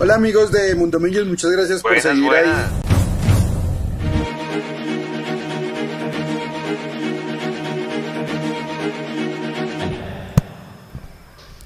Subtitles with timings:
[0.00, 2.48] Hola amigos de Mundo Millos, muchas gracias por seguir ahí.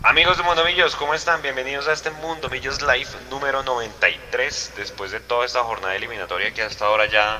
[0.03, 1.43] Amigos de Mundo Millos, ¿cómo están?
[1.43, 4.73] Bienvenidos a este Mundo Millos Live número 93.
[4.79, 7.39] Después de toda esta jornada eliminatoria que hasta ahora ya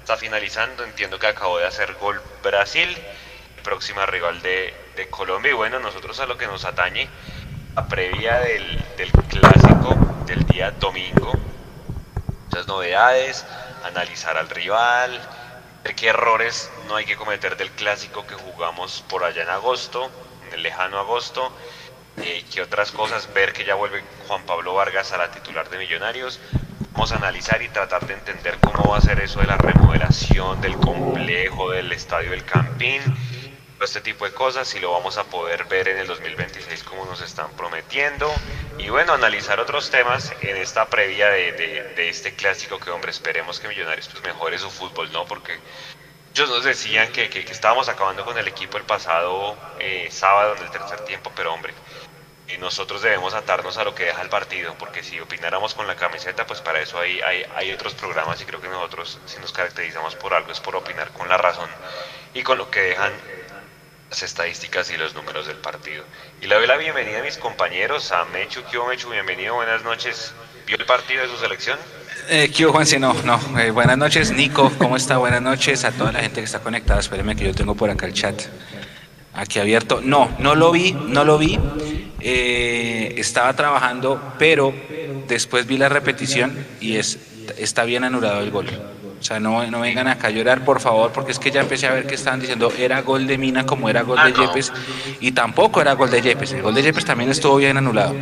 [0.00, 2.88] está finalizando, entiendo que acabó de hacer gol Brasil,
[3.62, 5.52] próxima rival de, de Colombia.
[5.52, 7.08] Y bueno, nosotros a lo que nos atañe,
[7.76, 11.32] a previa del, del clásico del día domingo,
[12.44, 13.44] muchas novedades,
[13.84, 15.20] analizar al rival,
[15.82, 20.08] ver qué errores no hay que cometer del clásico que jugamos por allá en agosto,
[20.46, 21.52] en el lejano agosto,
[22.18, 26.38] eh, otras cosas, ver que ya vuelve Juan Pablo Vargas a la titular de Millonarios.
[26.92, 30.60] Vamos a analizar y tratar de entender cómo va a ser eso de la remodelación
[30.60, 33.02] del complejo, del estadio del Campín
[33.84, 37.20] este tipo de cosas y lo vamos a poder ver en el 2026 como nos
[37.20, 38.32] están prometiendo
[38.78, 43.60] y bueno, analizar otros temas en esta previa de, de, este clásico que hombre, esperemos
[43.60, 45.24] que Millonarios pues mejore su fútbol, ¿no?
[45.26, 45.58] Porque
[46.32, 50.64] ellos nos decían que, que, estábamos acabando con el equipo el pasado eh, sábado en
[50.64, 51.72] el tercer tiempo, pero hombre,
[52.48, 55.96] y nosotros debemos atarnos a lo que deja el partido, porque si opináramos con la
[55.96, 59.52] camiseta, pues para eso hay, hay, hay otros programas y creo que nosotros si nos
[59.52, 61.70] caracterizamos por algo es por opinar con la razón
[62.34, 63.12] y con lo que dejan
[64.22, 66.04] estadísticas y los números del partido.
[66.40, 70.32] Y le doy la bienvenida a mis compañeros, a Mechu, Kio Mechu, bienvenido, buenas noches.
[70.66, 71.78] ¿Vio el partido de su selección?
[72.28, 73.58] Eh, Kio Juanse, no, no.
[73.58, 75.18] Eh, buenas noches, Nico, ¿cómo está?
[75.18, 77.00] Buenas noches a toda la gente que está conectada.
[77.00, 78.42] Espérenme que yo tengo por acá el chat
[79.34, 80.00] aquí abierto.
[80.02, 81.58] No, no lo vi, no lo vi.
[82.20, 84.72] Eh, estaba trabajando, pero
[85.28, 87.18] después vi la repetición y es,
[87.58, 88.93] está bien anulado el gol.
[89.24, 91.86] O sea, no, no vengan acá a llorar, por favor, porque es que ya empecé
[91.86, 94.70] a ver que estaban diciendo era gol de Mina como era gol de ah, Yepes,
[95.18, 96.52] y tampoco era gol de Yepes.
[96.52, 98.14] El gol de Yepes también estuvo bien anulado.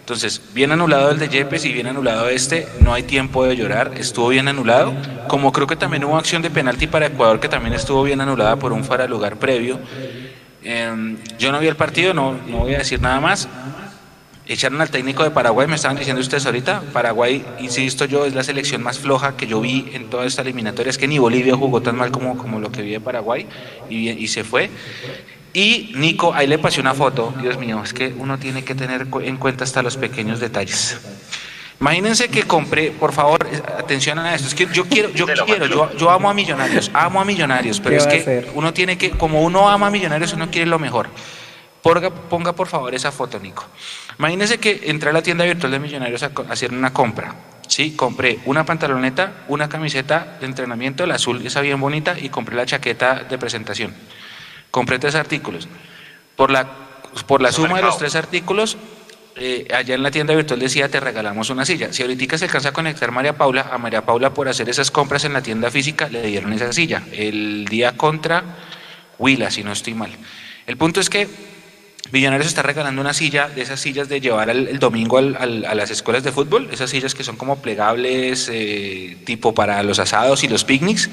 [0.00, 3.92] Entonces, bien anulado el de Yepes y bien anulado este, no hay tiempo de llorar,
[3.96, 4.92] estuvo bien anulado.
[5.26, 8.56] Como creo que también hubo acción de penalti para Ecuador que también estuvo bien anulada
[8.56, 9.80] por un fuera lugar previo.
[10.62, 13.48] Em, yo no vi el partido, no, no voy a decir nada más
[14.54, 18.42] echaron al técnico de Paraguay, me estaban diciendo ustedes ahorita, Paraguay, insisto yo, es la
[18.42, 21.80] selección más floja que yo vi en toda esta eliminatoria, es que ni Bolivia jugó
[21.80, 23.46] tan mal como, como lo que vi de Paraguay
[23.88, 24.70] y, y se fue.
[25.54, 29.06] Y Nico, ahí le pasé una foto, Dios mío, es que uno tiene que tener
[29.22, 30.98] en cuenta hasta los pequeños detalles.
[31.80, 33.46] Imagínense que compré, por favor,
[33.76, 37.20] atención a esto, es que yo quiero, yo quiero, yo, yo amo a millonarios, amo
[37.20, 40.70] a millonarios, pero es que uno tiene que, como uno ama a millonarios, uno quiere
[40.70, 41.08] lo mejor.
[41.82, 43.64] Ponga, ponga por favor esa foto, Nico.
[44.22, 47.34] Imagínense que entré a la tienda virtual de Millonarios a, hacer una compra.
[47.66, 52.54] Sí, compré una pantaloneta, una camiseta de entrenamiento, la azul, esa bien bonita, y compré
[52.54, 53.92] la chaqueta de presentación.
[54.70, 55.66] Compré tres artículos.
[56.36, 56.70] Por la,
[57.26, 58.76] por la suma de los tres artículos,
[59.34, 61.92] eh, allá en la tienda virtual decía te regalamos una silla.
[61.92, 65.24] Si ahorita se alcanza a conectar María Paula, a María Paula por hacer esas compras
[65.24, 67.02] en la tienda física le dieron esa silla.
[67.10, 68.44] El día contra
[69.18, 70.12] Huila, si no estoy mal.
[70.68, 71.26] El punto es que
[72.10, 75.22] Millonarios está regalando una silla, de esas sillas de llevar el, domingo a
[75.74, 80.42] las escuelas de fútbol, esas sillas que son como plegables, eh, tipo para los asados
[80.44, 81.08] y los picnics,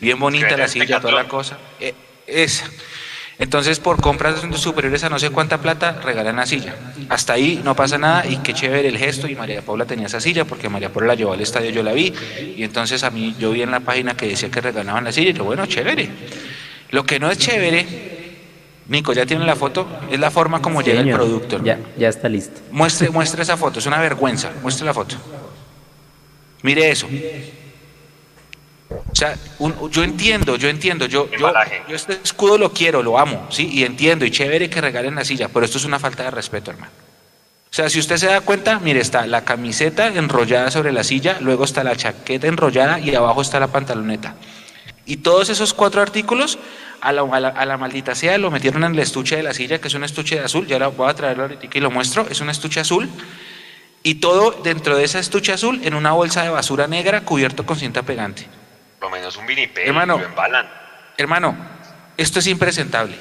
[0.00, 1.58] bien bonita la silla, toda la cosa.
[1.80, 1.94] Eh,
[2.26, 2.68] esa.
[3.38, 6.76] Entonces, por compras superiores a no sé cuánta plata, regalan la silla.
[7.08, 9.26] Hasta ahí no pasa nada y qué chévere el gesto.
[9.26, 11.92] Y María Paula tenía esa silla porque María Paula la llevó al estadio, yo la
[11.92, 12.12] vi.
[12.56, 15.30] Y entonces a mí, yo vi en la página que decía que regalaban la silla.
[15.30, 16.08] Y yo, bueno, chévere.
[16.90, 18.11] Lo que no es chévere
[18.88, 19.86] Nico, ¿ya tiene la foto?
[20.10, 21.62] Es la forma como llega el producto.
[21.62, 22.60] Ya, ya está listo.
[22.70, 24.50] Muestre, muestre esa foto, es una vergüenza.
[24.62, 25.16] Muestre la foto.
[26.62, 27.08] Mire eso.
[28.90, 29.36] O sea,
[29.90, 31.52] yo entiendo, yo entiendo, yo, yo,
[31.88, 35.24] yo, este escudo lo quiero, lo amo, sí, y entiendo, y chévere que regalen la
[35.24, 36.92] silla, pero esto es una falta de respeto, hermano.
[37.70, 41.38] O sea, si usted se da cuenta, mire, está la camiseta enrollada sobre la silla,
[41.40, 44.34] luego está la chaqueta enrollada y abajo está la pantaloneta.
[45.06, 46.58] Y todos esos cuatro artículos
[47.00, 50.04] a la, maldita sea lo metieron en el estuche de la silla, que es un
[50.04, 52.78] estuche de azul, ya la voy a traer ahorita y lo muestro, es un estuche
[52.78, 53.10] azul,
[54.04, 57.76] y todo dentro de esa estuche azul en una bolsa de basura negra cubierto con
[57.76, 58.46] cinta pegante.
[59.00, 60.20] Lo menos un vinipel, hermano,
[61.18, 61.56] Hermano,
[62.16, 63.16] esto es impresentable.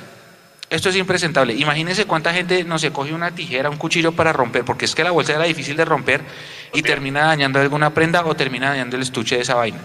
[0.70, 1.54] Esto es impresentable.
[1.54, 5.04] Imagínense cuánta gente no se coge una tijera, un cuchillo para romper, porque es que
[5.04, 6.22] la bolsa era difícil de romper
[6.74, 9.80] y termina dañando alguna prenda o termina dañando el estuche de esa vaina.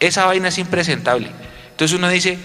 [0.00, 1.30] Esa vaina es impresentable.
[1.70, 2.38] Entonces uno dice,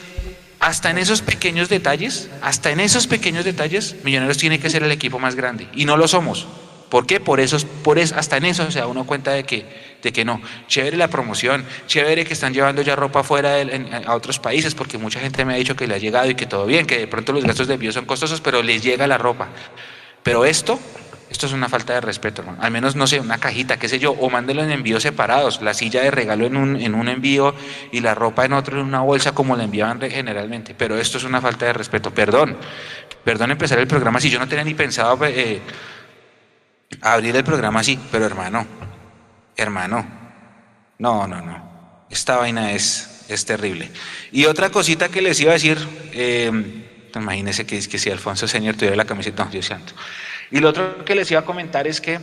[0.60, 4.92] hasta en esos pequeños detalles, hasta en esos pequeños detalles, Millonarios tiene que ser el
[4.92, 5.68] equipo más grande.
[5.74, 6.48] Y no lo somos.
[6.90, 7.20] ¿Por qué?
[7.20, 9.66] Por eso, por eso, hasta en eso se da uno cuenta de que,
[10.02, 10.42] de que no.
[10.68, 13.58] Chévere la promoción, chévere que están llevando ya ropa fuera
[14.06, 16.48] a otros países, porque mucha gente me ha dicho que le ha llegado y que
[16.48, 19.20] todo bien, que de pronto los gastos de envío son costosos, pero les llega la
[19.20, 19.50] ropa.
[20.24, 20.80] Pero esto,
[21.40, 22.62] Esto es una falta de respeto, hermano.
[22.62, 25.74] Al menos, no sé, una cajita, qué sé yo, o mándelo en envíos separados, la
[25.74, 27.56] silla de regalo en un, en un envío
[27.94, 30.76] y la ropa en otro en una bolsa como la enviaban generalmente.
[30.78, 32.14] Pero esto es una falta de respeto.
[32.14, 32.58] Perdón,
[33.24, 35.62] perdón empezar el programa si yo no tenía ni pensado eh,
[37.00, 38.68] abrir el programa así, pero hermano,
[39.56, 40.06] hermano,
[40.98, 42.06] no, no, no.
[42.10, 43.90] Esta vaina es, es terrible.
[44.34, 45.78] Y otra cosita que les iba a decir,
[46.12, 46.52] eh,
[47.16, 49.94] imagínense que, que si Alfonso Señor tuviera la camiseta, no, Dios santo.
[50.52, 52.20] Y lo otro que les iba a comentar es que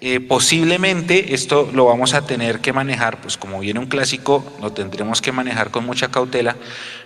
[0.00, 4.72] eh, posiblemente esto lo vamos a tener que manejar, pues como viene un clásico, lo
[4.72, 6.56] tendremos que manejar con mucha cautela.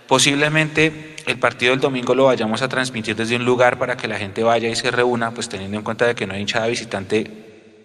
[0.07, 4.17] Posiblemente el partido del domingo lo vayamos a transmitir desde un lugar para que la
[4.17, 7.31] gente vaya y se reúna, pues teniendo en cuenta de que no hay hinchada visitante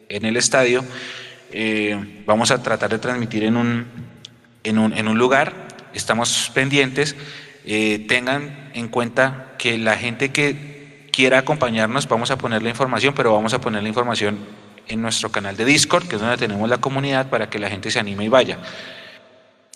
[0.08, 0.84] en el estadio.
[1.52, 3.86] Eh, vamos a tratar de transmitir en un,
[4.64, 7.14] en un, en un lugar, estamos pendientes.
[7.64, 10.75] Eh, tengan en cuenta que la gente que
[11.16, 14.36] quiera acompañarnos, vamos a poner la información, pero vamos a poner la información
[14.86, 17.90] en nuestro canal de Discord, que es donde tenemos la comunidad, para que la gente
[17.90, 18.58] se anime y vaya.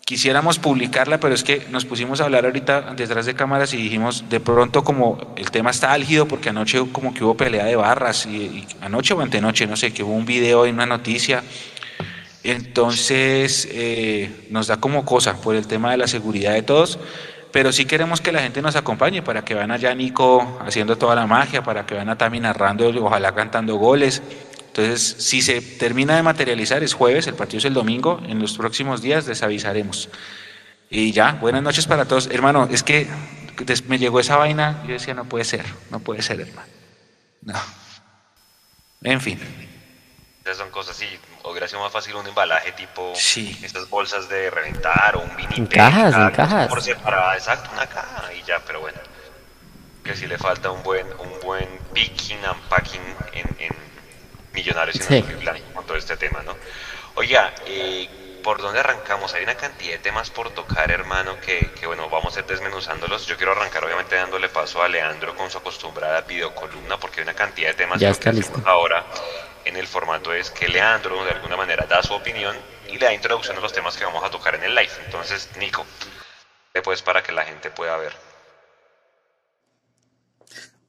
[0.04, 4.28] Quisiéramos publicarla, pero es que nos pusimos a hablar ahorita detrás de cámaras y dijimos,
[4.28, 8.26] de pronto como el tema está álgido, porque anoche como que hubo pelea de barras,
[8.26, 11.42] y, anoche o antenoche, no sé, que hubo un video y una noticia,
[12.44, 16.98] entonces eh, nos da como cosa por el tema de la seguridad de todos
[17.52, 21.14] pero sí queremos que la gente nos acompañe para que vean allá Nico haciendo toda
[21.14, 24.23] la magia, para que vean a Tami narrando, ojalá cantando goles.
[24.69, 28.56] Entonces, si se termina de materializar, es jueves, el partido es el domingo, en los
[28.56, 30.08] próximos días les avisaremos.
[30.91, 32.29] Y ya, buenas noches para todos.
[32.31, 33.08] Hermano, es que
[33.88, 36.69] me llegó esa vaina, yo decía, no puede ser, no puede ser, hermano.
[37.43, 37.55] No.
[39.02, 39.38] En fin.
[40.44, 41.06] Esas son cosas así,
[41.44, 45.54] hubiera sido más fácil un embalaje tipo estas bolsas de reventar o un vinito.
[45.56, 46.69] En cajas, en cajas.
[46.69, 48.98] Por separado, exacto, una caja y ya, pero bueno.
[50.02, 53.02] Que sí le falta un buen, un buen picking and packing
[53.34, 53.76] en, en
[54.52, 55.25] Millonarios y sí.
[55.75, 56.56] con todo este tema, ¿no?
[57.14, 59.34] Oiga, eh, ¿por dónde arrancamos?
[59.34, 63.26] Hay una cantidad de temas por tocar, hermano, que, que, bueno, vamos a ir desmenuzándolos.
[63.26, 67.34] Yo quiero arrancar, obviamente, dándole paso a Leandro con su acostumbrada videocolumna, porque hay una
[67.34, 68.60] cantidad de temas ya está listo.
[68.64, 69.04] ahora
[69.64, 72.56] en el formato es que Leandro de alguna manera da su opinión
[72.88, 74.90] y le da introducción a los temas que vamos a tocar en el live.
[75.04, 75.84] Entonces, Nico,
[76.74, 78.12] después para que la gente pueda ver.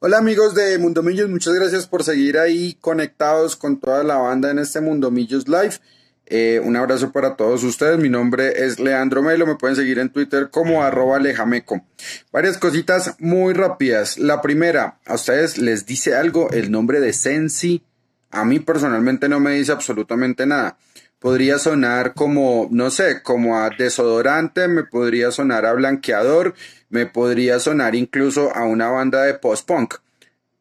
[0.00, 4.58] Hola amigos de Mundomillos, muchas gracias por seguir ahí conectados con toda la banda en
[4.58, 5.78] este Mundomillos Live.
[6.26, 7.98] Eh, un abrazo para todos ustedes.
[7.98, 9.46] Mi nombre es Leandro Melo.
[9.46, 11.84] Me pueden seguir en Twitter como arroba lejameco.
[12.32, 14.18] Varias cositas muy rápidas.
[14.18, 17.84] La primera, a ustedes les dice algo el nombre de Sensi
[18.32, 20.78] a mí personalmente no me dice absolutamente nada.
[21.18, 26.54] Podría sonar como, no sé, como a desodorante, me podría sonar a blanqueador,
[26.88, 29.94] me podría sonar incluso a una banda de post-punk,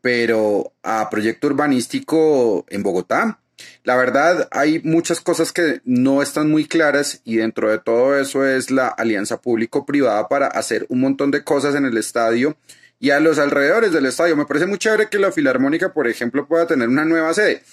[0.01, 3.39] pero a proyecto urbanístico en Bogotá.
[3.83, 8.45] La verdad, hay muchas cosas que no están muy claras y dentro de todo eso
[8.45, 12.55] es la alianza público-privada para hacer un montón de cosas en el estadio
[13.01, 14.37] y a los alrededores del estadio.
[14.37, 17.63] Me parece muy chévere que la Filarmónica, por ejemplo, pueda tener una nueva sede,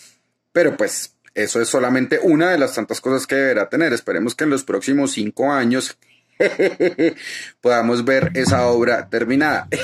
[0.52, 3.92] pero pues eso es solamente una de las tantas cosas que deberá tener.
[3.92, 5.98] Esperemos que en los próximos cinco años
[7.60, 9.68] podamos ver esa obra terminada.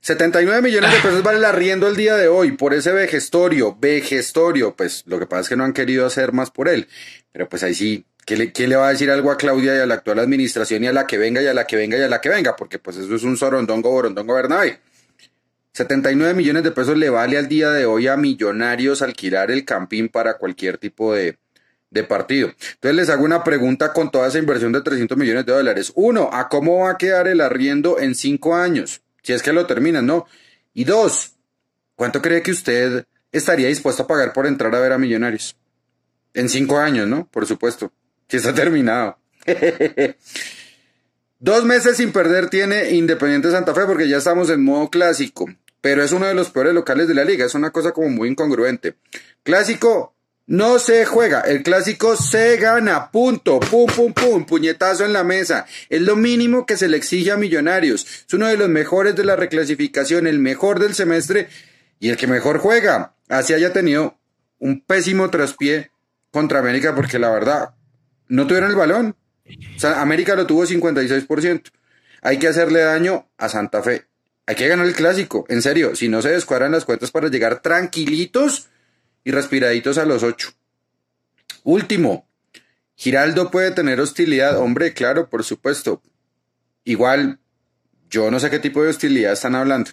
[0.00, 4.76] 79 millones de pesos vale el arriendo el día de hoy por ese vejestorio, vejestorio,
[4.76, 6.86] pues lo que pasa es que no han querido hacer más por él,
[7.32, 9.94] pero pues ahí sí ¿Quién le, va a decir algo a Claudia y a la
[9.94, 12.20] actual administración y a la que venga y a la que venga y a la
[12.20, 12.56] que venga?
[12.56, 14.80] Porque pues eso es un sorondongo, borondongo, Bernabé.
[15.72, 20.08] 79 millones de pesos le vale al día de hoy a millonarios alquilar el campín
[20.08, 21.38] para cualquier tipo de,
[21.90, 22.48] de partido.
[22.48, 25.92] Entonces les hago una pregunta con toda esa inversión de 300 millones de dólares.
[25.94, 29.02] Uno, ¿a cómo va a quedar el arriendo en cinco años?
[29.22, 30.26] Si es que lo terminan, ¿no?
[30.74, 31.36] Y dos,
[31.94, 35.56] ¿cuánto cree que usted estaría dispuesto a pagar por entrar a ver a millonarios?
[36.34, 37.28] En cinco años, ¿no?
[37.28, 37.92] Por supuesto.
[38.28, 39.18] Si está terminado.
[41.38, 45.46] Dos meses sin perder tiene Independiente Santa Fe porque ya estamos en modo clásico,
[45.80, 48.28] pero es uno de los peores locales de la liga, es una cosa como muy
[48.28, 48.96] incongruente.
[49.42, 50.16] Clásico
[50.46, 55.66] no se juega, el clásico se gana, punto, pum, pum, pum, puñetazo en la mesa.
[55.88, 58.06] Es lo mínimo que se le exige a Millonarios.
[58.26, 61.48] Es uno de los mejores de la reclasificación, el mejor del semestre
[61.98, 63.14] y el que mejor juega.
[63.28, 64.18] Así haya tenido
[64.58, 65.90] un pésimo traspié
[66.30, 67.70] contra América porque la verdad,
[68.28, 69.16] no tuvieron el balón.
[69.76, 71.70] O sea, América lo tuvo 56%.
[72.22, 74.06] Hay que hacerle daño a Santa Fe.
[74.46, 75.44] Hay que ganar el clásico.
[75.48, 78.68] En serio, si no se descuadran las cuentas para llegar tranquilitos
[79.24, 80.50] y respiraditos a los ocho.
[81.64, 82.28] Último,
[82.94, 84.58] Giraldo puede tener hostilidad.
[84.58, 86.00] Hombre, claro, por supuesto.
[86.84, 87.40] Igual,
[88.08, 89.90] yo no sé qué tipo de hostilidad están hablando.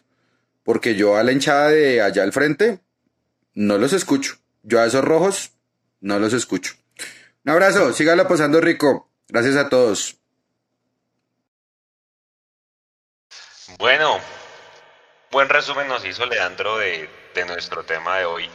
[0.64, 2.80] porque yo a la hinchada de allá al frente
[3.54, 4.38] no los escucho.
[4.64, 5.52] Yo a esos rojos
[6.00, 6.76] no los escucho.
[7.46, 9.10] Un abrazo, sígalo pasando rico.
[9.28, 10.18] Gracias a todos.
[13.78, 14.20] Bueno,
[15.32, 18.50] buen resumen nos hizo Leandro de, de nuestro tema de hoy.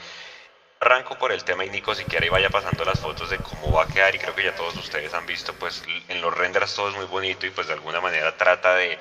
[0.80, 3.83] Arranco por el tema y Nico si quiere vaya pasando las fotos de cómo va
[3.83, 6.88] a quedar y creo que ya todos ustedes han visto pues en los renders todo
[6.90, 8.97] es muy bonito y pues de alguna manera trata de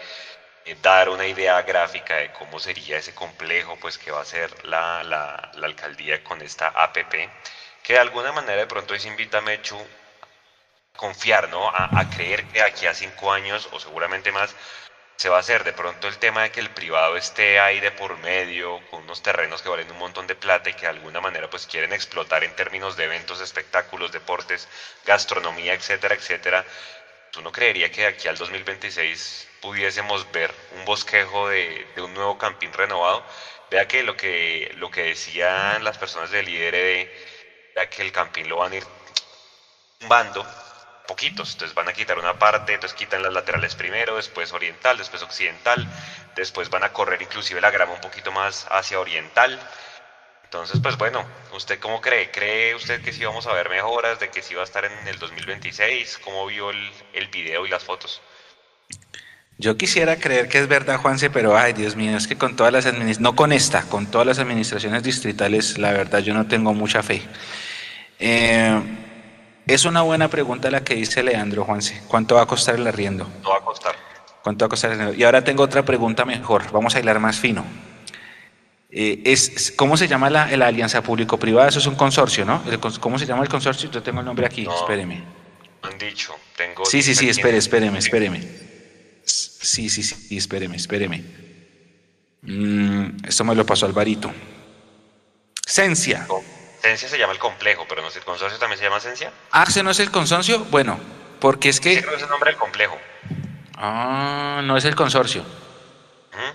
[0.66, 4.66] eh, dar una idea gráfica de cómo sería ese complejo pues que va a ser
[4.66, 7.14] la, la, la alcaldía con esta APP
[7.84, 11.70] que de alguna manera de pronto es invita a Mechu a confiar, ¿no?
[11.70, 14.56] A, creer que aquí a cinco años o seguramente más
[15.18, 17.92] se va a hacer de pronto el tema de que el privado esté ahí de
[17.92, 21.22] por medio, con unos terrenos que valen un montón de plata y que de alguna
[21.22, 24.68] manera pues quieren explotar en términos de eventos, espectáculos, deportes,
[25.06, 26.66] gastronomía, etcétera, etcétera.
[27.32, 32.38] ¿Tú no creería que de aquí al 2026 pudiésemos ver un bosquejo de, un nuevo
[32.38, 33.24] campín renovado?
[33.70, 37.10] Vea que lo que, lo que decían las personas del IRD,
[37.86, 38.84] que el campín lo van a ir
[40.00, 40.46] tumbando
[41.08, 45.22] poquitos, entonces van a quitar una parte, entonces quitan las laterales primero, después oriental, después
[45.24, 45.88] occidental,
[46.36, 49.58] después van a correr inclusive la grama un poquito más hacia oriental.
[50.44, 52.30] Entonces, pues bueno, ¿usted cómo cree?
[52.32, 55.08] ¿Cree usted que sí vamos a ver mejoras, de que sí va a estar en
[55.08, 56.20] el 2026?
[56.24, 58.22] ¿Cómo vio el, el video y las fotos?
[59.58, 62.72] Yo quisiera creer que es verdad, Juanse, pero ay, Dios mío, es que con todas
[62.72, 66.74] las administraciones, no con esta, con todas las administraciones distritales, la verdad yo no tengo
[66.74, 67.24] mucha fe.
[68.20, 68.82] Eh,
[69.68, 72.02] es una buena pregunta la que dice Leandro, Juanse.
[72.08, 73.26] ¿Cuánto va a costar el arriendo?
[73.26, 73.96] ¿Cuánto va a costar?
[74.44, 75.20] ¿Cuánto va a costar el arriendo?
[75.20, 76.72] Y ahora tengo otra pregunta mejor.
[76.72, 77.66] Vamos a hilar más fino.
[78.90, 81.68] Eh, es, ¿Cómo se llama la, la alianza público-privada?
[81.70, 82.64] Eso es un consorcio, ¿no?
[82.72, 83.92] El, ¿Cómo se llama el consorcio?
[83.92, 84.76] Yo tengo el nombre aquí, No.
[84.76, 85.24] espéreme.
[85.84, 86.86] Han dicho, tengo...
[86.86, 88.42] Sí, sí, sí, espere, espéreme, espéreme.
[89.24, 91.24] Sí, sí, sí, espéreme, espéreme.
[92.42, 94.32] Mm, esto me lo pasó Alvarito.
[95.66, 96.26] Cencia.
[96.82, 99.32] Cencia se llama el complejo, pero no sé, ¿el consorcio también se llama Cencia?
[99.52, 100.60] Ah, ¿ese no es el consorcio?
[100.66, 101.00] Bueno,
[101.40, 101.98] porque es Sí, que...
[102.00, 102.98] creo que es el nombre del complejo.
[103.78, 105.42] Ah, no es el consorcio.
[105.42, 106.54] Ujú.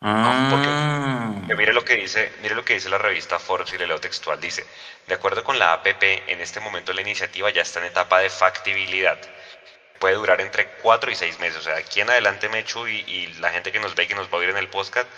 [0.00, 3.86] Ah, Que mire lo que dice, mire lo que dice la revista Forbes y le
[3.86, 4.40] leo textual.
[4.40, 4.64] Dice,
[5.06, 8.30] de acuerdo con la APP, en este momento la iniciativa ya está en etapa de
[8.30, 9.18] factibilidad.
[9.98, 11.58] Puede durar entre 4 y 6 meses.
[11.58, 14.14] O sea, aquí en adelante Mechu y, y la gente que nos ve y que
[14.14, 15.08] nos va a oír en el podcast,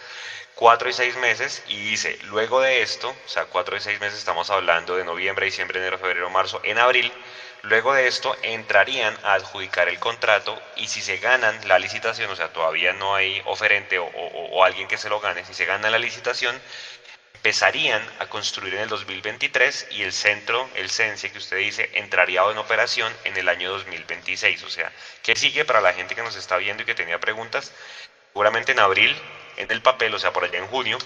[0.61, 1.63] 4 y 6 meses.
[1.65, 5.47] Y dice, luego de esto, o sea, 4 y 6 meses, estamos hablando de noviembre,
[5.47, 7.15] diciembre, enero, febrero, marzo, en abril.
[7.63, 12.37] Luego de esto entrarían a adjudicar el contrato y si se ganan la licitación, o
[12.37, 15.91] sea, todavía no hay oferente o, o- alguien que se lo gane, si se gana
[15.91, 16.63] la licitación,
[17.35, 22.43] empezarían a construir en el 2023 y el centro, el CENSE que usted dice, entraría
[22.51, 24.63] en operación en el año 2026.
[24.65, 27.73] O sea, ¿qué sigue para la gente que nos está viendo y que tenía preguntas?
[28.33, 29.23] Seguramente en abril,
[29.61, 30.99] en el papel, o sea, por allá en junio,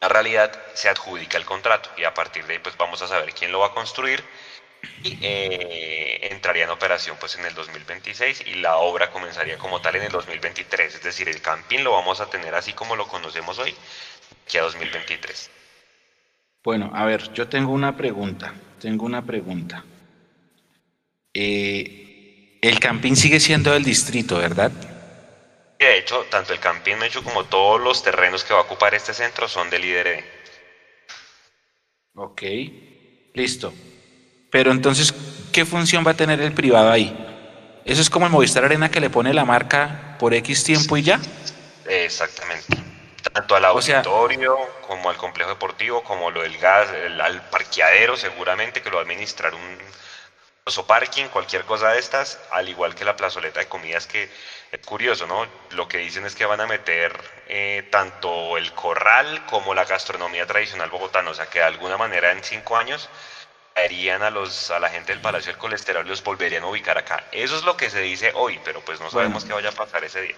[0.00, 3.32] la realidad se adjudica el contrato y a partir de ahí pues vamos a saber
[3.32, 4.22] quién lo va a construir
[5.02, 9.96] y eh, entraría en operación pues en el 2026 y la obra comenzaría como tal
[9.96, 13.58] en el 2023, es decir, el camping lo vamos a tener así como lo conocemos
[13.58, 13.74] hoy,
[14.50, 15.50] que a 2023.
[16.62, 18.54] Bueno, a ver, yo tengo una pregunta.
[18.80, 19.84] Tengo una pregunta.
[21.32, 24.72] Eh, el campín sigue siendo del distrito, ¿verdad?
[25.80, 28.94] Y de hecho, tanto el camping Mecho como todos los terrenos que va a ocupar
[28.94, 30.22] este centro son del IDRD.
[32.16, 32.42] Ok,
[33.32, 33.72] listo.
[34.50, 35.14] Pero entonces,
[35.50, 37.16] ¿qué función va a tener el privado ahí?
[37.86, 41.02] ¿Eso es como el Movistar Arena que le pone la marca por X tiempo y
[41.02, 41.18] ya?
[41.86, 42.66] Exactamente.
[43.32, 47.40] Tanto al O sea- auditorio como al complejo deportivo, como lo del gas, el- al
[47.48, 49.78] parqueadero seguramente que lo va a administrar un
[50.64, 54.28] oso parking, cualquier cosa de estas, al igual que la plazoleta de comidas que
[54.72, 55.46] es curioso, ¿no?
[55.70, 57.12] Lo que dicen es que van a meter
[57.48, 62.30] eh, tanto el corral como la gastronomía tradicional bogotana, o sea que de alguna manera
[62.32, 63.08] en cinco años
[63.74, 66.98] harían a los a la gente del Palacio del Colesterol y los volverían a ubicar
[66.98, 67.24] acá.
[67.32, 69.46] Eso es lo que se dice hoy, pero pues no sabemos Bueno.
[69.46, 70.36] qué vaya a pasar ese día.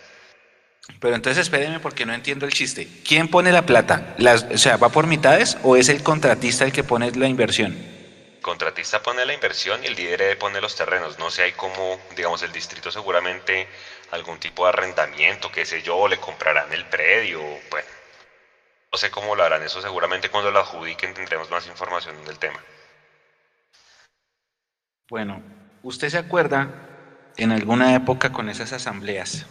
[0.98, 2.88] Pero entonces espérenme porque no entiendo el chiste.
[3.06, 4.14] ¿Quién pone la plata?
[4.18, 7.72] Las, o sea, ¿va por mitades o es el contratista el que pone la inversión?
[7.72, 11.18] El contratista pone la inversión y el líder pone los terrenos.
[11.20, 13.68] No sé, hay como, digamos, el distrito seguramente
[14.12, 17.40] algún tipo de arrendamiento, qué sé yo, le comprarán el predio,
[17.71, 17.88] bueno.
[18.92, 22.61] No sé cómo lo harán, eso seguramente cuando lo adjudiquen tendremos más información del tema.
[25.09, 25.42] Bueno,
[25.83, 26.69] ¿usted se acuerda
[27.38, 29.47] en alguna época con esas asambleas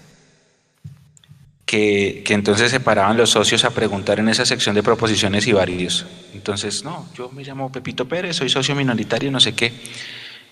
[1.66, 5.54] que, que entonces se paraban los socios a preguntar en esa sección de proposiciones y
[5.54, 6.06] varios?
[6.34, 9.74] Entonces, no, yo me llamo Pepito Pérez, soy socio minoritario, no sé qué.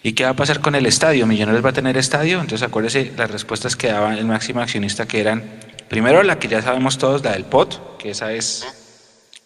[0.01, 1.25] ¿Y qué va a pasar con el estadio?
[1.25, 2.39] ¿Millonarios va a tener estadio?
[2.39, 5.44] Entonces acuérdese las respuestas que daba el máximo accionista que eran
[5.89, 8.63] Primero la que ya sabemos todos, la del pot, que esa es,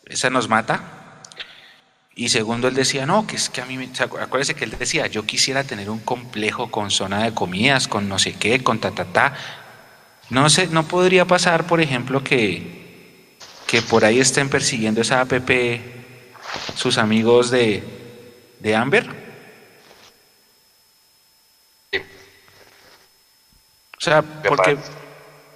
[0.06, 1.22] esa nos mata.
[2.16, 5.26] Y segundo, él decía, no, que es que a mí, acuérdese que él decía, yo
[5.26, 9.06] quisiera tener un complejo con zona de comidas, con no sé qué, con ta, ta,
[9.06, 9.34] ta.
[10.30, 15.50] No sé, no podría pasar, por ejemplo, que, que por ahí estén persiguiendo esa APP
[16.76, 17.84] sus amigos de,
[18.60, 19.23] de Amber.
[24.04, 24.78] Sea, porque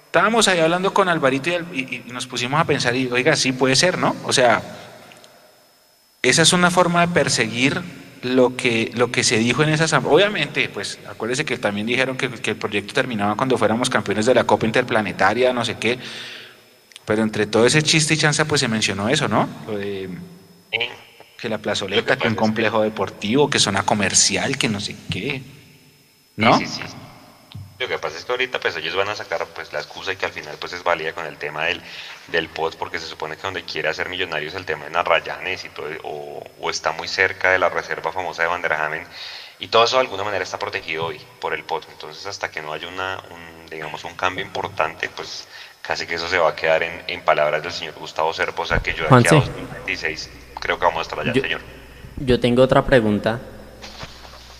[0.06, 3.98] estábamos ahí hablando con Alvarito y, nos pusimos a pensar y, oiga, sí puede ser,
[3.98, 4.16] ¿no?
[4.24, 4.62] O sea,
[6.22, 7.82] esa es una forma de perseguir
[8.22, 10.14] lo que, lo que se dijo en esa asamblea.
[10.14, 14.44] Obviamente, pues acuérdese que también dijeron que, el proyecto terminaba cuando fuéramos campeones de la
[14.44, 15.98] Copa Interplanetaria, no sé qué.
[17.04, 19.48] Pero entre todo ese chiste y chanza, pues se mencionó eso, ¿no?
[19.66, 20.08] Lo de
[21.38, 25.42] que la plazoleta, que, un complejo deportivo, que zona comercial, que no sé qué.
[26.36, 26.58] ¿No?
[26.58, 26.94] Sí, sí, sí.
[27.78, 30.16] Lo que pasa es que ahorita pues ellos van a sacar pues la excusa y
[30.16, 31.80] que al final pues es válida con el tema del,
[32.26, 35.68] del POT porque se supone que donde quiere hacer millonarios el tema de Narrayanes y
[35.68, 39.04] todo, o, está muy cerca de la reserva famosa de Banderajamen
[39.60, 41.86] y todo eso de alguna manera está protegido hoy por el POT.
[41.92, 45.46] Entonces hasta que no haya una, un, digamos, un cambio importante pues
[45.80, 48.66] casi que eso se va a quedar en, en palabras del señor Gustavo Serpo, o
[48.66, 51.60] sea que yo de aquí a 2026 creo que vamos a estar allá, señor.
[52.16, 53.40] Yo tengo otra pregunta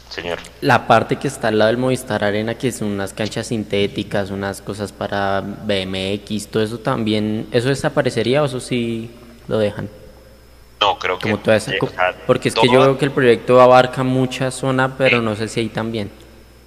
[0.08, 0.38] Señor.
[0.60, 4.62] La parte que está al lado del Movistar Arena, que son unas canchas sintéticas, unas
[4.62, 9.10] cosas para BMX, todo eso también, ¿eso desaparecería o eso sí
[9.46, 9.88] lo dejan?
[10.80, 11.36] No, creo que...
[12.26, 15.60] porque es que yo veo que el proyecto abarca mucha zona, pero no sé si
[15.60, 16.10] ahí también.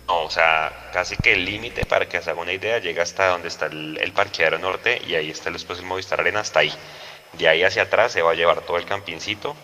[0.08, 3.30] No, o sea, casi que el límite, para que se haga una idea, llega hasta
[3.30, 6.73] donde está el, el parqueadero norte y ahí está el Movistar Arena, hasta ahí.
[7.38, 9.56] De ahí hacia atrás se va a llevar todo el campincito,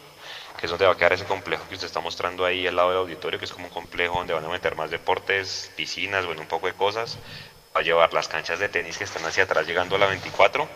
[0.57, 2.89] que es donde va a quedar ese complejo que usted está mostrando ahí al lado
[2.89, 6.41] del auditorio, que es como un complejo donde van a meter más deportes, piscinas, bueno,
[6.41, 7.17] un poco de cosas.
[7.75, 10.67] Va a llevar las canchas de tenis que están hacia atrás llegando a la 24.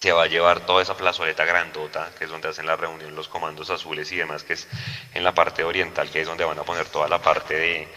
[0.00, 3.26] Se va a llevar toda esa plazoleta grandota, que es donde hacen la reunión los
[3.26, 4.68] comandos azules y demás, que es
[5.14, 7.88] en la parte oriental, que es donde van a poner toda la parte de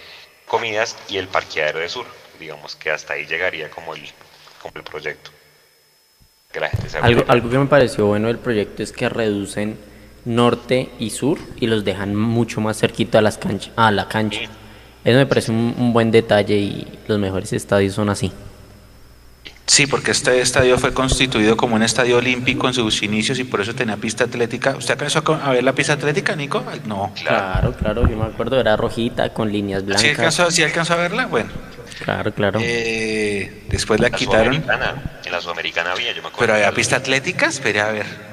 [0.47, 2.05] comidas y el parqueadero de sur.
[2.39, 4.09] Digamos que hasta ahí llegaría como el,
[4.61, 5.31] como el proyecto.
[7.01, 9.90] algo, algo que me pareció bueno del proyecto es que reducen
[10.25, 14.41] norte y sur y los dejan mucho más cerquita a, las canchas, a la cancha.
[15.03, 18.31] Eso me parece un, buen detalle y los mejores estadios son así.
[19.65, 23.61] Sí, porque este estadio fue constituido como un estadio olímpico en sus inicios y por
[23.61, 24.75] eso tenía pista atlética.
[24.77, 26.63] ¿Usted alcanzó a ver la pista atlética, Nico?
[26.85, 27.13] No.
[27.23, 30.01] Claro, claro, yo me acuerdo, era rojita con líneas blancas.
[30.49, 31.25] ¿Sí alcanzó, a verla?
[31.27, 31.49] Bueno.
[32.03, 32.59] Claro, claro.
[32.61, 34.55] Eh, después la, quitaron.
[34.55, 36.39] En la Sudamericana había, yo me acuerdo.
[36.39, 38.30] Pero había pista atlética, esperé a ver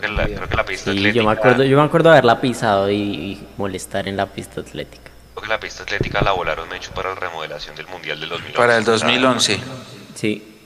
[0.00, 4.08] creo que la pista sí, Yo me acuerdo, yo me acuerdo haberla pisado y, molestar
[4.08, 5.10] en la pista atlética.
[5.34, 8.56] Creo que la pista atlética la volaron hecho para la remodelación del Mundial del 2011.
[8.56, 9.60] Para el 2011.
[10.14, 10.60] Sí.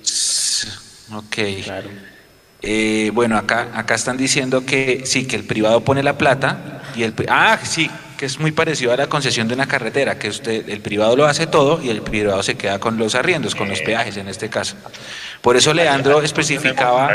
[1.12, 1.64] Ok.
[1.64, 1.90] Claro.
[2.62, 7.04] Eh, bueno, acá, acá están diciendo que sí, que el privado pone la plata y
[7.04, 7.14] el...
[7.28, 10.82] Ah, sí, que es muy parecido a la concesión de una carretera, que usted, el
[10.82, 14.18] privado lo hace todo y el privado se queda con los arriendos, con los peajes
[14.18, 14.76] en este caso.
[15.40, 17.10] Por eso Leandro especificaba...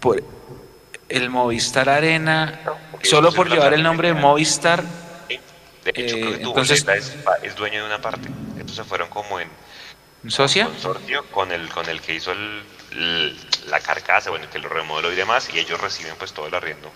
[0.00, 0.22] Por,
[1.10, 2.60] el Movistar Arena,
[3.02, 4.82] solo por llevar el nombre de Movistar.
[5.84, 6.86] De hecho, eh, entonces
[7.42, 8.28] es, dueño de una parte.
[8.58, 9.48] Entonces fueron como en
[10.28, 13.36] socia consorcio con el con el que hizo el,
[13.68, 16.90] la carcasa, bueno, que lo remodeló y demás, y ellos reciben pues todo el arriendo.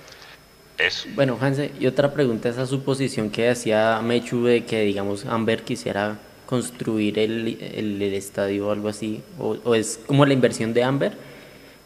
[0.77, 1.09] Eso.
[1.15, 6.19] Bueno, Hanse, y otra pregunta, esa suposición que hacía Mechu de que, digamos, Amber quisiera
[6.47, 11.17] construir el, el, estadio o algo así, o, o, es como la inversión de Amber,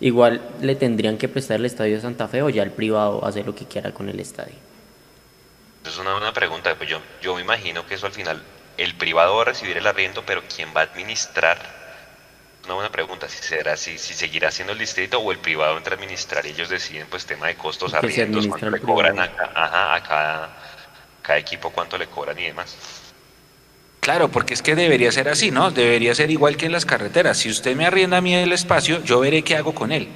[0.00, 3.42] igual le tendrían que prestar el estadio de Santa Fe o ya el privado hace
[3.44, 4.54] lo que quiera con el estadio.
[5.84, 8.42] Es una buena pregunta, pues yo, yo me imagino que eso al final,
[8.76, 11.58] el privado va a recibir el arriendo, pero ¿quién va a administrar?
[12.64, 15.94] Una buena pregunta, si será si, si seguirá siendo el distrito o el privado entra
[15.94, 19.24] a administrar y ellos deciden pues tema de costos, arriendos, cuánto le cobran a,
[19.94, 20.56] a, cada,
[21.22, 22.76] cada equipo, cuánto le cobran y demás.
[24.08, 25.70] Claro, porque es que debería ser así, ¿no?
[25.70, 27.36] Debería ser igual que en las carreteras.
[27.36, 30.08] Si usted me arrienda a mí el espacio, yo veré qué hago con él.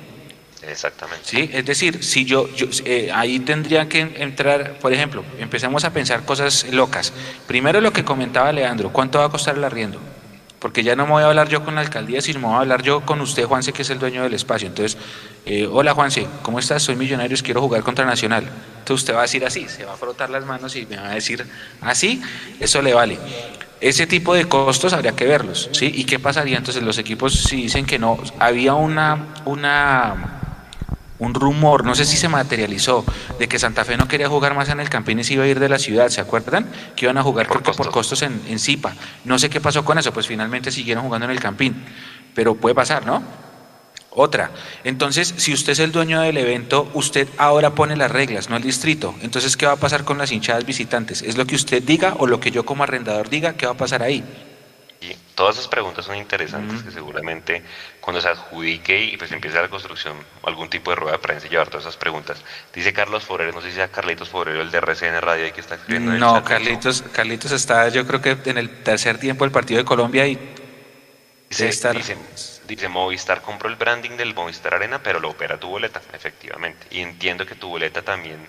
[0.66, 1.26] Exactamente.
[1.26, 5.92] Sí, es decir, si yo, yo eh, ahí tendría que entrar, por ejemplo, empezamos a
[5.92, 7.12] pensar cosas locas.
[7.46, 10.00] Primero lo que comentaba Leandro, ¿cuánto va a costar el arriendo?
[10.58, 12.60] Porque ya no me voy a hablar yo con la alcaldía, sino me voy a
[12.60, 14.68] hablar yo con usted, Juanse, que es el dueño del espacio.
[14.68, 14.96] Entonces,
[15.44, 16.82] eh, hola Juanse, ¿cómo estás?
[16.82, 18.44] Soy millonario, quiero jugar contra Nacional.
[18.78, 21.10] Entonces usted va a decir así, se va a frotar las manos y me va
[21.10, 21.46] a decir
[21.82, 22.22] así,
[22.58, 23.18] eso le vale.
[23.82, 25.90] Ese tipo de costos habría que verlos, ¿sí?
[25.92, 28.16] ¿Y qué pasaría entonces los equipos si dicen que no?
[28.38, 30.38] Había una, una,
[31.18, 33.04] un rumor, no sé si se materializó,
[33.40, 35.48] de que Santa Fe no quería jugar más en el Campín y se iba a
[35.48, 36.70] ir de la ciudad, ¿se acuerdan?
[36.94, 38.94] Que iban a jugar por, por costos en, en Zipa.
[39.24, 41.74] No sé qué pasó con eso, pues finalmente siguieron jugando en el Campín,
[42.34, 43.20] pero puede pasar, ¿no?
[44.14, 44.50] Otra.
[44.84, 48.62] Entonces, si usted es el dueño del evento, usted ahora pone las reglas, no el
[48.62, 49.14] distrito.
[49.22, 51.22] Entonces, ¿qué va a pasar con las hinchadas visitantes?
[51.22, 53.54] ¿Es lo que usted diga o lo que yo como arrendador diga?
[53.54, 54.22] ¿Qué va a pasar ahí?
[55.00, 57.62] Y todas esas preguntas son interesantes que seguramente
[58.00, 61.50] cuando se adjudique y pues empiece la construcción algún tipo de rueda de prensa y
[61.50, 62.40] llevar todas esas preguntas.
[62.72, 65.74] Dice Carlos Forero, no sé si sea Carlitos Forero, el de RCN Radio, que está
[65.76, 66.12] escribiendo.
[66.12, 70.26] no, Carlitos, Carlitos está, yo creo que en el tercer tiempo del partido de Colombia
[70.26, 70.38] y
[71.48, 71.96] dice, estar...
[72.64, 76.86] dice, Movistar compró el branding del Movistar Arena, pero lo opera tu boleta, efectivamente.
[76.90, 78.48] Y entiendo que tu boleta también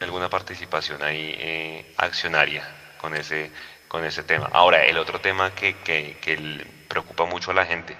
[0.00, 2.64] alguna participación ahí eh, accionaria
[2.98, 3.50] con ese
[3.88, 4.48] con ese tema.
[4.52, 7.96] Ahora, el otro tema que, que, que preocupa mucho a la gente,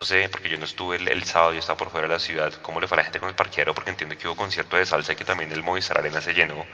[0.00, 2.52] no sé, porque yo no estuve el, sábado, yo estaba por fuera de la ciudad,
[2.62, 4.86] cómo le fue a la gente con el parqueadero, porque entiendo que hubo concierto de
[4.86, 6.68] salsa y que también el Movistar Arena se llenó,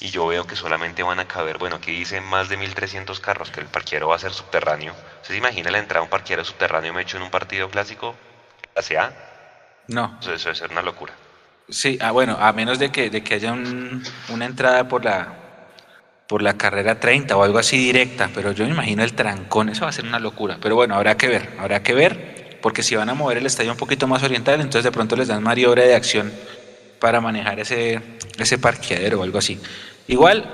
[0.00, 3.50] y yo veo que solamente van a caber, bueno, aquí dice más de 1.300 carros,
[3.50, 4.94] que el parqueadero va a ser subterráneo.
[5.22, 8.14] ¿Se imagina la entrada a un parqueadero subterráneo me hecho en un partido clásico,
[8.72, 9.12] clase A?
[9.88, 10.16] No.
[10.20, 11.14] Eso, debe ser una locura.
[11.68, 15.34] Sí, ah, bueno, a menos de que, de que haya un, una entrada por la,
[16.28, 19.82] por la carrera 30 o algo así directa, pero yo me imagino el trancón, eso
[19.82, 20.58] va a ser una locura.
[20.62, 23.72] Pero bueno, habrá que ver, habrá que ver, porque si van a mover el estadio
[23.72, 26.32] un poquito más oriental, entonces de pronto les dan maniobra de acción
[27.00, 28.00] para manejar ese,
[28.38, 29.60] ese parqueadero o algo así.
[30.06, 30.44] Igual,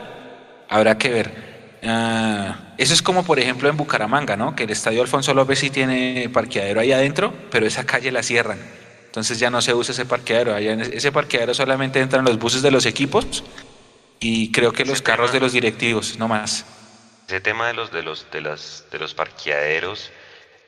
[0.69, 1.55] habrá que ver.
[1.83, 4.57] Ah, eso es como, por ejemplo, en Bucaramanga, ¿no?
[4.57, 8.59] Que el estadio Alfonso López sí tiene parqueadero ahí adentro, pero esa calle la cierran.
[9.07, 10.55] Entonces ya no se usa ese parqueadero.
[10.55, 13.45] Allá en ese parqueadero solamente entran los buses de los equipos
[14.19, 16.65] y creo que los carros de los directivos, no más.
[17.29, 20.11] Ese tema de los de los de las de los parqueaderos,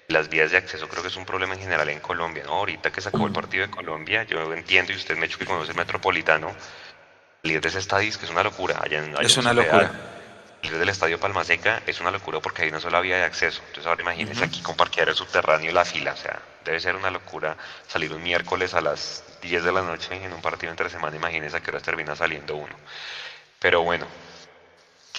[0.09, 2.53] las vías de acceso creo que es un problema en general en Colombia, ¿no?
[2.53, 5.47] Ahorita que sacó el partido de Colombia, yo entiendo y usted me ha hecho que
[5.47, 6.55] conoce el Metropolitano,
[7.43, 9.91] líder de ese estadio es que es una locura, allá en, Es una locura.
[10.63, 13.61] El del estadio Palma Seca es una locura porque hay una sola vía de acceso.
[13.69, 17.11] Entonces ahora imagínese aquí con parqueadero subterráneo y la fila, o sea, debe ser una
[17.11, 21.15] locura salir un miércoles a las 10 de la noche en un partido entre semana,
[21.15, 22.75] imagínese a qué horas termina saliendo uno.
[23.61, 24.07] Pero bueno,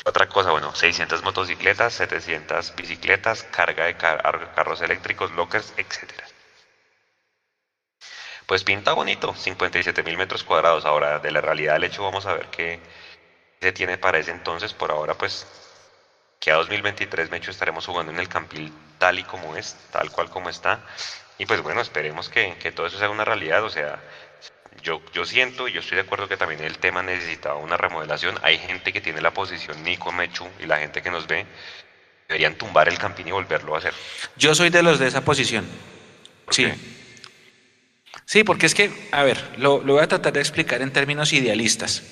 [0.05, 6.12] otra cosa, bueno, 600 motocicletas, 700 bicicletas, carga de carros eléctricos, lockers, etc.
[8.45, 10.86] Pues pinta bonito, 57 mil metros cuadrados.
[10.86, 12.79] Ahora, de la realidad del hecho, vamos a ver qué
[13.62, 14.73] se tiene para ese entonces.
[14.73, 15.45] Por ahora, pues,
[16.39, 20.29] que a 2023, Mecho, estaremos jugando en el Campil tal y como es, tal cual
[20.29, 20.79] como está.
[21.38, 23.63] Y pues bueno, esperemos que, que todo eso sea una realidad.
[23.63, 23.99] O sea,
[24.88, 28.36] yo, yo siento y yo estoy de acuerdo que también el tema necesitaba una remodelación.
[28.41, 31.45] Hay gente que tiene la posición Nico Mechu y la gente que nos ve
[32.30, 33.93] deberían tumbar el campín y volverlo a hacer.
[34.38, 35.65] Yo soy de los de esa posición.
[36.52, 36.67] Sí.
[38.26, 41.34] Sí, porque es que, a ver, lo, lo voy a tratar de explicar en términos
[41.34, 42.04] idealistas.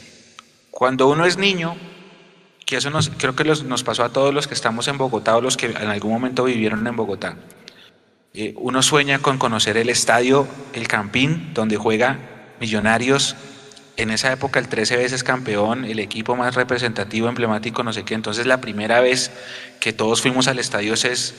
[0.70, 1.78] Cuando uno es niño,
[2.66, 5.42] que eso nos, creo que nos pasó a todos los que estamos en Bogotá o
[5.42, 7.38] los que en algún momento vivieron en Bogotá.
[8.34, 13.36] Eh, uno sueña con conocer el estadio, el Campín, donde juega Millonarios,
[13.98, 18.14] en esa época el 13 veces campeón, el equipo más representativo, emblemático, no sé qué.
[18.14, 19.32] Entonces la primera vez
[19.80, 21.34] que todos fuimos al estadio es,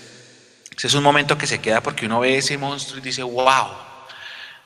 [0.83, 3.69] es un momento que se queda porque uno ve ese monstruo y dice, wow,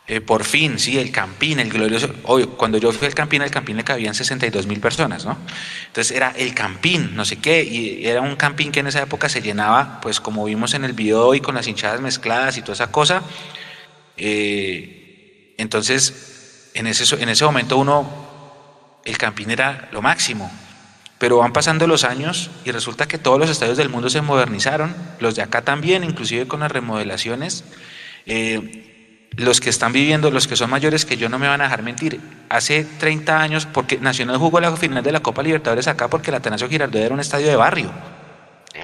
[0.07, 2.13] eh, por fin, sí, el Campín, el glorioso.
[2.25, 5.37] Hoy, cuando yo fui al Campín, al Campín le cabían 62 mil personas, ¿no?
[5.87, 9.29] Entonces era el Campín, no sé qué, y era un Campín que en esa época
[9.29, 12.75] se llenaba, pues como vimos en el video y con las hinchadas mezcladas y toda
[12.75, 13.23] esa cosa.
[14.17, 16.40] Eh, entonces,
[16.75, 18.09] en ese, en ese momento uno,
[19.05, 20.51] el Campín era lo máximo,
[21.19, 24.95] pero van pasando los años y resulta que todos los estadios del mundo se modernizaron,
[25.19, 27.65] los de acá también, inclusive con las remodelaciones.
[28.27, 28.87] Eh,
[29.37, 31.83] los que están viviendo, los que son mayores que yo no me van a dejar
[31.83, 32.21] mentir.
[32.49, 36.37] Hace 30 años, porque Nacional jugó la final de la Copa Libertadores acá porque el
[36.37, 37.93] Atanasio Girardot era un estadio de barrio.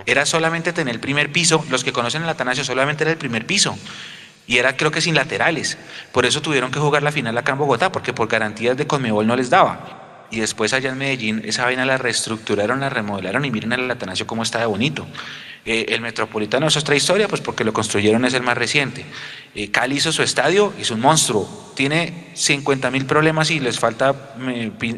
[0.05, 3.47] Era solamente tener el primer piso, los que conocen el Atanasio solamente era el primer
[3.47, 3.77] piso.
[4.47, 5.77] Y era creo que sin laterales.
[6.13, 9.27] Por eso tuvieron que jugar la final acá en Bogotá, porque por garantías de Conmebol
[9.27, 10.27] no les daba.
[10.31, 14.27] Y después allá en Medellín esa vaina la reestructuraron, la remodelaron y miren el Atanasio
[14.27, 15.07] cómo está de bonito.
[15.65, 19.05] Eh, el Metropolitano es otra historia, pues porque lo construyeron es el más reciente.
[19.55, 21.73] Eh, Cali hizo su estadio, es un monstruo.
[21.75, 24.35] Tiene 50 mil problemas y les falta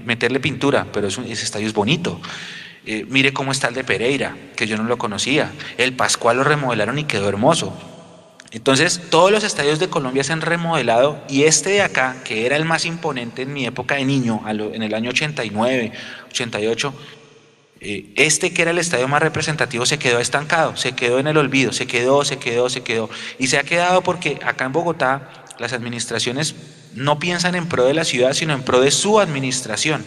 [0.05, 2.21] meterle pintura, pero ese estadio es bonito.
[2.87, 5.53] Eh, mire cómo está el de Pereira, que yo no lo conocía.
[5.77, 7.98] El Pascual lo remodelaron y quedó hermoso.
[8.51, 12.57] Entonces, todos los estadios de Colombia se han remodelado y este de acá, que era
[12.57, 15.93] el más imponente en mi época de niño, en el año 89,
[16.31, 16.95] 88,
[17.81, 21.37] eh, este que era el estadio más representativo se quedó estancado, se quedó en el
[21.37, 23.11] olvido, se quedó, se quedó, se quedó.
[23.39, 26.55] Y se ha quedado porque acá en Bogotá las administraciones
[26.95, 30.05] no piensan en pro de la ciudad, sino en pro de su administración.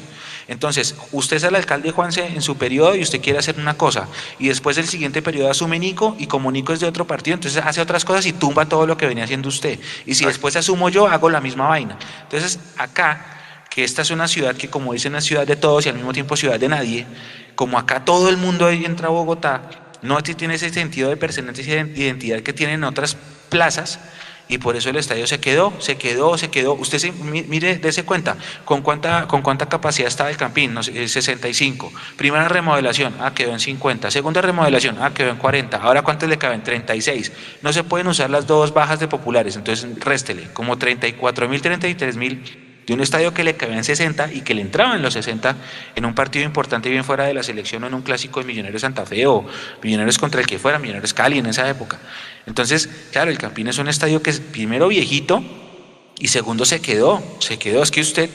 [0.52, 4.10] Entonces, usted es el alcalde Juanse en su periodo y usted quiere hacer una cosa,
[4.38, 7.64] y después del siguiente periodo asume Nico, y como Nico es de otro partido, entonces
[7.66, 9.80] hace otras cosas y tumba todo lo que venía haciendo usted.
[10.06, 11.98] Y si después asumo yo, hago la misma vaina.
[12.24, 15.90] Entonces, acá, que esta es una ciudad que como dicen es ciudad de todos y
[15.90, 17.08] al mismo tiempo ciudad de nadie,
[17.56, 19.70] como acá todo el mundo ahí entra a Bogotá,
[20.02, 23.16] no tiene ese sentido de pertenencia y identidad que tienen otras
[23.48, 24.00] plazas,
[24.52, 26.74] y por eso el estadio se quedó, se quedó, se quedó.
[26.74, 28.36] Usted se, mire, dése cuenta,
[28.66, 30.74] ¿con cuánta, con cuánta capacidad estaba el Campín?
[30.74, 31.88] No 65.
[31.88, 34.12] Eh, Primera remodelación, ah, quedó en 50.
[34.12, 35.78] Segunda remodelación, ah, quedó en 40.
[35.78, 36.64] Ahora, ¿cuántos le caben?
[36.64, 37.32] 36.
[37.62, 42.18] No se pueden usar las dos bajas de populares, entonces réstele, como 34 mil, 33
[42.18, 45.56] mil de un estadio que le cabían 60 y que le entraba en los 60
[45.96, 48.82] en un partido importante bien fuera de la selección o en un clásico de Millonarios
[48.82, 49.46] Santa Fe o
[49.82, 52.00] Millonarios contra el que fuera, Millonarios Cali en esa época.
[52.46, 55.42] Entonces, claro, el Campín es un estadio que es primero viejito
[56.20, 57.82] y segundo se quedó, se quedó.
[57.82, 58.30] Es que usted,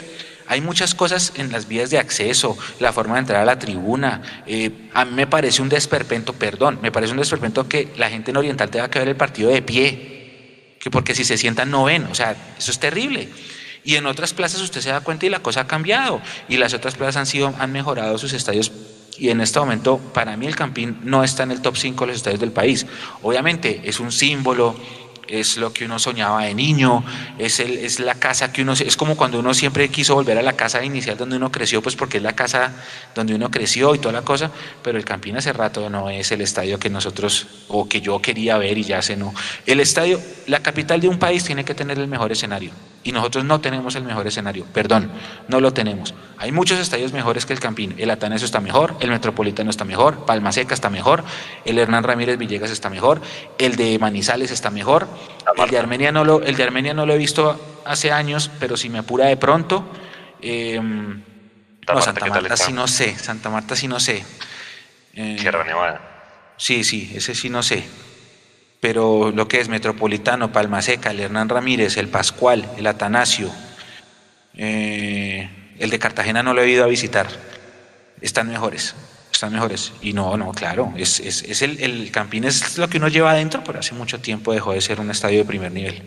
[0.47, 4.42] hay muchas cosas en las vías de acceso, la forma de entrar a la tribuna.
[4.47, 8.31] Eh, a mí me parece un desperpento, perdón, me parece un desperpento que la gente
[8.31, 11.85] en Oriental tenga que ver el partido de pie, que porque si se sientan no
[11.85, 13.29] ven, o sea, eso es terrible.
[13.87, 16.20] Y en otras plazas usted se da cuenta y la cosa ha cambiado.
[16.49, 18.72] Y las otras plazas han, sido, han mejorado sus estadios.
[19.16, 22.09] Y en este momento, para mí el Campín no está en el top 5 de
[22.09, 22.85] los estadios del país.
[23.22, 24.75] Obviamente es un símbolo,
[25.29, 27.05] es lo que uno soñaba de niño,
[27.38, 30.42] es, el, es la casa que uno, es como cuando uno siempre quiso volver a
[30.42, 32.75] la casa inicial donde uno creció, pues porque es la casa
[33.14, 34.51] donde uno creció y toda la cosa,
[34.83, 38.59] pero el Campín hace rato no es el estadio que nosotros, o que yo quería
[38.59, 39.33] ver y ya se no.
[39.64, 42.72] El estadio, la capital de un país tiene que tener el mejor escenario
[43.05, 45.11] y nosotros no tenemos el mejor escenario, perdón,
[45.49, 46.15] no lo tenemos.
[46.39, 50.27] Hay muchos estadios mejores que el Campín, el Atanasio está mejor, el Metropolitano está mejor,
[50.27, 51.23] Palma Seca está mejor,
[51.65, 53.21] el Hernán Ramírez Villegas está mejor,
[53.59, 55.09] el de Manizales está mejor,
[55.57, 58.77] el de Armenia no lo, el de Armenia no lo he visto hace años, pero
[58.77, 59.85] si me apura de pronto,
[60.43, 64.25] eh, no, Santa Marta sí no sé, Santa Marta sí no sé.
[65.15, 66.01] Eh, Sierra Nevada.
[66.57, 68.06] Sí, sí, ese sí no sé
[68.81, 73.51] pero lo que es Metropolitano, Palma Seca, el Hernán Ramírez, el Pascual, el Atanasio,
[74.55, 77.27] eh, el de Cartagena no lo he ido a visitar,
[78.21, 78.95] están mejores,
[79.33, 79.93] están mejores.
[80.01, 81.21] Y no, no, claro, es
[81.62, 84.81] el, el, Campín es lo que uno lleva adentro, pero hace mucho tiempo dejó de
[84.81, 86.03] ser un estadio de primer nivel.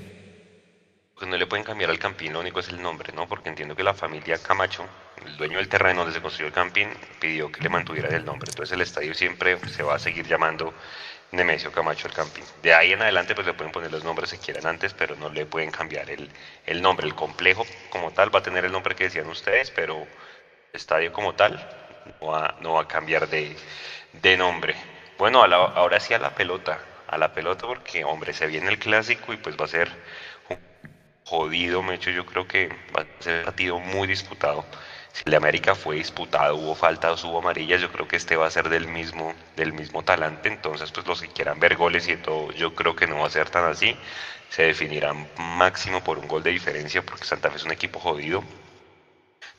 [1.19, 3.27] Pues no le pueden cambiar al Campín, lo único es el nombre, ¿no?
[3.27, 4.85] Porque entiendo que la familia Camacho,
[5.25, 6.87] el dueño del terreno donde se construyó el Campín,
[7.19, 8.49] pidió que le mantuvieran el nombre.
[8.49, 10.73] Entonces el estadio siempre se va a seguir llamando
[11.31, 12.49] Nemesio Camacho el Campín.
[12.55, 15.29] De ahí en adelante pues le pueden poner los nombres que quieran antes, pero no
[15.29, 16.31] le pueden cambiar el,
[16.65, 17.05] el nombre.
[17.07, 20.09] El complejo como tal va a tener el nombre que decían ustedes, pero
[20.73, 21.65] estadio como tal
[22.21, 23.59] no va, no va a cambiar de,
[24.11, 24.77] de nombre.
[25.17, 29.33] Bueno, ahora sí a la pelota, a la pelota porque hombre, se viene el clásico
[29.33, 29.99] y pues va a ser
[30.49, 30.61] un
[31.25, 34.67] jodido, Mecho, yo creo que va a ser un partido muy disputado
[35.25, 38.51] el de América fue disputado, hubo faltas, hubo amarillas, yo creo que este va a
[38.51, 42.51] ser del mismo, del mismo talante, entonces pues los que quieran ver goles y todo,
[42.53, 43.95] yo creo que no va a ser tan así,
[44.49, 48.43] se definirán máximo por un gol de diferencia porque Santa Fe es un equipo jodido,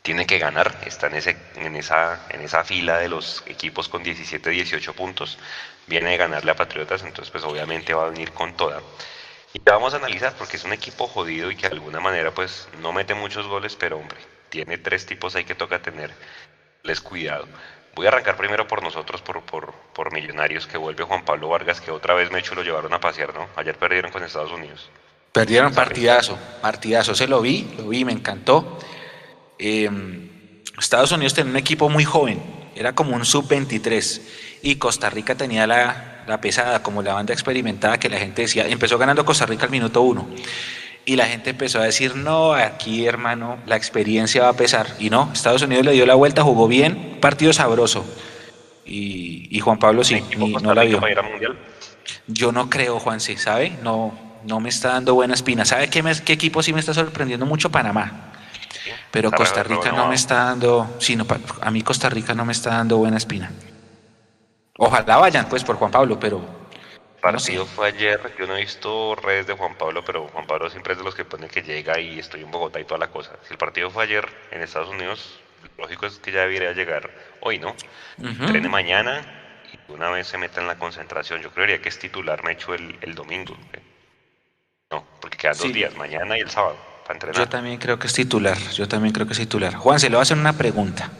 [0.03, 4.03] tiene que ganar, está en, ese, en, esa, en esa fila de los equipos con
[4.03, 5.39] 17, 18 puntos,
[5.87, 8.83] viene de ganarle a Patriotas, entonces pues obviamente va a venir con toda.
[9.53, 12.69] Y vamos a analizar porque es un equipo jodido y que de alguna manera pues
[12.79, 14.19] no mete muchos goles, pero hombre,
[14.51, 17.47] tiene tres tipos ahí que toca tenerles cuidado.
[17.95, 21.81] Voy a arrancar primero por nosotros, por, por, por Millonarios, que vuelve Juan Pablo Vargas,
[21.81, 23.49] que otra vez Mecho lo llevaron a pasear, ¿no?
[23.57, 24.91] Ayer perdieron con Estados Unidos.
[25.33, 28.79] Perdieron partidazo, partidazo, se lo vi, lo vi, me encantó.
[29.59, 30.29] Em,
[30.79, 32.43] Estados Unidos tenía un equipo muy joven,
[32.75, 34.23] era como un sub-23,
[34.63, 38.67] y Costa Rica tenía la, la pesada, como la banda experimentada que la gente decía,
[38.67, 40.29] empezó ganando Costa Rica al minuto uno
[41.05, 44.87] y la gente empezó a decir, no, aquí hermano, la experiencia va a pesar.
[44.99, 48.05] Y no, Estados Unidos le dio la vuelta, jugó bien, partido sabroso.
[48.85, 51.01] Y, Juan Pablo sí, no la vio.
[52.27, 53.77] Yo no creo, Juan, sí, ¿sabe?
[53.83, 55.65] No, no me está dando buena espina.
[55.65, 57.71] ¿Sabe qué, qué equipo sí me está sorprendiendo mucho?
[57.71, 58.33] Panamá.
[59.11, 61.27] Pero Costa Rica no me está dando, sino
[61.61, 63.51] a mí Costa Rica no me está dando buena espina.
[64.79, 66.60] Ojalá vayan pues por Juan Pablo, pero
[67.21, 70.93] partido fue ayer, yo no he visto redes de Juan Pablo, pero Juan Pablo siempre
[70.93, 73.33] es de los que pone que llega y estoy en Bogotá y toda la cosa.
[73.47, 75.41] Si el partido fue ayer en Estados Unidos,
[75.79, 77.75] lógico es que ya debería llegar hoy, ¿no?
[78.19, 79.23] Uh mañana
[79.73, 81.41] y una vez se meta en la concentración.
[81.43, 83.57] Yo creería que es titular Mecho el, el domingo.
[84.91, 87.39] No, porque quedan dos días, mañana y el sábado, para entrenar.
[87.39, 89.75] Yo también creo que es titular, yo también creo que es titular.
[89.75, 91.11] Juan, se le va a hacer una pregunta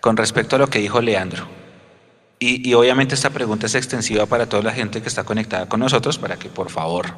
[0.00, 1.46] con respecto a lo que dijo Leandro.
[2.40, 6.18] Y, obviamente esta pregunta es extensiva para toda la gente que está conectada con nosotros,
[6.18, 7.16] para que por favor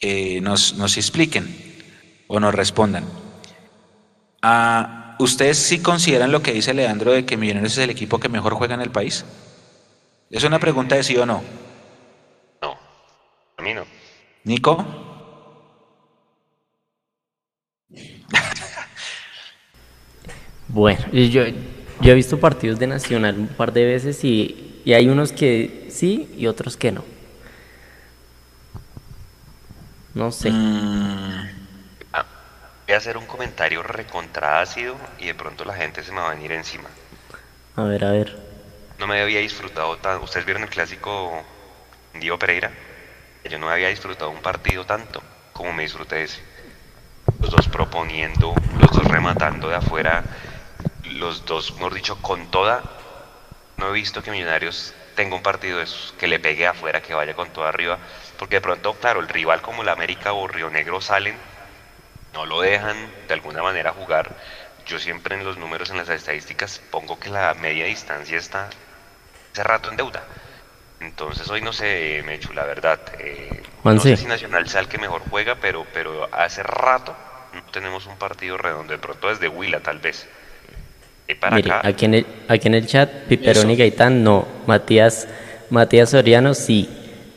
[0.00, 1.72] eh, nos, nos expliquen.
[2.28, 3.04] o nos respondan.
[4.40, 8.30] Ah, ¿Ustedes sí consideran lo que dice Leandro de que Millonarios es el equipo que
[8.30, 9.24] mejor juega en el país?
[10.30, 11.42] Es una pregunta de sí o no.
[12.62, 12.76] No,
[13.58, 13.84] a mí no.
[14.44, 14.84] Nico.
[20.68, 21.42] Bueno, yo,
[22.02, 25.86] yo he visto partidos de Nacional un par de veces y, y hay unos que
[25.90, 27.04] sí y otros que no.
[30.14, 30.50] No sé.
[30.50, 31.48] Mm,
[32.12, 32.26] Ah,
[32.86, 36.28] voy a hacer un comentario recontra ácido y de pronto la gente se me va
[36.28, 36.90] a venir encima.
[37.76, 38.38] A ver, a ver.
[38.98, 40.22] No me había disfrutado tan.
[40.22, 41.44] ¿Ustedes vieron el clásico
[42.14, 42.72] Diego Pereira?
[43.44, 46.42] Yo no me había disfrutado un partido tanto como me disfruté ese.
[47.38, 50.24] Los dos proponiendo, los dos rematando de afuera,
[51.22, 52.82] los dos, mejor dicho, con toda.
[53.76, 57.14] No he visto que Millonarios tenga un partido de esos, que le pegue afuera, que
[57.14, 57.98] vaya con toda arriba.
[58.38, 61.36] Porque de pronto, claro, el rival como la América o Río Negro salen,
[62.34, 62.96] no lo dejan
[63.28, 64.34] de alguna manera jugar.
[64.86, 68.68] Yo siempre en los números, en las estadísticas, pongo que la media distancia está
[69.52, 70.22] hace rato en deuda.
[71.00, 73.00] Entonces hoy no sé, Mechu, la verdad.
[73.18, 77.14] eh, no sé si Nacional sea el que mejor juega, pero, pero hace rato
[77.52, 78.92] no tenemos un partido redondo.
[78.92, 80.28] De pronto desde Huila, tal vez.
[81.34, 83.76] Para Mire, acá, aquí en el, aquí en el chat, Piperoni.
[83.76, 84.46] Gaitán no.
[84.66, 85.28] Matías,
[85.70, 86.88] Matías Soriano sí.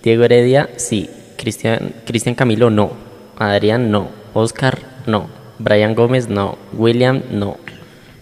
[0.04, 1.10] Diego Heredia sí.
[1.38, 2.94] Cristian, Cristian Camilo no.
[3.38, 4.10] Adrián no.
[4.34, 5.30] Oscar no.
[5.60, 6.58] Brian Gómez no.
[6.74, 7.58] William no.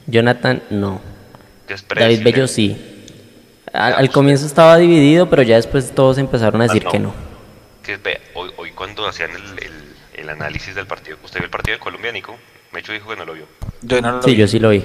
[0.07, 1.01] Jonathan no.
[1.95, 2.23] David.
[2.23, 2.77] Bello sí.
[3.71, 6.91] Al, al comienzo estaba dividido, pero ya después todos empezaron a Ah, decir no.
[6.91, 7.13] que no.
[7.81, 7.97] Que
[8.35, 11.79] hoy, hoy cuando hacían el, el- el análisis del partido, ¿usted vio el partido de
[11.79, 12.35] Colombia, Nico?
[12.71, 13.45] Mechu dijo que no lo vio.
[13.81, 14.37] yo no lo Sí, vi.
[14.37, 14.83] yo sí lo vi.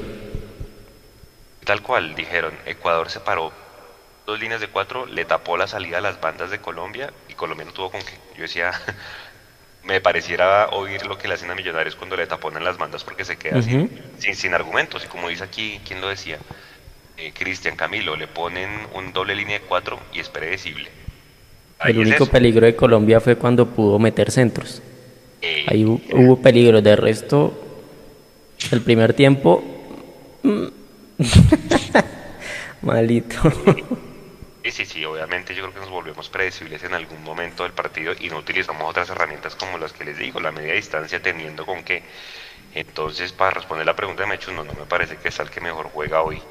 [1.69, 3.53] Tal cual, dijeron, Ecuador se paró
[4.27, 7.67] dos líneas de cuatro, le tapó la salida a las bandas de Colombia y Colombia
[7.67, 8.15] no tuvo con qué.
[8.37, 8.73] Yo decía,
[9.85, 13.25] me pareciera oír lo que le hacen a Millonarios cuando le taponan las bandas porque
[13.25, 13.77] se queda sin,
[14.19, 15.05] sin, sin argumentos.
[15.05, 16.39] Y como dice aquí, ¿quién lo decía?
[17.17, 20.91] Eh, Cristian Camilo, le ponen un doble línea de cuatro y es predecible.
[21.81, 24.83] Ahí El único peligro de Colombia fue cuando pudo meter centros.
[25.43, 26.83] Eh, Ahí hu- hubo peligro.
[26.83, 27.53] De resto,
[28.73, 29.63] el primer tiempo.
[32.83, 33.51] Malito.
[34.65, 38.13] Sí, sí, sí, obviamente yo creo que nos volvemos predecibles en algún momento del partido
[38.19, 41.83] y no utilizamos otras herramientas como las que les digo, la media distancia teniendo con
[41.85, 42.03] qué.
[42.75, 45.61] Entonces, para responder la pregunta de Mechu, no, no me parece que es el que
[45.61, 46.43] mejor juega hoy.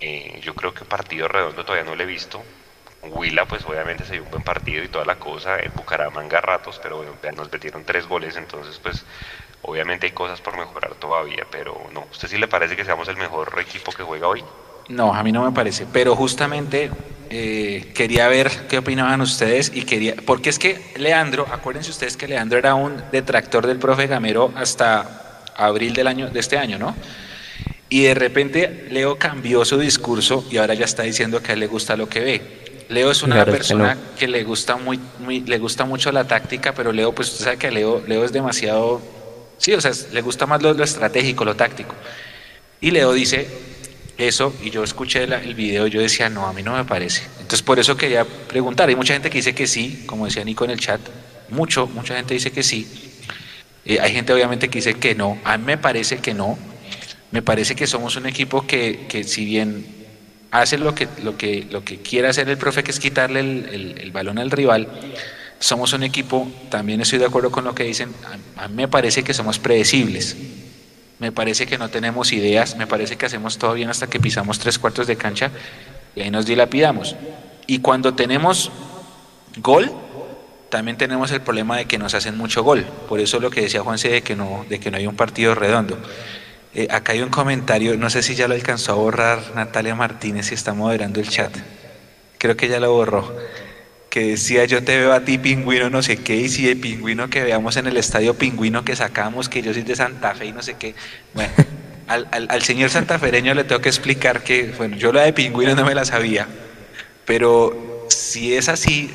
[0.00, 2.42] Eh, yo creo que partido redondo todavía no lo he visto.
[3.02, 5.58] Huila, pues obviamente se dio un buen partido y toda la cosa.
[5.60, 9.04] En Bucaramanga ratos, pero bueno, nos metieron tres goles, entonces pues
[9.62, 12.06] obviamente hay cosas por mejorar todavía, pero no.
[12.10, 14.42] ¿Usted sí le parece que seamos el mejor equipo que juega hoy?
[14.88, 15.86] No, a mí no me parece.
[15.92, 16.90] Pero justamente
[17.30, 20.14] eh, quería ver qué opinaban ustedes y quería.
[20.26, 25.42] Porque es que Leandro, acuérdense ustedes que Leandro era un detractor del profe Gamero hasta
[25.56, 26.94] abril del año, de este año, ¿no?
[27.90, 31.60] Y de repente Leo cambió su discurso y ahora ya está diciendo que a él
[31.60, 32.42] le gusta lo que ve.
[32.88, 34.00] Leo es una Claro, que persona no.
[34.18, 37.56] que, le gusta muy, muy, le gusta mucho la táctica, pero Leo, pues usted sabe
[37.58, 39.02] que Leo, Leo es demasiado,
[39.58, 41.96] sí, o sea, le gusta más lo, lo estratégico, lo táctico.
[42.80, 43.48] Y Leo dice
[44.18, 47.32] eso, y yo escuché el video y yo decía, no, a mí no me parece.
[47.38, 50.64] Entonces por eso quería preguntar, hay mucha gente que dice que sí, como decía Nico
[50.64, 51.08] en el chat,
[51.48, 52.92] mucho, mucha gente dice que sí.
[53.84, 56.58] Eh, hay gente obviamente que dice que no, a mí me parece que no.
[57.30, 59.86] Me parece que somos un equipo que, que si bien
[60.50, 63.66] hace lo que, lo, que, lo que quiere hacer el profe, que es quitarle el,
[63.72, 64.88] el- el balón al rival,
[65.60, 68.14] somos un equipo, también estoy de acuerdo con lo que dicen,
[68.56, 70.36] a, mí me parece que somos predecibles.
[71.18, 74.60] Me parece que no tenemos ideas, me parece que hacemos todo bien hasta que pisamos
[74.60, 75.50] tres cuartos de cancha
[76.14, 77.16] y ahí nos dilapidamos.
[77.66, 78.70] Y cuando tenemos
[79.56, 79.90] gol,
[80.68, 82.84] también tenemos el problema de que nos hacen mucho gol.
[83.08, 85.56] Por eso lo que decía Juanse de que no, de que no hay un partido
[85.56, 85.98] redondo.
[86.74, 90.46] Eh, acá hay un comentario, no sé si ya lo alcanzó a borrar Natalia Martínez
[90.46, 91.52] si está moderando el chat.
[92.38, 93.34] Creo que ya lo borró.
[94.10, 97.28] Que decía yo te veo a ti pingüino no sé qué y si el pingüino
[97.28, 100.52] que veamos en el estadio pingüino que sacamos que yo soy de Santa Fe y
[100.52, 100.94] no sé qué.
[101.34, 101.52] Bueno,
[102.08, 105.74] al, al, al señor santafereño le tengo que explicar que, bueno, yo la de pingüino
[105.74, 106.48] no me la sabía,
[107.26, 109.10] pero si es así,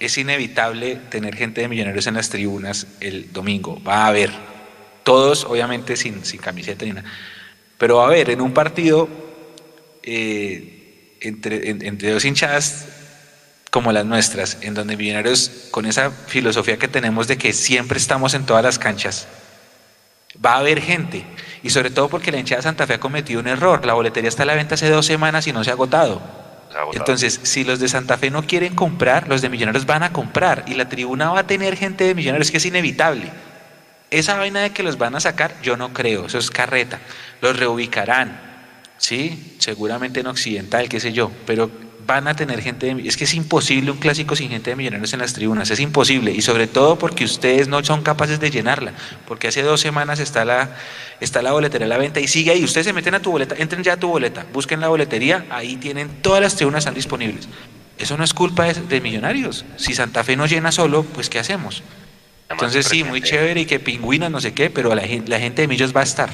[0.00, 3.80] es inevitable tener gente de millonarios en las tribunas el domingo.
[3.84, 4.30] Va a haber.
[5.04, 7.08] Todos, obviamente, sin, sin camiseta ni nada.
[7.78, 9.08] Pero va a haber en un partido
[10.02, 12.86] eh, entre, en- entre dos hinchadas
[13.72, 18.34] como las nuestras, en donde Millonarios, con esa filosofía que tenemos de que siempre estamos
[18.34, 19.26] en todas las canchas,
[20.44, 21.24] va a haber gente.
[21.62, 23.86] Y sobre todo porque la hinchada de Santa Fe ha cometido un error.
[23.86, 26.20] La boletería está a la venta hace dos semanas y no se ha agotado.
[26.70, 27.02] Se ha agotado.
[27.02, 30.64] Entonces, si los de Santa Fe no quieren comprar, los de Millonarios van a comprar
[30.66, 33.30] y la tribuna va a tener gente de Millonarios que es inevitable.
[34.10, 37.00] esa vaina de que los van a sacar, yo no creo, eso es carreta.
[37.40, 38.38] Los reubicarán,
[38.98, 39.56] ¿sí?
[39.58, 41.70] Seguramente en Occidental, qué sé yo, pero
[42.06, 45.12] van a tener gente de, es que es imposible un clásico sin gente de millonarios
[45.12, 48.92] en las tribunas, es imposible y sobre todo porque ustedes no son capaces de llenarla,
[49.26, 50.70] porque hace dos semanas está la
[51.20, 53.54] está la boletería a la venta y sigue ahí, ustedes se meten a tu boleta,
[53.56, 57.48] entren ya a tu boleta, busquen la boletería, ahí tienen todas las tribunas están disponibles.
[57.98, 59.64] Eso no es culpa de, millonarios.
[59.76, 61.84] Si Santa Fe no llena solo, pues ¿qué hacemos?
[62.48, 65.68] Entonces sí, muy chévere y que pingüinas, no sé qué, pero la, la gente de
[65.68, 66.30] Millos va a estar.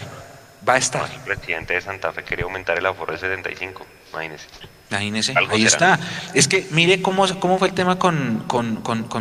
[0.66, 1.10] Va a estar.
[1.12, 4.46] El presidente de Santa Fe quería aumentar el aforo de 75, imagínese.
[4.90, 5.98] Imagínese, ahí está.
[6.32, 8.44] Es que mire cómo, cómo fue el tema con,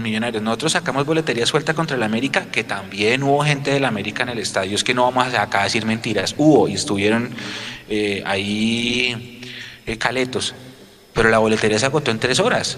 [0.01, 0.41] Millonarios.
[0.41, 4.39] Nosotros sacamos boletería suelta contra el América, que también hubo gente del América en el
[4.39, 4.75] estadio.
[4.75, 6.35] Es que no vamos a acá a decir mentiras.
[6.37, 7.31] Hubo y estuvieron
[7.89, 9.41] eh, ahí
[9.85, 10.55] eh, caletos.
[11.13, 12.77] Pero la boletería se agotó en tres horas.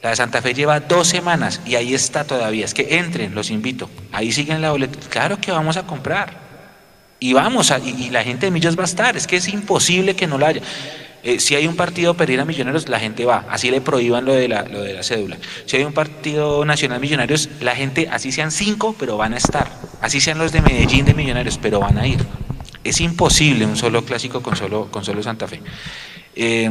[0.00, 2.64] La de Santa Fe lleva dos semanas y ahí está todavía.
[2.64, 3.90] Es que entren, los invito.
[4.12, 5.08] Ahí siguen la boletería.
[5.08, 6.46] Claro que vamos a comprar.
[7.18, 9.16] Y vamos, a, y, la gente de Millos va a estar.
[9.16, 10.62] Es que es imposible que no la haya.
[11.24, 14.48] Eh, si hay un partido Pereira Millonarios, la gente va, así le prohíban lo de,
[14.48, 15.36] la, lo de la cédula.
[15.66, 19.68] Si hay un partido Nacional Millonarios, la gente, así sean cinco, pero van a estar.
[20.00, 22.24] Así sean los de Medellín de Millonarios, pero van a ir.
[22.84, 25.60] Es imposible un solo clásico con solo, con solo Santa Fe.
[26.36, 26.70] Eh,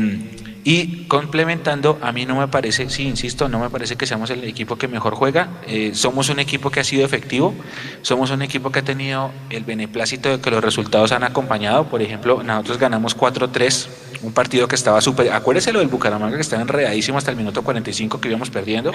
[0.69, 4.43] y complementando, a mí no me parece, sí, insisto, no me parece que seamos el
[4.43, 5.61] equipo que mejor juega.
[5.65, 7.55] Eh, somos un equipo que ha sido efectivo,
[8.01, 11.85] somos un equipo que ha tenido el beneplácito de que los resultados han acompañado.
[11.85, 13.87] Por ejemplo, nosotros ganamos 4-3,
[14.23, 15.31] un partido que estaba súper.
[15.31, 18.91] Acuérdese lo del Bucaramanga que estaba enredadísimo hasta el minuto 45 que íbamos perdiendo.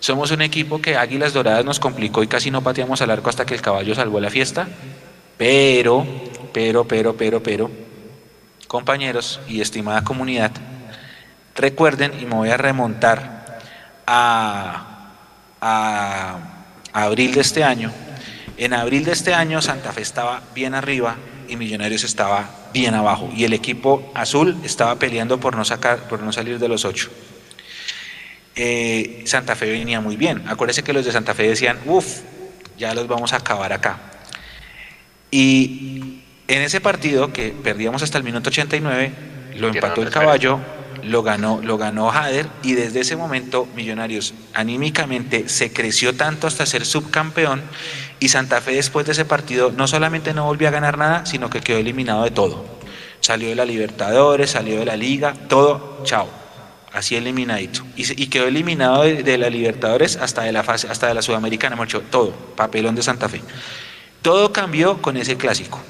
[0.00, 3.46] Somos un equipo que Águilas Doradas nos complicó y casi no pateamos al arco hasta
[3.46, 4.68] que el caballo salvó la fiesta.
[5.38, 6.06] Pero,
[6.52, 7.70] pero, pero, pero, pero,
[8.66, 10.52] compañeros y estimada comunidad,
[11.60, 13.60] Recuerden, y me voy a remontar
[14.06, 14.86] a,
[16.90, 17.92] abril de este año,
[18.56, 21.16] en abril de este año Santa Fe estaba bien arriba
[21.48, 26.22] y Millonarios estaba bien abajo y el equipo azul estaba peleando por no sacar, por
[26.22, 27.10] no salir de los ocho.
[28.56, 30.42] Eh, Santa Fe venía muy bien.
[30.48, 32.20] Acuérdense que los de Santa Fe decían, uff,
[32.78, 33.98] ya los vamos a acabar acá.
[35.30, 39.12] Y en ese partido que perdíamos hasta el minuto 89,
[39.56, 45.48] lo empató el caballo lo ganó, lo ganó Jader y desde ese momento Millonarios anímicamente
[45.48, 47.62] se creció tanto hasta ser subcampeón
[48.18, 51.50] y Santa Fe después de ese partido no solamente no volvió a ganar nada, sino
[51.50, 52.64] que quedó eliminado de todo.
[53.20, 56.28] Salió de la Libertadores, salió de la Liga, todo, chao,
[56.92, 57.82] así eliminadito.
[57.96, 62.00] Y, quedó eliminado de, la Libertadores hasta de la fase, hasta de la Sudamericana, mucho,
[62.00, 63.42] todo, papelón de Santa Fe.
[64.22, 65.80] Todo cambió con ese clásico.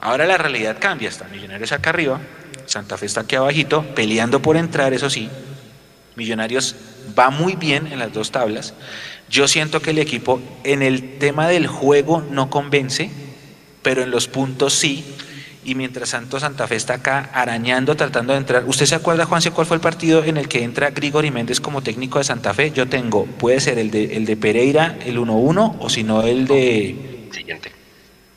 [0.00, 2.20] Ahora la realidad cambia, está Millonarios acá arriba,
[2.68, 5.28] Santa Fe está aquí abajito, peleando por entrar, eso sí.
[6.16, 6.76] Millonarios
[7.18, 8.74] va muy bien en las dos tablas.
[9.30, 13.10] Yo siento que el equipo en el tema del juego no convence,
[13.82, 15.04] pero en los puntos sí.
[15.64, 18.64] Y mientras tanto Santa Fe está acá arañando, tratando de entrar.
[18.66, 21.82] ¿Usted se acuerda, Juanse, cuál fue el partido en el que entra Grigori Méndez como
[21.82, 22.70] técnico de Santa Fe?
[22.70, 26.46] Yo tengo, puede ser el de, el de Pereira, el 1-1, o si no el
[26.46, 27.28] de...
[27.32, 27.72] Siguiente.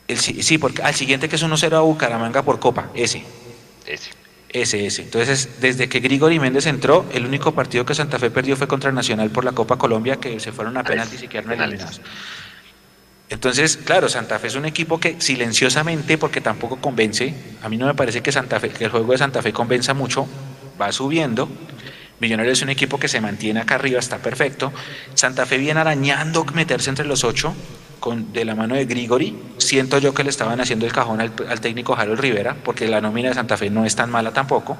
[0.08, 3.24] El, sí, porque al siguiente que es 1-0 a Bucaramanga por Copa, ese.
[3.86, 4.21] Ese.
[4.52, 5.02] SS.
[5.02, 8.92] Entonces, desde que Grigori Méndez entró, el único partido que Santa Fe perdió fue contra
[8.92, 12.00] Nacional por la Copa Colombia, que se fueron a penaltis y quedaron eliminados.
[13.28, 17.86] Entonces, claro, Santa Fe es un equipo que silenciosamente, porque tampoco convence, a mí no
[17.86, 20.28] me parece que Santa Fe, que el juego de Santa Fe convenza mucho,
[20.78, 21.48] va subiendo.
[22.20, 24.70] Millonarios es un equipo que se mantiene acá arriba, está perfecto.
[25.14, 27.54] Santa Fe viene arañando meterse entre los ocho,
[28.02, 31.60] con, de la mano de Grigori, siento yo que le estaban haciendo el cajón al,
[31.60, 34.76] técnico Harold Rivera, porque la nómina de Santa Fe no es tan mala tampoco.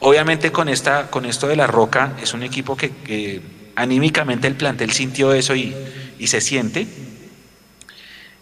[0.00, 3.42] Obviamente con, esta, con esto de la Roca es un equipo que,
[3.76, 5.76] anímicamente el plantel sintió eso y,
[6.18, 6.86] y se siente,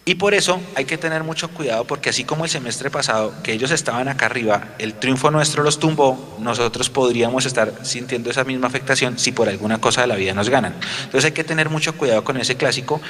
[0.07, 3.51] y por eso hay que tener mucho cuidado porque así como el semestre pasado, que
[3.51, 8.67] ellos estaban acá arriba, el triunfo nuestro los tumbó, nosotros podríamos estar sintiendo esa misma
[8.67, 10.75] afectación si por alguna cosa de la vida nos ganan.
[11.03, 13.01] Entonces hay que tener mucho cuidado con ese clásico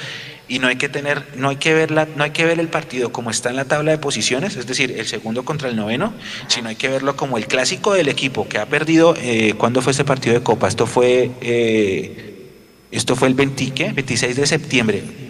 [0.48, 3.12] y no hay que tener, no hay que ver no hay que ver el partido
[3.12, 6.12] como está en la tabla de posiciones, es decir, el segundo contra el noveno,
[6.48, 9.14] sino hay que verlo como el clásico del equipo que ha perdido.
[9.18, 10.66] Eh, ¿Cuándo fue este partido de Copa?
[10.66, 12.50] Esto fue eh,
[12.90, 15.27] esto fue el 20, 26 de septiembre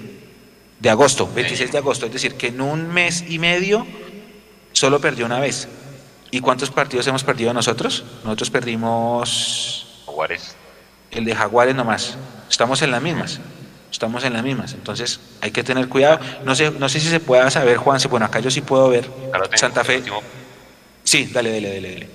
[0.81, 3.87] de agosto, 26 de agosto, es decir, que en un mes y medio
[4.73, 5.69] solo perdió una vez.
[6.31, 8.05] ¿Y cuántos partidos hemos perdido nosotros?
[8.23, 10.03] Nosotros perdimos...
[10.07, 10.57] Jaguares.
[11.11, 12.17] El de Jaguares nomás.
[12.51, 13.41] Estamos en las mismas.
[13.91, 14.75] Estamos en las mismas.
[14.75, 16.21] Entonces hay que tener cuidado.
[16.45, 17.99] No sé, no sé si se pueda saber, Juan.
[18.11, 19.09] Bueno, acá yo sí puedo ver.
[19.55, 20.03] Santa Fe.
[21.03, 22.09] Sí, dale, dale, dale, dale.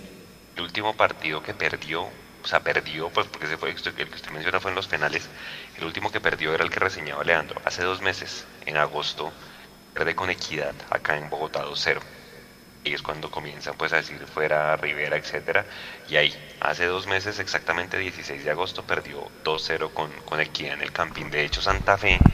[0.56, 2.08] El último partido que perdió
[2.44, 5.32] o sea, perdió, pues porque se fue, el que usted menciona fue en los penales,
[5.76, 9.36] el último que perdió era el que reseñaba Leandro, hace dos meses, en agosto,
[9.94, 12.04] pierde con equidad acá en Bogotá 2-0.
[12.84, 15.66] Y es cuando comienzan pues a decir fuera Rivera, etcétera.
[16.06, 20.82] Y ahí, hace dos meses, exactamente 16 de agosto, perdió 2-0 con, con Equidad en
[20.82, 21.32] el Campín.
[21.32, 22.26] De hecho, Santa Fe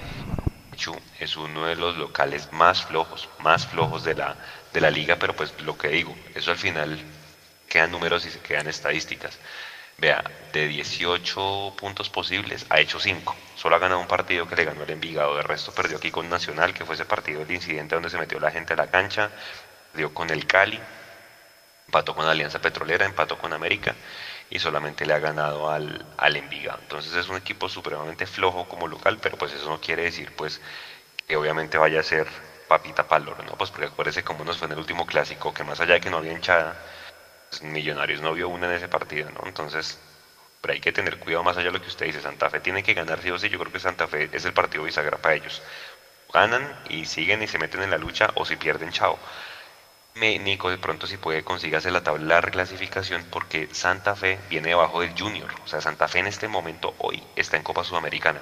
[1.19, 4.37] es uno de los locales más flojos, más flojos de la,
[4.71, 7.05] de la liga, pero pues lo que digo, eso al final
[7.67, 9.39] quedan números y se quedan estadísticas.
[9.99, 10.23] Vea,
[10.53, 13.35] de 18 puntos posibles, ha hecho 5.
[13.55, 15.35] Solo ha ganado un partido que le ganó el Envigado.
[15.35, 18.39] De resto perdió aquí con Nacional, que fue ese partido del incidente donde se metió
[18.39, 19.29] la gente a la cancha.
[19.91, 20.79] Perdió con el Cali.
[21.87, 23.93] Empató con Alianza Petrolera, empató con América.
[24.49, 26.79] Y solamente le ha ganado al, al Envigado.
[26.81, 30.61] Entonces es un equipo supremamente flojo como local, pero pues eso no quiere decir pues
[31.27, 32.27] que obviamente vaya a ser
[32.69, 33.57] papita palor, ¿no?
[33.57, 36.09] Pues porque acuérdese cómo nos fue en el último clásico, que más allá de que
[36.09, 36.77] no había hinchada
[37.61, 39.41] Millonarios no vio una en ese partido, ¿no?
[39.45, 39.99] Entonces,
[40.61, 42.21] pero hay que tener cuidado más allá de lo que usted dice.
[42.21, 43.49] Santa Fe tiene que ganar sí o sí.
[43.49, 45.61] Yo creo que Santa Fe es el partido bisagra para ellos.
[46.33, 49.19] Ganan y siguen y se meten en la lucha o si pierden, chao.
[50.13, 54.69] Me, Nico de pronto si puede consígase la tabla de reclasificación porque Santa Fe viene
[54.69, 55.55] debajo del Junior.
[55.63, 58.41] O sea, Santa Fe en este momento hoy está en Copa Sudamericana.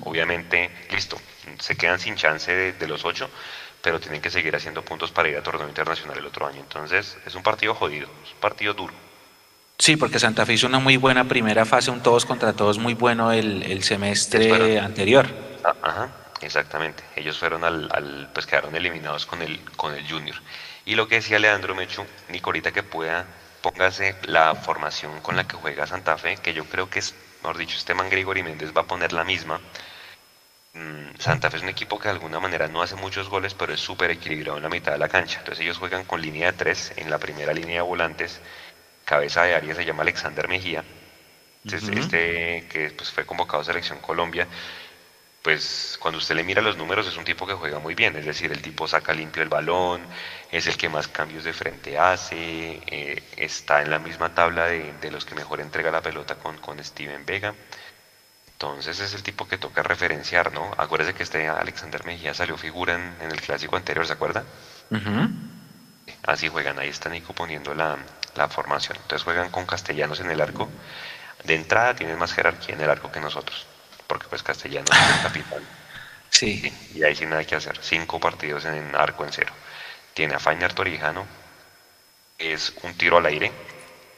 [0.00, 1.20] obviamente, listo,
[1.58, 3.30] se quedan sin chance de, de los ocho,
[3.82, 6.60] pero tienen que seguir haciendo puntos para ir a torneo internacional el otro año.
[6.60, 8.94] Entonces es un partido jodido, es un partido duro.
[9.78, 12.94] Sí, porque Santa Fe hizo una muy buena primera fase, un todos contra todos muy
[12.94, 15.26] bueno el, semestre anterior.
[15.64, 16.08] Ah, ajá,
[16.40, 17.02] exactamente.
[17.16, 20.36] Ellos fueron al, pues quedaron eliminados con el, con el Junior.
[20.84, 23.26] Y lo que decía Leandro Mechu, Nicolita que pueda,
[23.60, 27.58] póngase la formación con la que juega Santa Fe, que yo creo que es, mejor
[27.58, 29.60] dicho, este man Grigori Méndez va a poner la misma
[31.22, 33.80] Santa Fe es un equipo que de alguna manera no hace muchos goles, pero es
[33.80, 35.38] súper equilibrado en la mitad de la cancha.
[35.38, 38.40] Entonces ellos juegan con línea de tres en la primera línea de volantes.
[39.04, 40.84] Cabeza de área se llama Alexander Mejía,
[41.64, 44.48] este que pues, fue convocado a Selección Colombia.
[45.42, 48.24] Pues cuando usted le mira los números es un tipo que juega muy bien, es
[48.24, 50.02] decir, el tipo saca limpio el balón,
[50.50, 54.92] es el que más cambios de frente hace, eh, está en la misma tabla de,
[55.00, 57.54] de, los que mejor entrega la pelota con, con Steven Vega.
[58.62, 60.70] Entonces es el tipo que toca referenciar, ¿no?
[60.78, 64.44] Acuérdese que este Alexander Mejía salió figura en, el clásico anterior, ¿se acuerda?
[66.22, 67.98] Así juegan, ahí está Nico poniendo la,
[68.50, 68.98] formación.
[69.02, 70.70] Entonces juegan con castellanos en el arco.
[71.42, 73.66] De entrada tienen más jerarquía en el arco que nosotros,
[74.06, 75.62] porque pues castellanos es el capitán.
[76.30, 76.72] Sí.
[76.94, 77.78] Y ahí sin nada que hacer.
[77.82, 79.52] Cinco partidos en arco en cero.
[80.14, 81.26] Tiene a Fainer Torijano,
[82.38, 83.52] es un tiro al aire.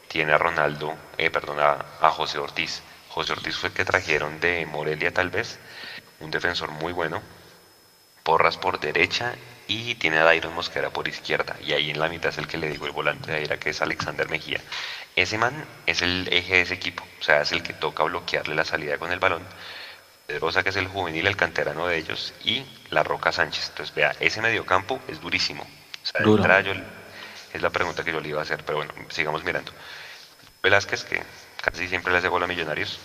[0.06, 2.82] Tiene a Ronaldo, eh, perdón, a José Ortiz
[3.14, 5.60] José Ortiz fue el que trajeron de Morelia tal vez,
[6.18, 7.22] un defensor muy bueno,
[8.24, 9.36] Porras por derecha
[9.68, 11.54] y tiene a Dairon Mosquera por izquierda.
[11.62, 13.70] Y ahí en la mitad es el que le digo el volante de Aira, que
[13.70, 14.60] es Alexander Mejía.
[15.14, 18.56] Ese man es el eje de ese equipo, o sea, es el que toca bloquearle
[18.56, 19.46] la salida con el balón.
[20.26, 23.68] Pedrosa, que es el juvenil, el canterano de ellos, y La Roca Sánchez.
[23.68, 25.62] Entonces, vea, ese mediocampo es durísimo.
[25.62, 26.42] O sea, Duro.
[27.52, 29.70] es la pregunta que yo le iba a hacer, pero bueno, sigamos mirando.
[30.62, 31.22] Velázquez, que
[31.64, 32.98] casi siempre le hace gol a Millonarios.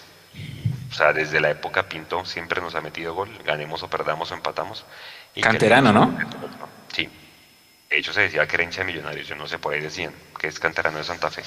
[0.91, 4.33] O sea, desde la época Pinto siempre nos ha metido gol, ganemos o perdamos o
[4.33, 4.85] empatamos.
[5.35, 6.17] Y canterano, ¿no?
[6.93, 7.07] Sí.
[7.89, 10.13] De hecho, se decía que era hincha de Millonarios, yo no sé, por ahí decían
[10.39, 11.43] que es canterano de Santa Fe.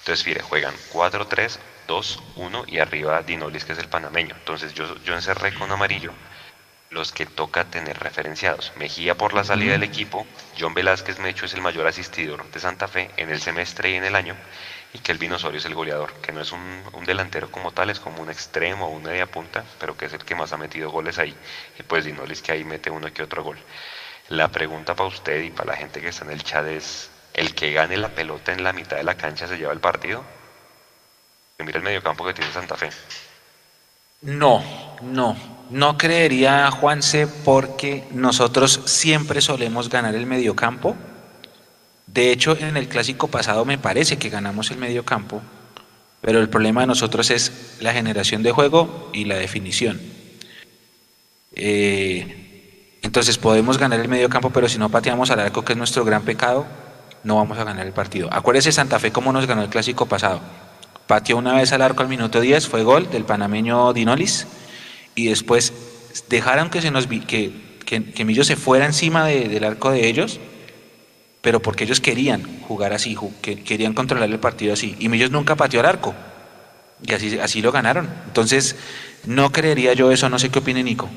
[0.00, 4.34] Entonces, mire, juegan 4-3, 2-1 y arriba Dinolis, que es el panameño.
[4.34, 6.12] Entonces, yo, yo encerré con amarillo
[6.92, 8.72] los que toca tener referenciados.
[8.76, 10.26] Mejía por la salida del equipo,
[10.58, 14.04] John Velázquez Mecho es el mayor asistidor de Santa Fe en el semestre y en
[14.04, 14.36] el año,
[14.92, 17.98] y que el Osorio es el goleador, que no es un, delantero como tal, es
[17.98, 20.90] como un extremo o un media punta, pero que es el que más ha metido
[20.90, 21.34] goles ahí.
[21.78, 23.58] Y pues Dinolis que ahí mete uno que otro gol.
[24.28, 27.54] La pregunta para usted y para la gente que está en el chat es, ¿el
[27.54, 30.22] que gane la pelota en la mitad de la cancha se lleva el partido?
[31.58, 32.90] mira el mediocampo que tiene Santa Fe.
[34.22, 34.62] No,
[35.00, 35.36] no,
[35.70, 40.96] no creería Juanse porque nosotros siempre solemos ganar el mediocampo
[42.12, 45.40] de hecho, en el clásico pasado me parece que ganamos el medio campo,
[46.20, 49.98] pero el problema de nosotros es la generación de juego y la definición.
[51.54, 55.78] Eh, entonces podemos ganar el medio campo, pero si no pateamos al arco, que es
[55.78, 56.66] nuestro gran pecado,
[57.24, 58.28] no vamos a ganar el partido.
[58.30, 60.40] Acuérdese Santa Fe cómo nos ganó el clásico pasado.
[61.06, 64.46] Pateó una vez al arco al minuto 10, fue gol del panameño Dinolis,
[65.14, 65.72] y después
[66.28, 67.52] dejaron que, se nos, que,
[67.84, 70.40] que, Millo se fuera encima del arco de ellos
[71.42, 74.96] pero porque ellos querían jugar así, querían controlar el partido así.
[75.00, 76.14] Y ellos nunca pateó al arco.
[77.02, 78.08] Y así, así lo ganaron.
[78.26, 78.76] Entonces,
[79.26, 81.10] no creería yo eso, no sé qué opine Nico.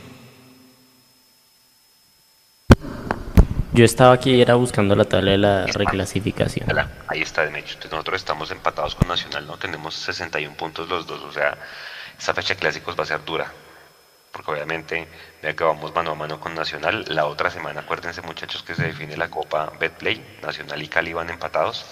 [3.71, 6.67] Yo estaba aquí era buscando la tabla de la reclasificación.
[7.07, 7.77] Ahí está, de hecho.
[7.91, 9.57] nosotros estamos empatados con Nacional, ¿no?
[9.57, 11.57] Tenemos 61 puntos los dos, o sea,
[12.17, 13.51] esta fecha de clásicos va a ser dura.
[14.35, 15.07] Porque obviamente,
[15.41, 18.83] ya que vamos mano a mano con Nacional, la otra semana, acuérdense muchachos que se
[18.83, 21.85] define la Copa Betplay, Nacional y Cali van empatados,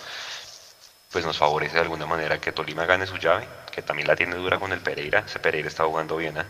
[1.10, 4.36] pues nos favorece de alguna manera que Tolima gane su llave, que también la tiene
[4.36, 6.44] dura con el Pereira, ese Pereira está jugando bien, ¿eh?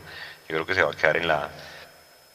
[0.50, 1.52] yo creo que se va a quedar en la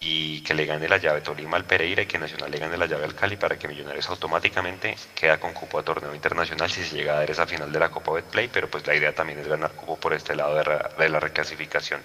[0.00, 2.86] y que le gane la llave Tolima al Pereira y que Nacional le gane la
[2.86, 6.96] llave al Cali para que Millonarios automáticamente queda con cupo a torneo internacional si se
[6.96, 9.48] llega a dar esa final de la Copa Betplay, pero pues la idea también es
[9.48, 12.00] ganar cupo por este lado de, la reclasificación,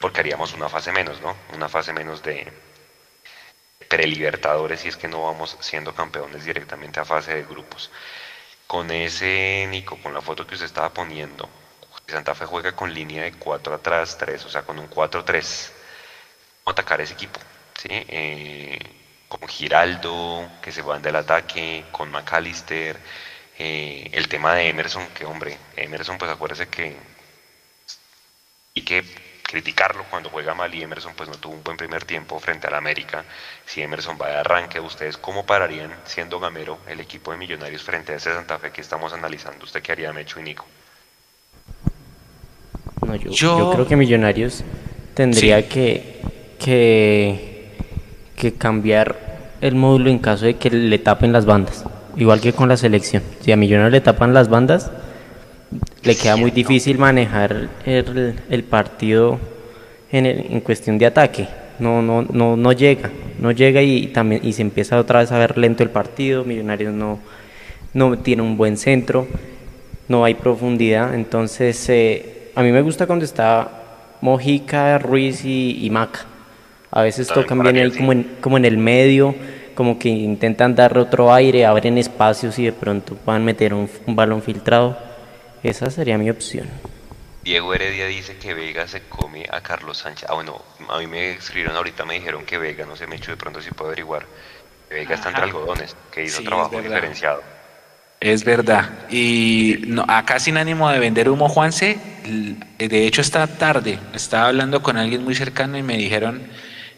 [0.00, 1.36] porque haríamos una fase menos, ¿no?
[1.54, 2.50] Una fase menos de
[3.88, 7.90] prelibertadores si es que no vamos siendo campeones directamente a fase de grupos.
[8.66, 11.48] Con ese Nico, con la foto que usted estaba poniendo,
[12.06, 15.70] Santa Fe juega con línea de 4 atrás, 3, o sea, con un 4-3
[16.66, 17.40] atacar ese equipo,
[17.78, 17.88] ¿sí?
[17.90, 18.78] Eh,
[19.28, 22.98] con Giraldo, que se van del ataque, con McAllister,
[23.58, 26.96] eh, el tema de Emerson, que hombre, Emerson pues acuérdese que
[28.74, 29.04] y que
[29.50, 32.74] criticarlo cuando juega mal y Emerson pues no tuvo un buen primer tiempo frente al
[32.74, 33.24] América.
[33.66, 38.12] Si Emerson va de arranque, ¿ustedes cómo pararían siendo gamero el equipo de Millonarios frente
[38.12, 39.64] a ese Santa Fe que estamos analizando?
[39.64, 40.66] ¿Usted qué haría, Mecho y Nico?
[43.04, 44.62] No, yo, creo que Millonarios
[45.14, 46.20] tendría que
[46.60, 47.72] que,
[48.36, 49.16] que cambiar
[49.60, 51.84] el módulo en caso de que le tapen las bandas,
[52.16, 53.22] igual que con la selección.
[53.40, 54.92] Si a Millonarios le tapan las bandas,
[56.02, 59.38] le queda muy difícil manejar el, el partido
[60.10, 61.48] en, en, cuestión de ataque.
[61.78, 65.38] No, no, no, no llega, no llega y, también y se empieza otra vez a
[65.38, 66.44] ver lento el partido.
[66.44, 67.20] Millonarios no,
[67.94, 69.26] no tiene un buen centro,
[70.08, 71.14] no hay profundidad.
[71.14, 76.26] Entonces, eh, a mí me gusta cuando está Mojica, Ruiz y, y Maca
[76.90, 79.34] a veces tocan bien ahí como en, como en el medio,
[79.74, 84.42] como que intentan darle otro aire, abren espacios y de pronto puedan meter un, balón
[84.42, 84.98] filtrado.
[85.62, 86.68] Esa sería mi opción.
[87.42, 90.28] Diego Heredia dice que Vega se come a Carlos Sánchez.
[90.28, 93.30] Ah, bueno, a mí me escribieron ahorita, me dijeron que Vega, no sé, me hecho
[93.30, 94.26] de pronto si puedo averiguar.
[94.90, 97.42] Vega está entre algodones, que hizo trabajo diferenciado.
[98.20, 98.90] Es verdad.
[99.08, 101.98] Y no, acá sin ánimo de vender humo, Juanse,
[102.78, 106.42] de hecho esta tarde estaba hablando con alguien muy cercano y me dijeron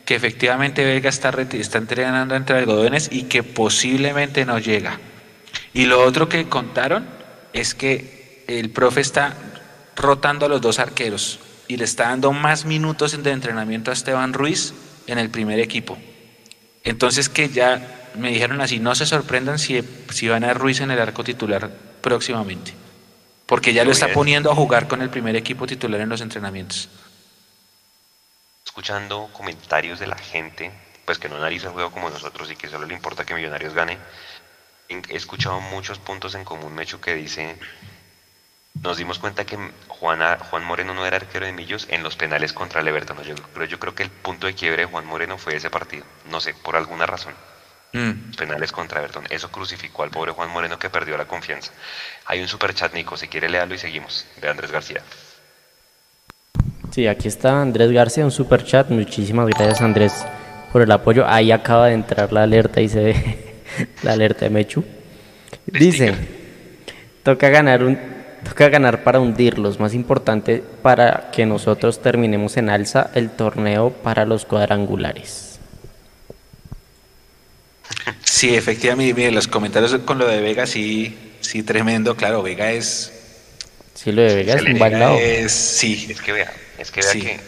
[0.05, 4.99] que efectivamente Vega está, está entrenando entre algodones y que posiblemente no llega.
[5.73, 7.07] Y lo otro que contaron
[7.53, 8.22] es que
[8.59, 9.35] el profe está
[9.97, 11.39] rotando a los dos arqueros
[11.69, 14.75] y le está dando más minutos de entrenamiento a Esteban Ruiz
[15.07, 15.99] en el primer equipo.
[16.85, 20.91] Entonces que ya me dijeron así, no se sorprendan si, si van a Ruiz en
[20.91, 22.75] el arco titular próximamente,
[23.47, 26.89] porque ya lo está poniendo a jugar con el primer equipo titular en los entrenamientos
[28.73, 30.73] escuchando comentarios de la gente,
[31.05, 33.75] pues que no analiza el juego como nosotros y que solo le importa que Millonarios
[33.75, 33.99] gane,
[34.89, 37.59] he escuchado muchos puntos en común, Mecho, que dice,
[38.81, 39.59] nos dimos cuenta que
[39.89, 40.20] Juan,
[40.51, 43.66] Juan Moreno no era arquero de Millos en los penales contra el Everton, yo, pero
[43.66, 46.55] yo creo que el punto de quiebre de Juan Moreno fue ese partido, no sé,
[46.55, 47.35] por alguna razón.
[47.93, 48.35] Mm.
[48.39, 49.25] Penales contra Everton.
[49.29, 51.73] Eso crucificó al pobre Juan Moreno que perdió la confianza.
[52.25, 55.03] Hay un super chat, Nico, si quiere leerlo y seguimos, de Andrés García.
[56.91, 58.89] Sí, aquí está Andrés García, un super chat.
[58.89, 60.25] Muchísimas gracias Andrés
[60.73, 61.27] por el apoyo.
[61.27, 63.64] Ahí acaba de entrar la alerta y se ve
[64.03, 64.85] la alerta de Mechu.
[65.66, 66.14] Dice,
[67.23, 73.11] toca ganar un toca ganar para hundirlos, más importante para que nosotros terminemos en alza
[73.14, 75.61] el torneo para los cuadrangulares.
[78.24, 83.12] Sí, efectivamente, mire, los comentarios con lo de Vega sí, sí tremendo, claro, Vega es
[83.95, 85.28] Sí, lo de Vega es un bailado.
[85.49, 87.40] sí, es que vea, es que vea que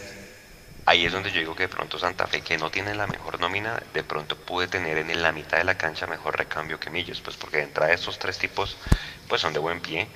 [0.85, 3.39] ahí es donde yo digo que de pronto Santa Fe, que no tiene la mejor
[3.39, 7.21] nómina, de pronto puede tener en la mitad de la cancha mejor recambio que Millos,
[7.21, 8.77] pues porque de entrada estos tres tipos
[9.27, 10.07] pues son de buen pie.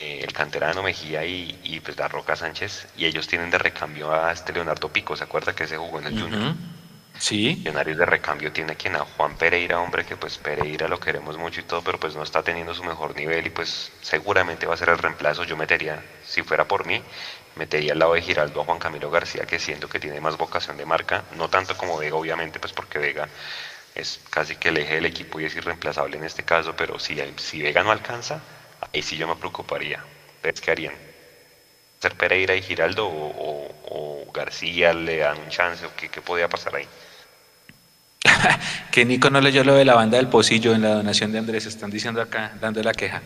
[0.00, 4.12] Eh, el canterano Mejía y, y pues la Roca Sánchez, y ellos tienen de recambio
[4.12, 6.54] a este Leonardo Pico, ¿se acuerda que se jugó en el Junior?
[7.18, 7.56] Sí.
[7.58, 11.58] Millonarios de recambio tiene quien a Juan Pereira, hombre, que pues Pereira lo queremos mucho
[11.62, 14.76] y todo, pero pues no está teniendo su mejor nivel y pues seguramente va a
[14.76, 15.42] ser el reemplazo.
[15.42, 17.02] Yo metería, si fuera por mí,
[17.56, 20.76] metería al lado de Giraldo a Juan Camilo García, que siento que tiene más vocación
[20.76, 23.28] de marca, no tanto como Vega, obviamente, pues porque Vega
[23.96, 27.20] es casi que el eje del equipo y es irreemplazable en este caso, pero si,
[27.38, 28.40] si Vega no alcanza,
[28.92, 30.02] ahí sí yo me preocuparía.
[30.36, 30.94] ¿Ustedes qué harían?
[32.00, 33.74] ¿Ser Pereira y Giraldo o,
[34.32, 36.86] García le dan un chance o qué, qué podía pasar ahí?
[38.90, 41.66] que Nico no leyó lo de la banda del pocillo en la donación de Andrés,
[41.66, 43.22] están diciendo acá, dando la queja.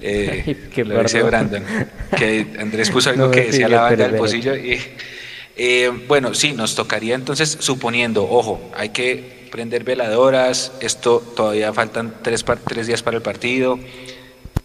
[0.00, 1.64] Eh, lo dice Brandon,
[2.16, 4.56] que Andrés puso algo que decía la banda del pocillo.
[4.56, 4.80] Y,
[5.56, 12.14] eh, bueno, sí, nos tocaría entonces, suponiendo, ojo, hay que prender veladoras, esto todavía faltan
[12.22, 13.78] tres, tres días para el partido,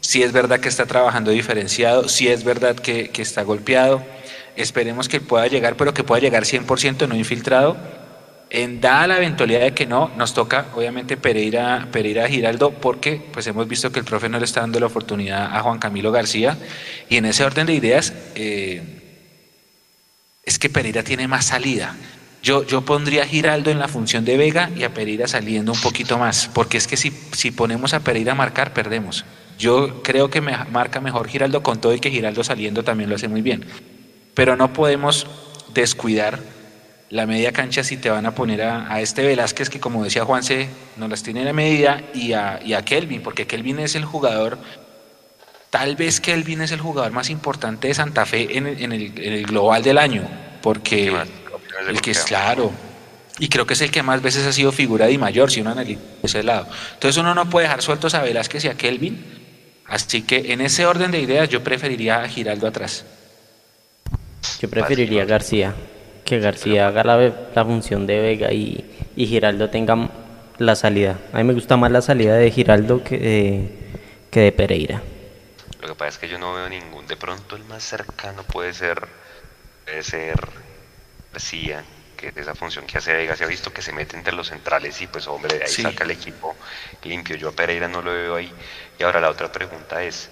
[0.04, 4.04] si es verdad que está trabajando diferenciado, si es verdad que, que está golpeado,
[4.58, 7.78] esperemos que pueda llegar, pero que pueda llegar 100% no infiltrado.
[8.50, 13.48] En dada la eventualidad de que no, nos toca obviamente Pereira, Pereira Giraldo, porque pues
[13.48, 16.58] hemos visto que el profe no le está dando la oportunidad a Juan Camilo García,
[17.10, 18.84] y en ese orden de ideas, eh,
[20.44, 21.96] es que Pereira tiene más salida.
[22.44, 25.80] Yo, yo pondría a Giraldo en la función de Vega y a Pereira saliendo un
[25.80, 29.24] poquito más, porque es que si, si ponemos a Pereira a marcar, perdemos.
[29.64, 33.16] Yo creo que me marca mejor Giraldo con todo y que Giraldo saliendo también lo
[33.16, 33.66] hace muy bien.
[34.34, 35.26] Pero no podemos
[35.74, 36.38] descuidar
[37.10, 40.68] la media cancha si te van a poner a, este Velázquez que como decía Juanse,
[40.98, 44.04] no las tiene en la medida y a, y a Kelvin, porque Kelvin es el
[44.04, 44.58] jugador,
[45.70, 49.32] tal vez Kelvin es el jugador más importante de Santa Fe en, en, el, en
[49.32, 50.28] el, global del año,
[50.62, 51.16] porque
[51.88, 52.70] el que es claro,
[53.40, 55.70] y creo que es el que más veces ha sido figura de mayor, si uno
[55.70, 56.68] analiza ese lado.
[56.96, 59.43] Entonces uno no puede dejar sueltos a Velázquez y a Kelvin,
[59.94, 63.06] así que en ese orden de ideas yo preferiría a Giraldo atrás.
[64.60, 65.76] Yo preferiría a García,
[66.26, 70.10] que García haga la, la función de Vega y, y, Giraldo tenga
[70.58, 71.20] la salida.
[71.32, 73.70] A mí me gusta más la salida de Giraldo que de,
[74.32, 75.02] que de Pereira.
[75.82, 78.74] Lo que pasa es que yo no veo ningún, de pronto el más cercano puede
[78.74, 79.08] ser,
[79.86, 80.48] puede ser
[81.34, 81.84] García,
[82.16, 84.48] que es esa función que hace Vega, se ha visto que se mete entre los
[84.48, 85.82] centrales y pues hombre, de ahí sí.
[85.82, 86.56] saca el equipo
[87.04, 87.36] limpio.
[87.36, 88.50] Yo a Pereira no lo veo ahí.
[88.98, 90.32] Y ahora la otra pregunta es,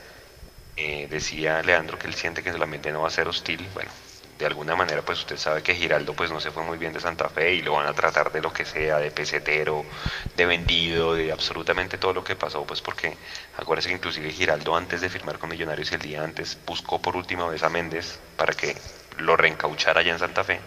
[0.75, 3.69] eh, decía Leandro que él siente que solamente no va a ser hostil.
[3.73, 6.93] Bueno, de alguna manera pues usted sabe que Giraldo pues no se fue muy bien
[6.93, 9.87] de Santa Fe y lo van a tratar de lo que sea, de pesetero,
[10.33, 13.19] de vendido, de absolutamente todo lo que pasó, pues porque
[13.53, 17.47] acuérdese que inclusive Giraldo antes de firmar con Millonarios el día antes buscó por última
[17.47, 18.81] vez a Méndez para que
[19.17, 20.65] lo reencauchara allá en Santa Fe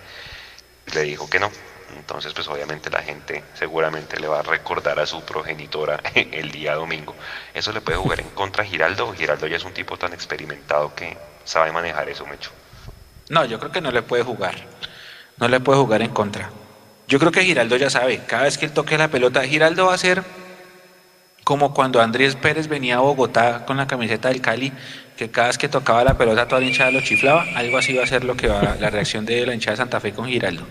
[0.87, 1.51] le dijo que no.
[1.97, 6.75] Entonces, pues obviamente la gente seguramente le va a recordar a su progenitora el día
[6.75, 7.15] domingo.
[7.53, 9.13] Eso le puede jugar en contra a Giraldo.
[9.13, 12.51] Giraldo ya es un tipo tan experimentado que sabe manejar eso, Mecho.
[13.29, 14.55] No, yo creo que no le puede jugar.
[15.37, 16.51] No le puede jugar en contra.
[17.07, 18.23] Yo creo que Giraldo ya sabe.
[18.27, 20.23] Cada vez que él toque la pelota, Giraldo va a ser
[21.45, 24.73] como cuando Andrés Pérez venía a Bogotá con la camiseta del Cali,
[25.17, 28.05] que cada vez que tocaba la pelota toda la hinchada lo chiflaba, algo así va
[28.05, 30.67] a ser lo que va la reacción de la hinchada de Santa Fe con Giraldo.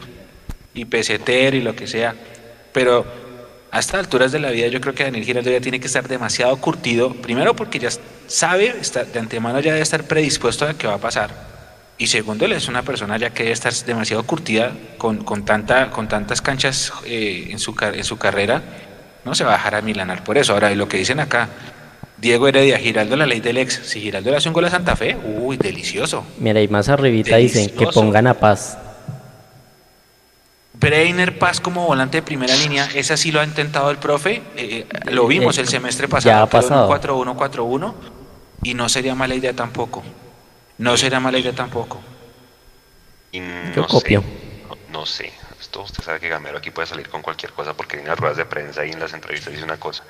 [0.74, 2.16] Y peseter y lo que sea.
[2.72, 3.06] Pero
[3.72, 6.08] a estas alturas de la vida yo creo que Daniel Giraldo ya tiene que estar
[6.08, 7.90] demasiado curtido, primero porque ya
[8.28, 11.54] sabe, está, de antemano ya debe estar predispuesto a que va a pasar.
[11.98, 15.92] Y segundo, él es una persona ya que debe estar demasiado curtida con, con, tanta,
[15.92, 18.62] con tantas canchas eh, en, su, en su carrera
[19.26, 20.54] no se va a dejar a milanar por eso.
[20.54, 21.50] Ahora, lo que dicen acá,
[22.18, 23.82] Diego Heredia, Giraldo la ley del ex.
[23.86, 26.26] Si Giraldo le hace un gol a Santa Fe, uy, delicioso.
[26.40, 27.70] Mira, y más arribita delicioso.
[27.70, 28.78] dicen que pongan a Paz.
[30.84, 34.42] Breiner Paz como volante de primera línea, ese sí lo ha intentado el profe.
[34.56, 36.36] Eh, lo vimos el semestre pasado.
[36.36, 36.90] Ya ha pasado.
[36.90, 37.94] 4-1-4-1
[38.64, 40.04] y no sería mala idea tampoco.
[40.78, 42.02] No sería mala idea tampoco.
[43.32, 44.22] Y no Yo copio.
[44.22, 44.28] Sé,
[44.68, 45.32] no, no sé
[45.64, 48.38] esto usted sabe que Gamero aquí puede salir con cualquier cosa porque en las ruedas
[48.38, 50.04] de prensa y en las entrevistas dice una cosa.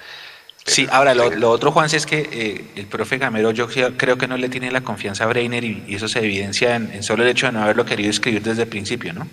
[0.64, 4.18] Pero sí, ahora lo, lo, otro, Juan, es que eh, el profe Gamero yo creo
[4.18, 7.04] que no le tiene la confianza a Breiner y, y eso se evidencia en, en,
[7.04, 9.28] solo el hecho de no haberlo querido escribir desde el principio, ¿no?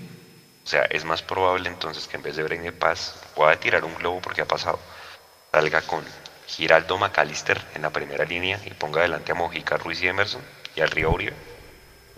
[0.65, 3.95] O sea, es más probable entonces que en vez de Breiner Paz pueda tirar un
[3.97, 4.79] globo porque ha pasado,
[5.53, 6.01] salga con
[6.47, 10.41] Giraldo McAllister en la primera línea y ponga adelante a Mojica, Ruiz y Emerson
[10.77, 11.33] y al Río Uribe.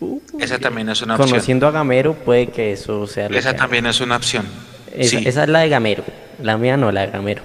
[0.00, 1.30] Uh, esa también es una opción.
[1.30, 4.46] Conociendo a Gamero puede que eso sea lo Esa que también es una opción.
[4.92, 5.28] Esa, sí.
[5.28, 6.04] esa es la de Gamero.
[6.40, 7.42] La mía no, la de Gamero.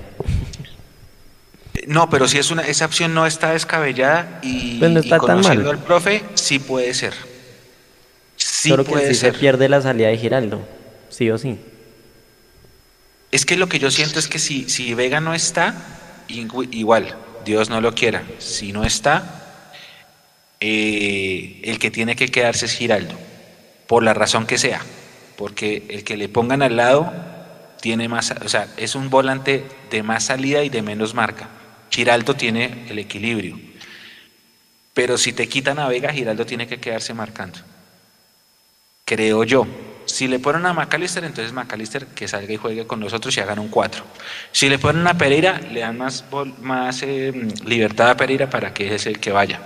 [1.86, 5.20] No, pero si es una, esa opción no está descabellada y, Pues no está y
[5.20, 5.76] tan conociendo mal.
[5.76, 7.14] al profe, sí puede ser.
[8.36, 9.34] Sí Solo que puede sí ser.
[9.34, 10.68] se pierde la salida de Giraldo.
[11.18, 11.58] Sí o sí.
[13.32, 15.74] Es que lo que yo siento es que si, si Vega no está,
[16.30, 19.74] igu- igual, Dios no lo quiera, si no está,
[20.60, 23.16] eh, el que tiene que quedarse es Giraldo,
[23.88, 24.86] por la razón que sea,
[25.36, 27.12] porque el que le pongan al lado
[27.82, 31.50] tiene más, o sea, es un volante de más salida y de menos marca.
[31.90, 33.60] Giraldo tiene el equilibrio,
[34.94, 37.58] pero si te quitan a Vega, Giraldo tiene que quedarse marcando.
[39.04, 39.66] Creo yo.
[40.08, 43.60] Si le ponen a McAllister, entonces McAllister que salga y juegue con nosotros y hagan
[43.60, 44.04] un 4.
[44.52, 46.26] Si le ponen a Pereira, le dan más,
[46.62, 47.32] más eh,
[47.66, 49.60] libertad a Pereira para que es el que vaya.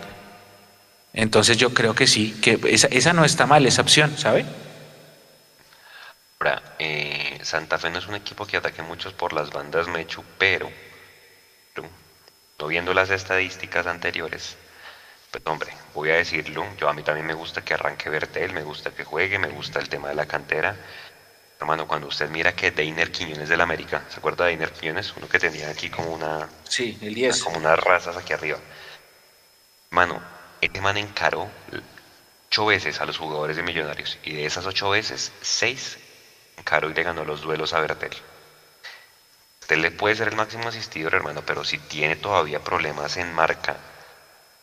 [1.14, 4.46] Entonces yo creo que sí, que esa, esa no está mal, esa opción, ¿sabe?
[6.40, 10.24] Ahora, eh, Santa Fe no es un equipo que ataque muchos por las bandas Mechu,
[10.40, 10.72] pero,
[11.76, 14.58] pero, viendo las estadísticas anteriores,
[15.32, 18.64] pues hombre, voy a decirlo, yo a mí también me gusta que arranque Bertel, me
[18.64, 20.76] gusta que juegue, me gusta el tema de la cantera,
[21.62, 25.14] Hermano, cuando usted mira que Deiner Quiñones del América, ¿se acuerda de Deiner Quiñones?
[25.16, 26.50] Uno que tenía aquí como una...
[26.68, 27.44] Sí, el 10.
[27.44, 28.58] Como unas razas aquí arriba.
[29.92, 30.20] Hermano,
[30.60, 31.52] este man encaró
[32.48, 34.18] ocho veces a los jugadores de Millonarios.
[34.24, 36.00] Y de esas ocho veces, seis
[36.58, 38.18] encaró y le ganó los duelos a Bertel.
[39.62, 43.78] Usted le puede ser el máximo asistidor, hermano, pero si tiene todavía problemas en marca,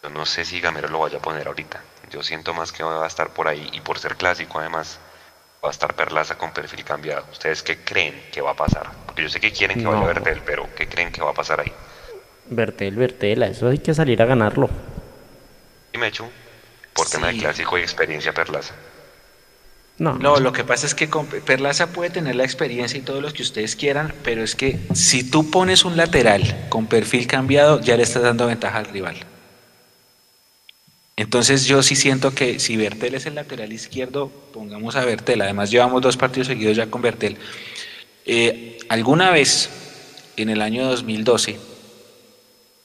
[0.09, 1.81] yo no sé si Gamero lo vaya a poner ahorita.
[2.11, 4.99] Yo siento más que va a estar por ahí y por ser clásico además
[5.63, 7.25] va a estar Perlaza con perfil cambiado.
[7.31, 8.89] ¿Ustedes qué creen que va a pasar?
[9.07, 11.35] Porque yo sé que quieren que vaya vaya Bertel, pero ¿qué creen que va a
[11.35, 11.73] pasar ahí?
[12.47, 14.71] Bertel, Bertel, eso hay que salir a ganarlo.
[15.93, 16.31] Y Mechu,
[16.95, 18.75] por tema de clásico y experiencia Perlaza.
[19.99, 21.09] No, no, lo que pasa es que
[21.45, 25.29] Perlaza puede tener la experiencia y todo lo que ustedes quieran, pero es que si
[25.29, 29.17] tú pones un lateral con perfil cambiado, ya le estás dando ventaja al rival.
[31.19, 35.43] Entonces yo sí siento que si Bertel es el lateral izquierdo, pongamos a Bertel.
[35.43, 37.37] Además llevamos dos partidos seguidos ya con Bertel.
[38.25, 39.69] Eh, alguna vez,
[40.37, 41.59] en el año 2012,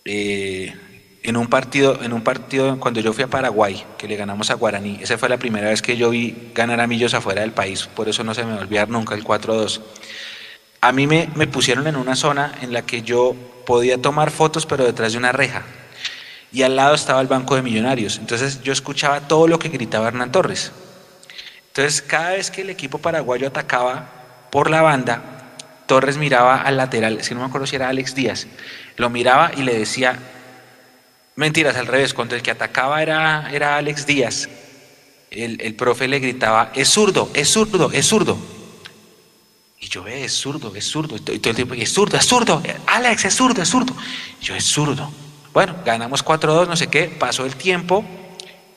[0.05, 0.73] eh,
[1.21, 4.55] en un partido, en un partido cuando yo fui a Paraguay, que le ganamos a
[4.55, 7.87] Guaraní, esa fue la primera vez que yo vi ganar a Millos afuera del país,
[7.95, 9.79] por eso no se me va nunca el 4-2.
[10.81, 13.35] A mí me, me pusieron en una zona en la que yo
[13.67, 15.63] podía tomar fotos, pero detrás de una reja
[16.53, 18.19] y al lado estaba el Banco de Millonarios.
[18.19, 20.71] Entonces yo escuchaba todo lo que gritaba Hernán Torres.
[21.67, 24.07] Entonces cada vez que el equipo paraguayo atacaba
[24.51, 25.55] por la banda,
[25.87, 28.47] Torres miraba al lateral, si no me acuerdo si era Alex Díaz,
[28.97, 30.17] lo miraba y le decía,
[31.35, 34.47] mentiras al revés, cuando el que atacaba era, era Alex Díaz,
[35.31, 38.37] el, el profe le gritaba, es zurdo, es zurdo, es zurdo.
[39.79, 41.17] Y yo, ve, es zurdo, es zurdo.
[41.17, 43.93] Y todo el tiempo, es zurdo, es zurdo, Alex, es zurdo, es zurdo.
[44.39, 45.11] Yo, es zurdo.
[45.53, 48.03] Bueno, ganamos 4-2, no sé qué, pasó el tiempo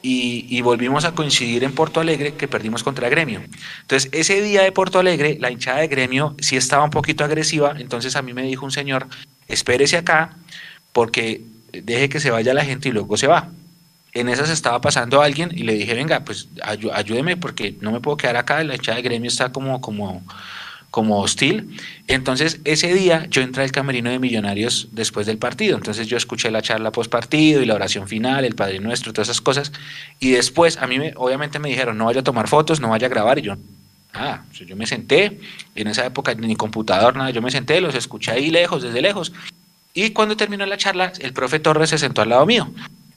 [0.03, 3.43] y, volvimos a coincidir en Porto Alegre que perdimos contra Gremio.
[3.81, 7.75] Entonces, ese día de Porto Alegre, la hinchada de Gremio sí estaba un poquito agresiva,
[7.79, 9.09] entonces a mí me dijo un señor,
[9.49, 10.37] espérese acá
[10.93, 13.51] porque deje que se vaya la gente y luego se va.
[14.13, 18.17] En esas estaba pasando alguien y le dije, venga, pues ayúdeme porque no me puedo
[18.17, 20.23] quedar acá, la hinchada de Gremio está como, como,
[20.97, 21.77] como hostil.
[22.09, 25.77] Entonces, ese día yo entré al camerino de Millonarios después del partido.
[25.77, 29.29] Entonces, yo escuché la charla post partido y la oración final, el Padre Nuestro, todas
[29.29, 29.73] esas cosas.
[30.21, 33.09] Y después, a mí me, obviamente me dijeron, no vaya a tomar fotos, no vaya
[33.09, 33.39] a grabar.
[33.39, 33.57] Y yo,
[34.15, 35.39] ah, yo me senté,
[35.75, 39.35] en esa época ni computador, nada, yo me senté, los escuché ahí lejos, desde lejos.
[39.93, 42.73] Y cuando terminó la charla, el profe Torres se sentó al lado mío.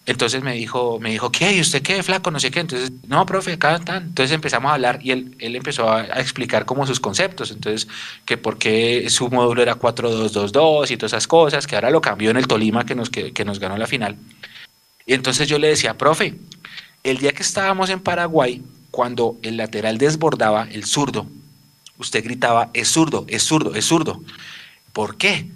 [0.10, 1.54] Entonces me dijo, me dijo, ¿qué?
[1.54, 2.02] ¿Y usted qué?
[2.02, 2.62] Flaco, no sé qué.
[2.62, 4.06] Entonces, no, profe, acá están.
[4.06, 7.52] Entonces empezamos a hablar y él, él empezó a, explicar como sus conceptos.
[7.52, 7.88] Entonces,
[8.26, 12.32] que por qué su módulo era 4-2-2-2 y todas esas cosas, que ahora lo cambió
[12.32, 14.18] en el Tolima que nos, que, que nos ganó la final.
[15.06, 16.34] Y entonces yo le decía, profe,
[17.04, 21.28] el día que estábamos en Paraguay, cuando el lateral desbordaba, el zurdo,
[22.00, 24.24] usted gritaba, es zurdo, es zurdo, es zurdo.
[24.92, 25.52] ¿Por qué?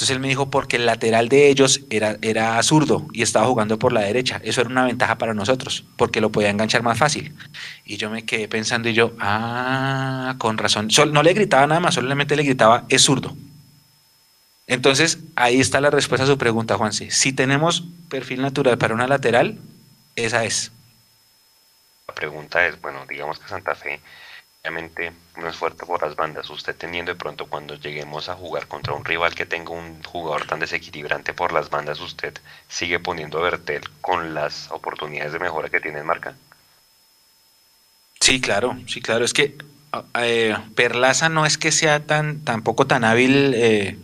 [0.00, 3.78] Entonces él me dijo, porque el lateral de ellos era, era zurdo y estaba jugando
[3.78, 4.40] por la derecha.
[4.42, 7.36] Eso era una ventaja para nosotros, porque lo podía enganchar más fácil.
[7.84, 10.88] Y yo me quedé pensando y yo, ah, con razón.
[11.12, 13.36] no le gritaba nada más, solamente le gritaba, es zurdo.
[14.66, 17.10] Entonces, ahí está la respuesta a su pregunta, Juanse.
[17.10, 19.58] Si tenemos perfil natural para una lateral,
[20.16, 20.72] esa es.
[22.08, 24.00] La pregunta es, bueno, digamos que Santa Fe
[24.62, 26.48] obviamente no es fuerte por las bandas.
[26.50, 30.46] Usted teniendo de pronto cuando lleguemos a jugar contra un rival que tenga un jugador
[30.46, 32.34] tan desequilibrante por las bandas, usted
[32.68, 36.34] sigue poniendo a Bertel con las oportunidades de mejora que tiene en marca.
[38.20, 39.24] Sí, claro, sí, claro.
[39.24, 39.56] Es que
[40.18, 43.98] eh, Perlaza no es que sea tan tampoco tan hábil eh,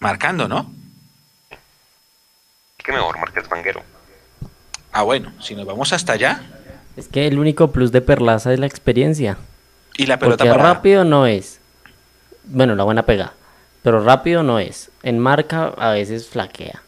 [0.00, 0.72] marcando, ¿no?
[2.78, 3.82] Es que mejor marca es Vanguero.
[4.92, 6.42] Ah, bueno, si nos vamos hasta allá,
[6.96, 9.38] es que el único plus de Perlaza es la experiencia.
[9.98, 11.60] Y la pelota Porque rápido no es.
[12.44, 13.34] Bueno, la buena pega.
[13.82, 14.90] Pero rápido no es.
[15.02, 16.82] En marca a veces flaquea.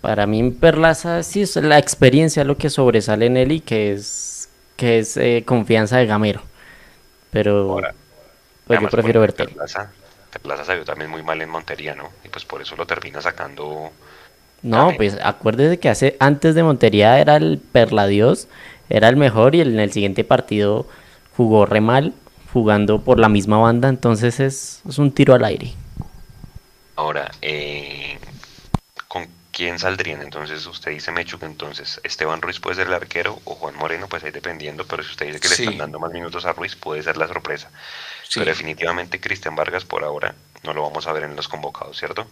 [0.00, 4.48] Para mí Perlaza sí es la experiencia lo que sobresale en él y que es
[4.76, 6.40] que es eh, confianza de gamero.
[7.30, 7.78] Pero
[8.66, 9.44] pues yo prefiero verte.
[9.44, 9.90] Perlaza,
[10.30, 12.10] Perlaza salió también muy mal en Montería, ¿no?
[12.24, 13.92] Y pues por eso lo termina sacando
[14.62, 18.48] no, pues acuérdese que hace antes de Montería era el Perladios,
[18.90, 20.86] era el mejor y en el siguiente partido
[21.38, 22.14] jugó re mal,
[22.52, 25.72] jugando por la misma banda, entonces es, un tiro al aire.
[26.96, 28.18] Ahora, eh,
[29.06, 30.20] ¿con quién saldrían?
[30.20, 34.08] Entonces usted dice Mechu que entonces Esteban Ruiz puede ser el arquero o Juan Moreno,
[34.08, 36.74] pues ahí dependiendo, pero si usted dice que le están dando más minutos a Ruiz,
[36.74, 37.70] puede ser la sorpresa.
[38.34, 40.34] Pero definitivamente Cristian Vargas por ahora
[40.64, 42.26] no lo vamos a ver en los convocados, ¿cierto?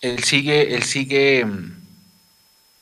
[0.00, 1.46] él sigue, él sigue,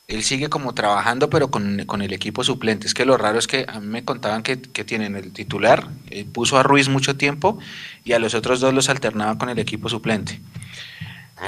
[0.06, 2.86] él sigue como trabajando, pero con, el equipo suplente.
[2.86, 6.24] Es que lo raro es que a mí me contaban que, tienen el titular, eh,
[6.24, 7.58] puso a Ruiz mucho tiempo
[8.04, 10.40] y a los otros dos los alternaba con el equipo suplente.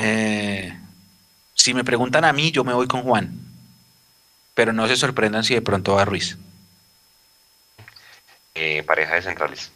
[0.01, 0.75] Eh,
[1.55, 3.39] si me preguntan a mí, yo me voy con Juan,
[4.55, 6.39] pero no se sorprendan si de pronto va Ruiz.
[8.55, 9.71] Eh, pareja de centrales.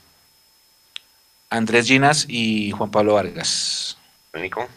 [1.50, 3.98] Andrés Ginas y Juan Pablo Vargas.
[4.32, 4.68] Nico.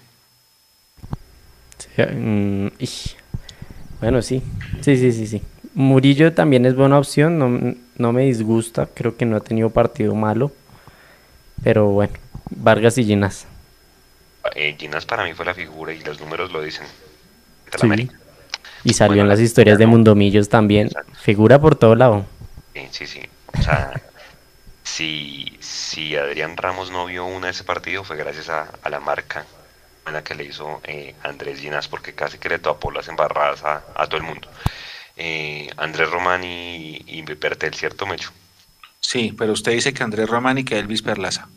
[1.98, 2.68] Mm,
[4.04, 4.44] bueno, sí.
[4.82, 5.42] Sí, sí, sí, sí.
[5.76, 10.14] Murillo también es buena opción, no, no me disgusta, creo que no ha tenido partido
[10.14, 10.52] malo.
[11.64, 12.12] Pero bueno,
[12.50, 13.48] Vargas y Ginas.
[14.56, 16.86] Eh, Ginas para mí fue la figura y los números lo dicen.
[18.84, 20.90] Y salió en las historias de Mundomillos también.
[21.14, 22.26] Figura por todo lado.
[22.74, 23.22] Sí, sí, sí.
[23.58, 23.94] O sea,
[24.84, 29.00] si, si Adrián Ramos no vio una de ese partido fue gracias a, a la
[29.00, 29.46] marca
[30.24, 34.06] que le hizo eh, Andrés Ginas porque casi que le topó las embarradas a, a
[34.08, 34.50] todo el mundo.
[35.16, 38.32] Eh, Andrés Román y, y Bertel, ¿cierto, Mecho?
[39.00, 41.48] Sí, pero usted dice que Andrés Román y que Elvis Perlaza.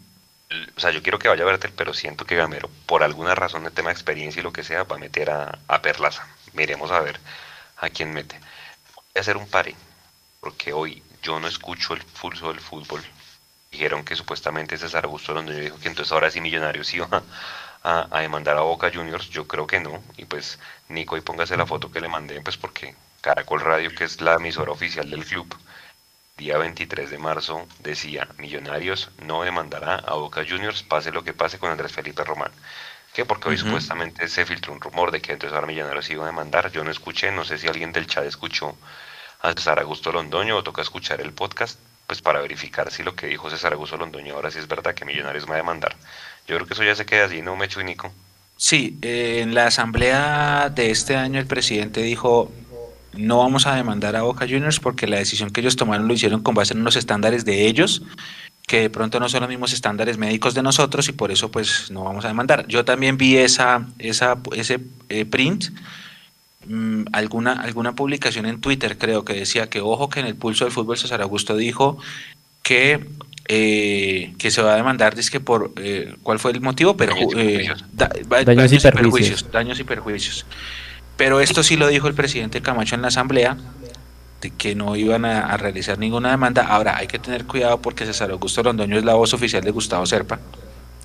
[0.76, 3.64] O sea, yo quiero que vaya a Bertel, pero siento que Gamero, por alguna razón
[3.64, 6.26] de tema de experiencia y lo que sea, va a meter a, a Perlaza.
[6.53, 7.18] Miremos a ver
[7.78, 8.38] a quién mete.
[8.94, 9.74] Voy a hacer un pare,
[10.40, 13.03] porque hoy yo no escucho el pulso del fútbol.
[13.70, 17.22] Dijeron que supuestamente César Augusto donde dijo que entonces ahora sí Millonarios iba
[17.87, 20.03] a, a, demandar a Boca Juniors, yo creo que no.
[20.16, 20.59] Y pues
[20.89, 24.34] Nico, y póngase la foto que le mandé, pues porque Caracol Radio, que es la
[24.34, 25.57] emisora oficial del club,
[26.37, 31.59] día 23 de marzo decía, Millonarios no demandará a Boca Juniors, pase lo que pase
[31.59, 32.51] con Andrés Felipe Román.
[33.14, 33.24] ¿Qué?
[33.24, 36.70] Porque hoy supuestamente se filtró un rumor de que entonces ahora Millonarios iba a demandar.
[36.72, 38.76] Yo no escuché, no sé si alguien del chat escuchó
[39.41, 43.28] a César Augusto Londoño o toca escuchar el podcast, pues para verificar si lo que
[43.28, 45.97] dijo César Augusto Londoño ahora sí es verdad que Millonarios va a demandar.
[46.47, 48.12] Yo creo que eso ya se queda así, ¿no, Mecho y Nico?
[48.57, 52.51] Sí, eh, en la asamblea de este año el presidente dijo,
[53.12, 56.42] no vamos a demandar a Boca Juniors porque la decisión que ellos tomaron lo hicieron
[56.42, 58.03] con base en los estándares de ellos,
[58.66, 61.90] que de pronto no son los mismos estándares médicos de nosotros y por eso pues
[61.90, 62.66] no vamos a demandar.
[62.66, 65.66] Yo también vi esa, esa ese eh, print,
[66.66, 70.64] mm, alguna, alguna publicación en Twitter creo que decía que ojo que en el pulso
[70.64, 71.99] del fútbol César Augusto dijo
[72.62, 73.07] que
[73.49, 77.14] eh, que se va a demandar, dice que por eh, cuál fue el motivo, pero
[77.14, 79.47] daños, y perjuicios.
[79.53, 80.47] Daños y perjuicios.
[81.16, 83.57] Pero esto sí lo dijo el presidente Camacho en la asamblea,
[84.40, 86.66] de que no iban a, realizar ninguna demanda.
[86.66, 90.07] Ahora hay que tener cuidado porque César Augusto Londoño es la voz oficial de Gustavo
[90.07, 90.40] Serpa.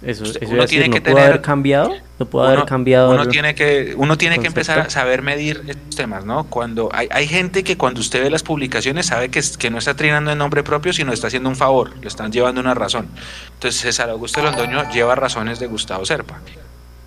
[0.02, 3.12] Eso, uno tiene que tener, haber cambiado, no puede haber cambiado.
[3.12, 6.46] Uno tiene que, uno tiene que empezar a saber medir estos temas, ¿no?
[6.46, 9.94] Cuando hay, hay gente que cuando usted ve las publicaciones sabe que, que no está
[9.94, 13.08] trinando en nombre propio, sino está haciendo un favor, le están llevando una razón.
[13.54, 16.40] Entonces César Augusto Londoño lleva razones de Gustavo Serpa.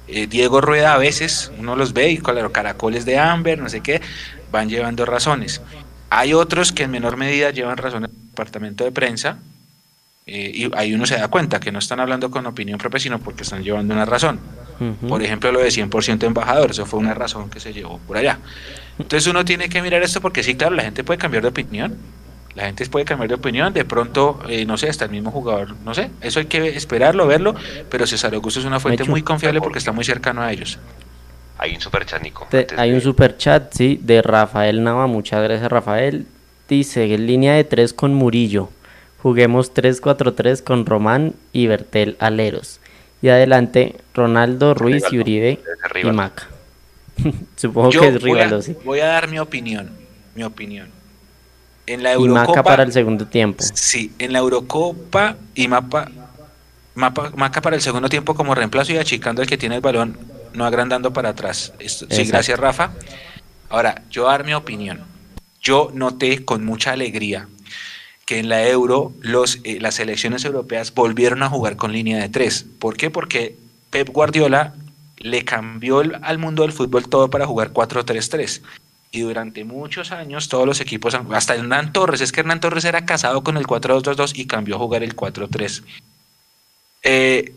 [0.06, 3.80] Eh, Diego Rueda a veces uno los ve y claro, caracoles de Amber, no sé
[3.80, 4.02] qué,
[4.52, 5.62] van llevando razones.
[6.10, 9.38] Hay otros que en menor medida llevan razones del departamento de prensa,
[10.26, 13.18] eh, y ahí uno se da cuenta que no están hablando con opinión propia, sino
[13.18, 14.40] porque están llevando una razón.
[15.08, 18.40] Por ejemplo, lo de 100% embajador, eso fue una razón que se llevó por allá.
[18.98, 21.96] Entonces uno tiene que mirar esto porque sí, claro, la gente puede cambiar de opinión.
[22.54, 25.74] La gente puede cambiar de opinión, de pronto, eh, no sé, hasta el mismo jugador,
[25.84, 27.56] no sé, eso hay que esperarlo, verlo,
[27.90, 30.78] pero César Augusto es una fuente muy confiable porque está muy cercano a ellos.
[31.58, 32.46] Hay un super chat, Nico.
[32.76, 36.26] hay un super chat, sí, de Rafael Nava, muchas gracias Rafael.
[36.68, 38.70] Dice, en línea de 3 con Murillo.
[39.24, 42.78] Juguemos 3-4-3 con Román y Bertel Aleros.
[43.22, 45.60] Y adelante, Ronaldo, Ruiz y Uribe
[45.94, 46.46] y Maca.
[47.56, 48.76] Supongo que es Rivalo, sí.
[48.84, 49.92] Voy a dar mi opinión.
[50.34, 50.90] Mi opinión.
[51.86, 52.44] En la Eurocopa.
[52.44, 53.64] Y Maca para el segundo tiempo.
[53.72, 56.10] Sí, en la Eurocopa y Mapa,
[56.94, 60.18] Maca para el segundo tiempo como reemplazo y achicando el que tiene el balón,
[60.52, 61.72] no agrandando para atrás.
[61.80, 62.90] sí, gracias Rafa.
[63.70, 65.00] Ahora, yo dar mi opinión.
[65.62, 67.48] Yo noté con mucha alegría
[68.26, 72.28] que en la Euro los, eh, las selecciones europeas volvieron a jugar con línea de
[72.28, 72.66] tres.
[72.78, 73.10] ¿Por qué?
[73.10, 73.56] Porque
[73.90, 74.74] Pep Guardiola
[75.18, 78.62] le cambió al mundo del fútbol todo para jugar 4-3-3.
[79.10, 83.06] Y durante muchos años todos los equipos, hasta Hernán Torres, es que Hernán Torres era
[83.06, 85.82] casado con el 4-2-2-2 y cambió a jugar el 4-3.
[87.04, 87.54] Eh,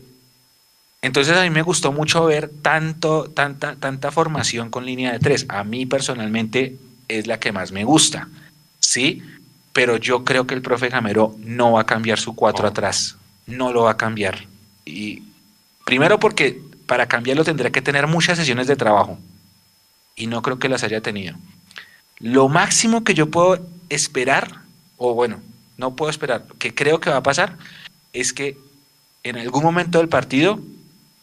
[1.02, 5.46] entonces a mí me gustó mucho ver tanto, tanta, tanta formación con línea de tres.
[5.48, 6.76] A mí personalmente
[7.08, 8.28] es la que más me gusta.
[8.80, 9.22] ¿Sí?
[9.78, 13.16] Pero yo creo que el profe Gamero no va a cambiar su 4 atrás,
[13.46, 14.48] no lo va a cambiar.
[14.84, 15.22] Y
[15.84, 19.20] primero porque para cambiarlo tendrá que tener muchas sesiones de trabajo
[20.16, 21.36] y no creo que las haya tenido.
[22.18, 24.62] Lo máximo que yo puedo esperar,
[24.96, 25.40] o bueno,
[25.76, 27.56] no puedo esperar, que creo que va a pasar,
[28.12, 28.58] es que
[29.22, 30.58] en algún momento del partido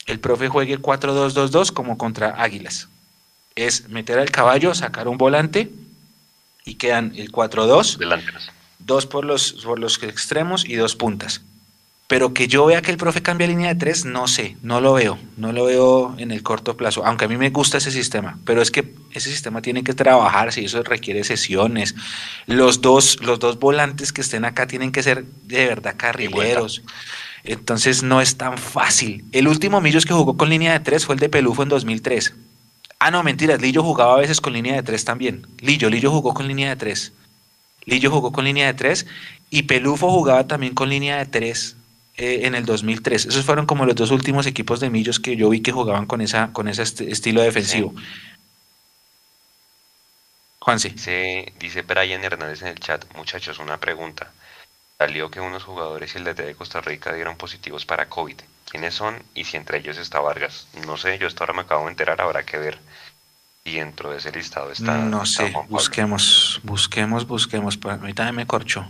[0.05, 2.87] el profe juegue 4-2-2-2 como contra Águilas.
[3.55, 5.69] es meter al caballo, sacar un volante
[6.65, 8.51] y quedan el 4-2, Delanteros.
[8.79, 11.41] dos por los, por los extremos y dos puntas.
[12.07, 14.93] Pero que yo vea que el profe cambia línea de tres, no sé, no lo
[14.93, 18.37] veo, no lo veo en el corto plazo, aunque a mí me gusta ese sistema,
[18.45, 21.95] pero es que ese sistema tiene que trabajarse y eso requiere sesiones.
[22.47, 26.83] Los dos, los dos volantes que estén acá tienen que ser de verdad carrileros.
[27.43, 29.23] Entonces no es tan fácil.
[29.31, 32.33] El último Millos que jugó con línea de tres fue el de Pelufo en 2003.
[32.99, 35.45] Ah, no, mentiras, Lillo jugaba a veces con línea de tres también.
[35.59, 37.13] Lillo, Lillo jugó con línea de tres.
[37.85, 39.05] Lillo jugó con línea de tres
[39.49, 41.75] y Pelufo jugaba también con línea de tres
[42.17, 43.25] eh, en el 2003.
[43.27, 46.21] Esos fueron como los dos últimos equipos de Millos que yo vi que jugaban con,
[46.21, 47.93] esa, con ese est- estilo defensivo.
[50.59, 50.89] Juan, sí.
[50.89, 54.31] Dice, dice Brian Hernández en el chat, muchachos, una pregunta.
[54.97, 58.37] Salió que unos jugadores y el DT de Costa Rica dieron positivos para COVID.
[58.69, 59.21] ¿Quiénes son?
[59.33, 60.67] Y si entre ellos está Vargas.
[60.85, 62.79] No sé, yo hasta ahora me acabo de enterar, habrá que ver
[63.63, 64.97] si dentro de ese listado está.
[64.97, 67.79] No está sé, busquemos, busquemos, busquemos.
[67.85, 68.87] A mí también me corchó.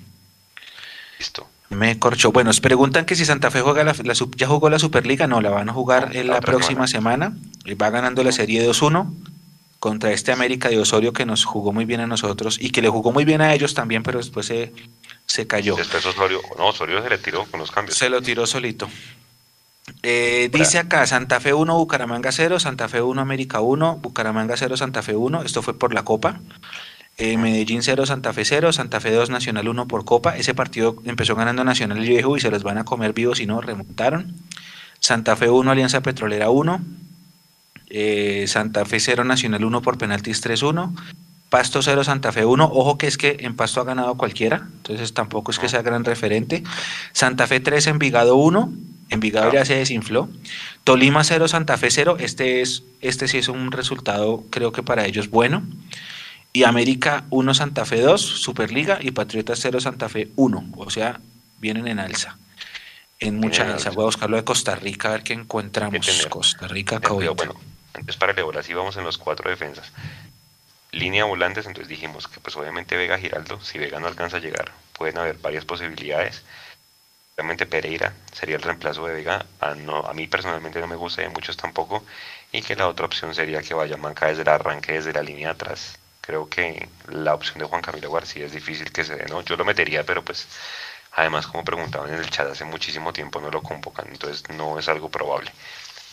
[1.19, 1.47] Listo.
[1.69, 2.31] Me corchó.
[2.31, 3.93] Bueno, nos preguntan que si Santa Fe juega la,
[4.35, 5.27] ya jugó la Superliga.
[5.27, 7.33] No, la van a jugar No, en la próxima semana.
[7.63, 9.11] Y Va ganando la serie 2-1
[9.79, 12.89] contra este América de Osorio que nos jugó muy bien a nosotros y que le
[12.89, 14.73] jugó muy bien a ellos también, pero después se,
[15.25, 15.75] se cayó.
[15.75, 17.97] Después Osorio, no, Osorio se le tiró con los cambios.
[17.97, 18.89] Se lo tiró solito.
[20.07, 24.77] Eh, dice acá Santa Fe 1, Bucaramanga 0, Santa Fe 1, América 1, Bucaramanga 0,
[24.77, 25.41] Santa Fe 1.
[25.41, 26.41] Esto fue por la Copa.
[27.17, 30.37] Eh, Medellín 0, Santa Fe 0, Santa Fe 2, Nacional 1 por Copa.
[30.37, 33.47] Ese partido empezó ganando Nacional el Viejo y se los van a comer vivos si
[33.47, 34.35] no remontaron.
[34.99, 36.81] Santa Fe 1, Alianza Petrolera 1.
[37.89, 40.93] Eh, Santa Fe 0, Nacional 1 por penaltis 3-1.
[41.49, 42.63] Pasto 0, Santa Fe 1.
[42.63, 46.05] Ojo que es que en Pasto ha ganado cualquiera, entonces tampoco es que sea gran
[46.05, 46.63] referente.
[47.11, 48.71] Santa Fe 3, Envigado 1.
[49.09, 50.29] Envigado ya se desinfló.
[50.83, 52.17] Tolima 0, Santa Fe 0.
[52.19, 55.63] Este, es, este sí es un resultado, creo que para ellos bueno.
[56.53, 58.99] Y América 1, Santa Fe 2, Superliga.
[59.01, 60.71] Y Patriotas 0, Santa Fe 1.
[60.77, 61.19] O sea,
[61.59, 62.37] vienen en alza.
[63.19, 63.91] En mucha alza.
[63.91, 66.25] Voy a buscar lo de Costa Rica a ver qué encontramos.
[66.29, 67.29] Costa Rica, Pero, COVID.
[67.31, 67.55] bueno,
[67.87, 69.91] entonces para el Ébola sí vamos en los cuatro defensas.
[70.91, 74.71] Línea volantes, entonces dijimos que pues obviamente Vega Giraldo, si Vega no alcanza a llegar,
[74.97, 76.43] pueden haber varias posibilidades.
[77.37, 81.21] Realmente Pereira sería el reemplazo de Vega, a, no, a mí personalmente no me gusta
[81.21, 82.05] y muchos tampoco,
[82.53, 85.49] y que la otra opción sería que vaya Manca desde el arranque, desde la línea
[85.49, 85.99] atrás.
[86.21, 89.41] Creo que la opción de Juan Camilo García es difícil que se dé, ¿no?
[89.41, 90.47] Yo lo metería, pero pues
[91.11, 94.87] además como preguntaban en el chat hace muchísimo tiempo no lo convocan, entonces no es
[94.87, 95.51] algo probable.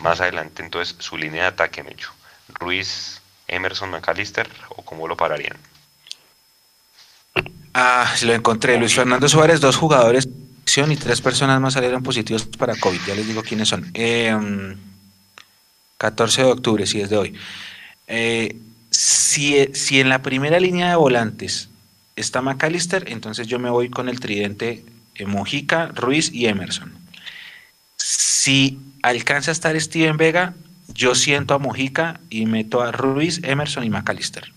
[0.00, 2.10] Más adelante, entonces, su línea de ataque, Mecho.
[2.48, 5.56] Ruiz, Emerson, McAllister, o cómo lo pararían.
[7.74, 8.76] Ah, lo encontré.
[8.76, 10.26] Luis Fernando Suárez, dos jugadores
[10.76, 13.00] y tres personas más salieron positivos para COVID.
[13.06, 13.90] Ya les digo quiénes son.
[13.94, 14.34] Eh,
[15.98, 17.34] 14 de octubre, sí, es de hoy.
[18.06, 18.56] Eh,
[18.90, 21.68] si, si en la primera línea de volantes
[22.16, 24.84] está McAllister, entonces yo me voy con el tridente
[25.14, 26.92] eh, Mojica, Ruiz y Emerson.
[27.96, 30.54] Si alcanza a estar Steven Vega,
[30.88, 34.52] yo siento a Mojica y meto a Ruiz, Emerson y McAllister.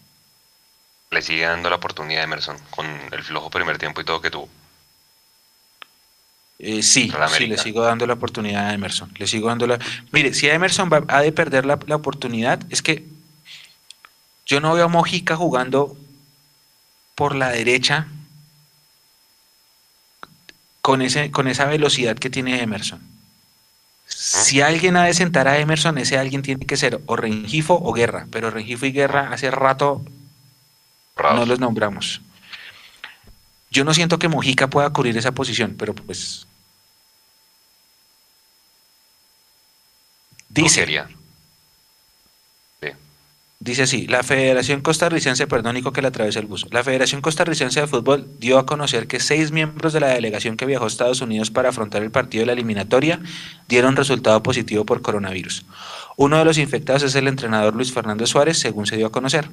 [1.11, 4.31] Le sigue dando la oportunidad a Emerson con el flojo primer tiempo y todo que
[4.31, 4.49] tuvo.
[6.57, 9.11] Eh, sí, sí, le sigo dando la oportunidad a Emerson.
[9.17, 9.79] Le sigo dando la.
[10.11, 13.05] Mire, si Emerson va, ha de perder la, la oportunidad, es que
[14.45, 15.97] yo no veo a Mojica jugando
[17.15, 18.07] por la derecha
[20.81, 23.01] con, ese, con esa velocidad que tiene Emerson.
[24.05, 27.91] Si alguien ha de sentar a Emerson, ese alguien tiene que ser o Rengifo o
[27.91, 30.05] Guerra, pero Rengifo y Guerra hace rato
[31.17, 32.21] no los nombramos.
[33.71, 36.44] Yo no siento que Mojica pueda cubrir esa posición, pero pues.
[40.55, 40.85] Dice.
[42.81, 42.87] Sí.
[43.59, 47.81] dice así, la Federación Costarricense, perdón Nico que le atravesé el bus, la Federación Costarricense
[47.81, 51.19] de Fútbol dio a conocer que seis miembros de la delegación que viajó a Estados
[51.19, 53.19] Unidos para afrontar el partido de la eliminatoria
[53.67, 55.65] dieron resultado positivo por coronavirus.
[56.15, 59.49] Uno de los infectados es el entrenador Luis Fernando Suárez, según se dio a conocer.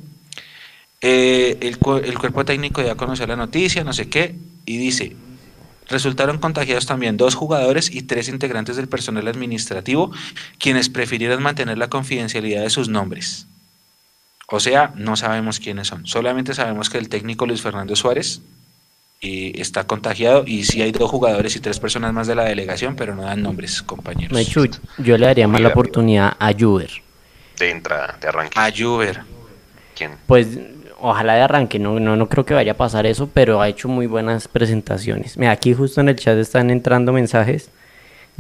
[1.01, 5.16] Eh, el, el cuerpo técnico dio a conocer la noticia, no sé qué, y dice,
[5.93, 10.10] resultaron contagiados también dos jugadores y tres integrantes del personal administrativo,
[10.59, 13.47] quienes prefirieron mantener la confidencialidad de sus nombres.
[14.48, 16.06] O sea, no sabemos quiénes son.
[16.06, 18.43] Solamente sabemos que el técnico Luis Fernando Suárez
[19.23, 22.97] eh, está contagiado y sí hay dos jugadores y tres personas más de la delegación,
[22.97, 24.32] pero no dan nombres, compañeros.
[24.32, 26.90] Mechu, yo le daría más la oportunidad a Juber.
[27.59, 28.59] De entrada, de arranque.
[28.59, 29.23] A Juber.
[29.94, 30.12] ¿Quién?
[30.27, 30.48] Pues
[31.03, 33.89] ojalá de arranque, no, no, no creo que vaya a pasar eso, pero ha hecho
[33.89, 35.37] muy buenas presentaciones.
[35.37, 37.70] Mira, aquí justo en el chat están entrando mensajes.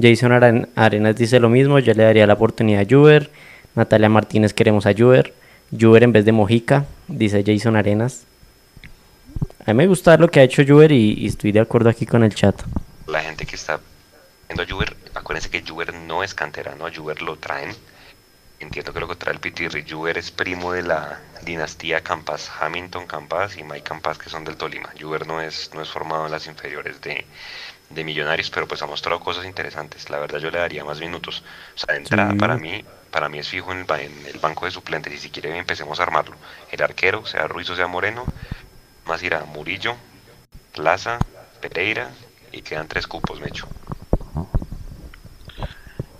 [0.00, 0.32] Jason
[0.76, 3.30] Arenas dice lo mismo, yo le daría la oportunidad a Juber.
[3.74, 5.34] Natalia Martínez queremos a Juber.
[5.78, 8.24] Juber en vez de Mojica, dice Jason Arenas.
[9.66, 12.22] A mí me gusta lo que ha hecho Juber y, estoy de acuerdo aquí con
[12.22, 12.60] el chat.
[13.06, 13.80] La gente que está
[14.48, 16.86] viendo a Juber, acuérdense que Juber no es cantera, ¿no?
[16.94, 17.70] Juber lo traen.
[18.62, 19.84] Entiendo que lo que trae el Pitirri.
[19.88, 24.56] Juber es primo de la dinastía Campas, Hamilton Campas y Mike Campas, que son del
[24.56, 24.88] Tolima.
[24.98, 27.26] Juber no es, no es formado en las inferiores de,
[27.90, 30.08] de Millonarios, pero pues ha mostrado cosas interesantes.
[30.10, 31.42] La verdad yo le daría más minutos.
[31.74, 34.64] O sea, de entrada para mí, para mí es fijo en el, en el banco
[34.64, 36.36] de suplentes y si quiere empecemos a armarlo.
[36.70, 38.28] El arquero, sea Ruiz o sea Moreno,
[39.06, 39.96] más irá Murillo,
[40.72, 41.18] Plaza,
[41.60, 42.10] Pereira
[42.52, 43.66] y quedan tres cupos, Mecho.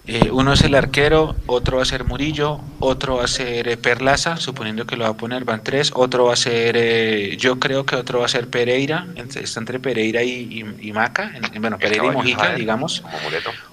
[0.05, 3.77] Eh, uno es el arquero, otro va a ser Murillo, otro va a ser eh,
[3.77, 7.61] Perlaza, suponiendo que lo va a poner, van tres, otro va a ser, eh, yo
[7.61, 12.11] creo que otro va a ser Pereira, está entre Pereira y, Maca, bueno, Pereira y
[12.11, 13.05] Mojica, digamos.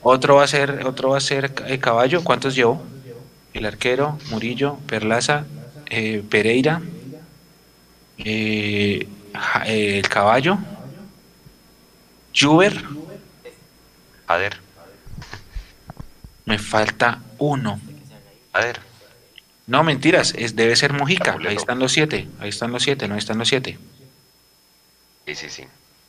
[0.04, 2.84] Otro va a ser, otro va a ser Caballo, ¿cuántos llevo?
[3.56, 5.46] El arquero, Murillo, Perlaza,
[6.30, 6.80] Pereira,
[8.20, 9.08] eh,
[9.66, 10.60] el caballo,
[12.36, 12.84] Juber,
[14.28, 14.69] ver
[16.50, 17.80] Me falta uno.
[18.56, 18.80] ver
[19.68, 21.38] No, mentiras, es, debe ser Mojica.
[21.48, 22.28] Ahí están los siete.
[22.40, 23.78] Ahí están los siete, no están los siete.
[25.28, 25.64] Sí, sí, sí.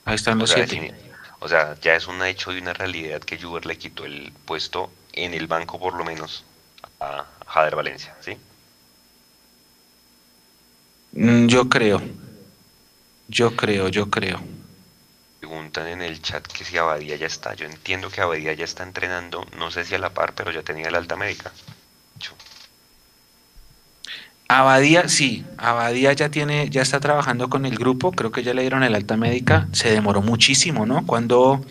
[0.06, 0.94] Ahí están los siete.
[1.40, 4.90] o sea, ya es un hecho y una realidad que Juber le quitó el puesto
[5.12, 6.42] en el banco, por lo menos,
[7.00, 8.38] a Jader Valencia, ¿sí?
[11.12, 12.00] Mm, yo creo.
[13.28, 14.40] Yo creo, yo creo.
[15.50, 17.54] Preguntan en el chat que si Abadía ya está.
[17.54, 20.62] Yo entiendo que Abadía ya está entrenando, no sé si a la par, pero ya
[20.62, 21.50] tenía el alta médica.
[24.46, 28.60] Abadía, sí, Abadía ya tiene, ya está trabajando con el grupo, creo que ya le
[28.62, 31.04] dieron el alta médica, se demoró muchísimo, ¿no?
[31.04, 31.64] Cuando,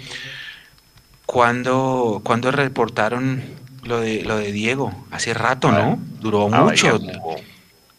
[1.25, 3.41] cuando, cuando reportaron
[3.83, 5.97] lo de lo de Diego, hace rato, ¿no?
[6.19, 6.99] Duró mucho.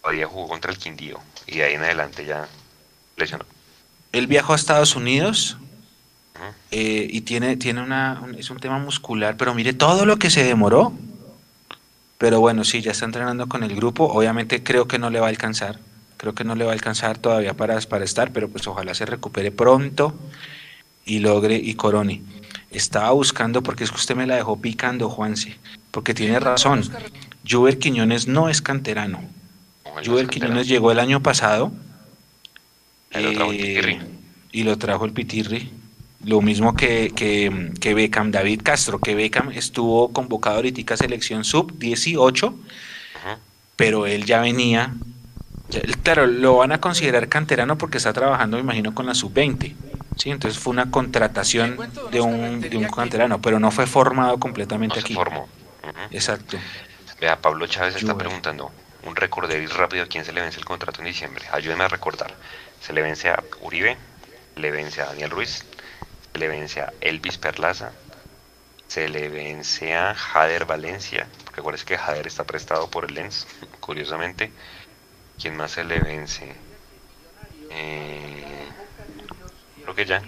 [0.02, 2.46] Abadía jugó contra el Quindío y de ahí en adelante ya
[3.16, 3.46] lesionó.
[4.12, 5.56] Él viajó a Estados Unidos
[6.70, 10.44] eh, y tiene, tiene una, es un tema muscular, pero mire todo lo que se
[10.44, 10.92] demoró.
[12.18, 14.04] Pero bueno, sí, ya está entrenando con el grupo.
[14.04, 15.78] Obviamente creo que no le va a alcanzar.
[16.18, 19.06] Creo que no le va a alcanzar todavía para, para estar, pero pues ojalá se
[19.06, 20.14] recupere pronto
[21.06, 22.22] y logre y corone.
[22.70, 25.56] Estaba buscando, porque es que usted me la dejó picando, Juanse,
[25.90, 26.82] porque tiene razón.
[27.48, 29.22] Juber Quiñones no es canterano.
[30.04, 31.72] Juber Quiñones llegó el año pasado
[33.12, 33.98] eh,
[34.52, 35.79] y lo trajo el Pitirri.
[36.24, 41.78] Lo mismo que, que, Beckham, David Castro, que Beckham estuvo convocado ahorita a selección sub
[41.78, 42.54] 18,
[43.76, 44.92] pero él ya venía.
[46.02, 49.74] claro, lo van a considerar canterano porque está trabajando, me imagino, con la sub 20.
[50.16, 50.30] ¿sí?
[50.30, 51.78] Entonces fue una contratación
[52.12, 55.14] de un, de un canterano, pero no fue formado completamente aquí.
[55.14, 55.48] formó.
[56.10, 56.58] Exacto.
[57.20, 58.70] Vea, Pablo Chávez está preguntando,
[59.04, 61.44] un recorder rápido a quién se le vence el contrato en diciembre.
[61.52, 62.34] Ayúdenme a recordar.
[62.80, 63.96] Se le vence a Uribe,
[64.56, 65.64] le vence a Daniel Ruiz, se
[66.40, 67.92] le vence a Elvis Perlaza,
[68.88, 73.46] se le vence a Jader Valencia, porque acuérdense que Jader está prestado por el Lens,
[73.80, 74.50] curiosamente.
[75.40, 76.52] ¿Quién más se le vence?
[77.70, 78.44] Eh,
[79.82, 80.22] creo que ya.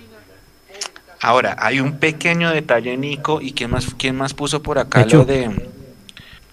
[1.20, 5.24] Ahora, hay un pequeño detalle, Nico, y quién más, quién más puso por acá lo
[5.24, 5.70] de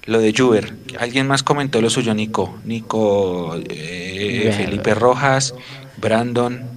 [0.05, 0.75] lo de Juber.
[0.99, 2.57] Alguien más comentó lo suyo, Nico.
[2.65, 5.53] Nico, eh, Felipe Rojas,
[5.97, 6.67] Brandon,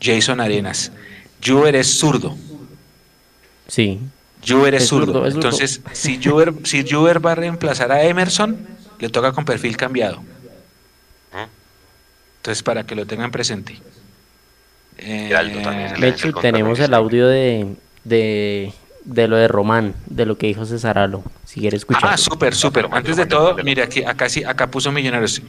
[0.00, 0.92] Jason Arenas.
[1.44, 2.36] Juber es zurdo.
[3.68, 4.00] Sí.
[4.46, 5.26] Juber es, zurdo.
[5.26, 8.56] Entonces, si Juber, si Juber va a reemplazar a Emerson,
[8.98, 10.22] le toca con perfil cambiado.
[12.38, 13.76] Entonces, para que lo tengan presente.
[14.98, 15.34] Eh,
[15.98, 18.72] de hecho, tenemos el audio de, de,
[19.04, 22.10] de, lo de Román, de lo que dijo Cesaralo, si quiere escuchar.
[22.12, 22.88] Ah, súper, súper.
[22.92, 25.42] Antes de todo, mire, aquí, acá, sí, acá puso Millonarios.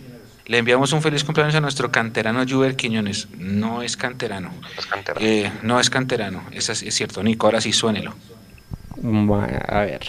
[0.48, 3.28] Le enviamos un feliz cumpleaños a nuestro canterano Juber Quiñones.
[3.38, 4.54] No es canterano.
[4.78, 5.26] Es canterano.
[5.26, 6.46] Eh, no es canterano.
[6.54, 7.48] Es, es cierto, Nico.
[7.48, 8.16] Ahora sí suénelo.
[9.68, 10.08] A ver.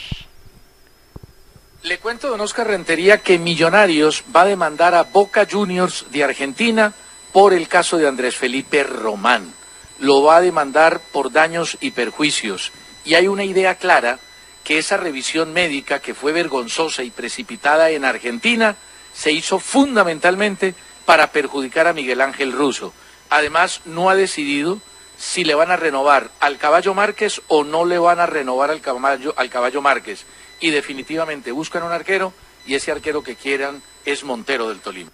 [1.83, 6.93] Le cuento, don Oscar Rentería, que Millonarios va a demandar a Boca Juniors de Argentina
[7.33, 9.53] por el caso de Andrés Felipe Román.
[9.99, 12.71] Lo va a demandar por daños y perjuicios.
[13.05, 14.21] Y hay una idea clara
[14.63, 18.77] que esa revisión médica que fue vergonzosa y precipitada en Argentina
[19.19, 22.95] se hizo fundamentalmente para perjudicar a Miguel Ángel Russo.
[23.31, 24.81] Además, no ha decidido
[25.19, 28.81] si le van a renovar al caballo Márquez o no le van a renovar al
[28.81, 30.25] caballo, al caballo Márquez.
[30.61, 32.33] Y definitivamente buscan un arquero
[32.65, 35.11] y ese arquero que quieran es Montero del Tolima.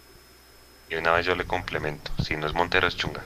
[0.91, 3.25] Y una vez yo le complemento, si no es Montero es Chunga.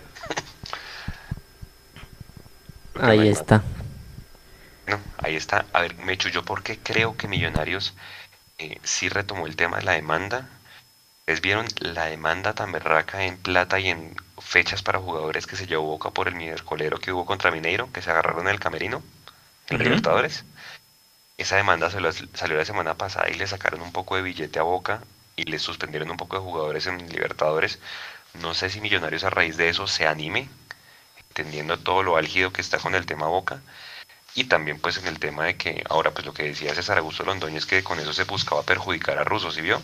[3.00, 3.64] ahí está.
[4.86, 5.66] No, ahí está.
[5.72, 7.94] A ver, Mechu, yo porque creo que Millonarios
[8.58, 10.48] eh, sí retomó el tema de la demanda
[11.28, 15.66] ¿Les vieron la demanda tan berraca en plata y en fechas para jugadores que se
[15.66, 19.02] llevó Boca por el miércolero que hubo contra Mineiro, que se agarraron en el camerino,
[19.68, 20.46] en Libertadores?
[21.36, 25.02] Esa demanda salió la semana pasada y le sacaron un poco de billete a Boca
[25.36, 27.78] y le suspendieron un poco de jugadores en Libertadores.
[28.40, 30.48] No sé si Millonarios a raíz de eso se anime,
[31.28, 33.60] entendiendo todo lo álgido que está con el tema Boca.
[34.34, 37.22] Y también pues en el tema de que ahora pues lo que decía César Augusto
[37.22, 39.82] Londoño es que con eso se buscaba perjudicar a Russo, ¿sí vio?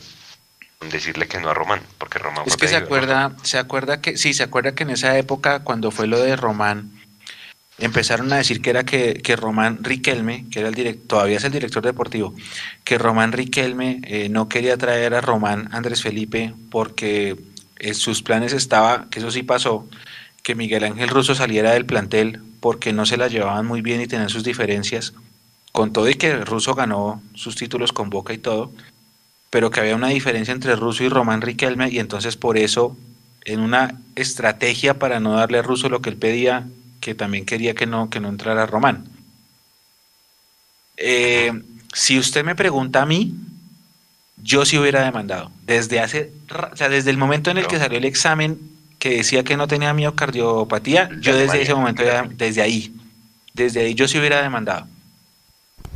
[0.90, 4.34] Decirle que no a Román, porque Román Es que se acuerda, se acuerda que, sí,
[4.34, 6.90] se acuerda que en esa época cuando fue lo de Román,
[7.78, 11.44] empezaron a decir que era que, que Román Riquelme, que era el director, todavía es
[11.44, 12.34] el director deportivo,
[12.84, 17.36] que Román Riquelme eh, no quería traer a Román Andrés Felipe porque
[17.78, 19.88] en sus planes estaba, que eso sí pasó,
[20.42, 24.06] que Miguel Ángel Russo saliera del plantel porque no se la llevaban muy bien y
[24.06, 25.12] tenían sus diferencias,
[25.72, 28.72] con todo y que Russo ganó sus títulos con Boca y todo,
[29.54, 32.96] pero que había una diferencia entre Russo y Román Riquelme y entonces por eso
[33.44, 36.66] en una estrategia para no darle a Russo lo que él pedía,
[36.98, 39.04] que también quería que no, que no entrara Román.
[40.96, 41.52] Eh,
[41.92, 43.32] si usted me pregunta a mí,
[44.42, 45.52] yo sí hubiera demandado.
[45.64, 46.32] Desde hace,
[46.72, 48.58] o sea, desde el momento en el que salió el examen
[48.98, 52.92] que decía que no tenía miocardiopatía, yo desde ese momento, desde ahí,
[53.52, 54.88] desde ahí yo sí hubiera demandado.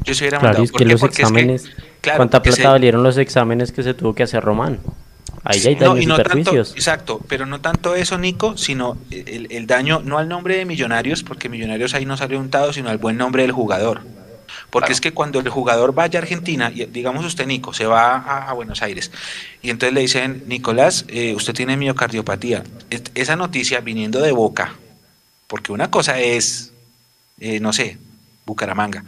[0.04, 0.66] Yo sí hubiera demandado.
[0.66, 1.70] que los exámenes,
[2.16, 4.80] ¿cuánta plata valieron los exámenes que se tuvo que hacer Román?
[5.44, 10.28] Ahí hay daños no, exacto, pero no tanto eso, Nico, sino el, daño, no al
[10.28, 14.02] nombre de Millonarios, porque Millonarios ahí no sale untado, sino al buen nombre del jugador.
[14.70, 18.52] Porque es que cuando el jugador vaya a Argentina, digamos usted, Nico, se va a,
[18.52, 19.10] Buenos Aires,
[19.62, 22.64] y entonces le dicen, Nicolás, eh, usted tiene miocardiopatía.
[23.14, 24.74] esa noticia viniendo de Boca,
[25.46, 26.72] porque una cosa es,
[27.40, 27.96] eh, no sé,
[28.44, 29.04] Bucaramanga,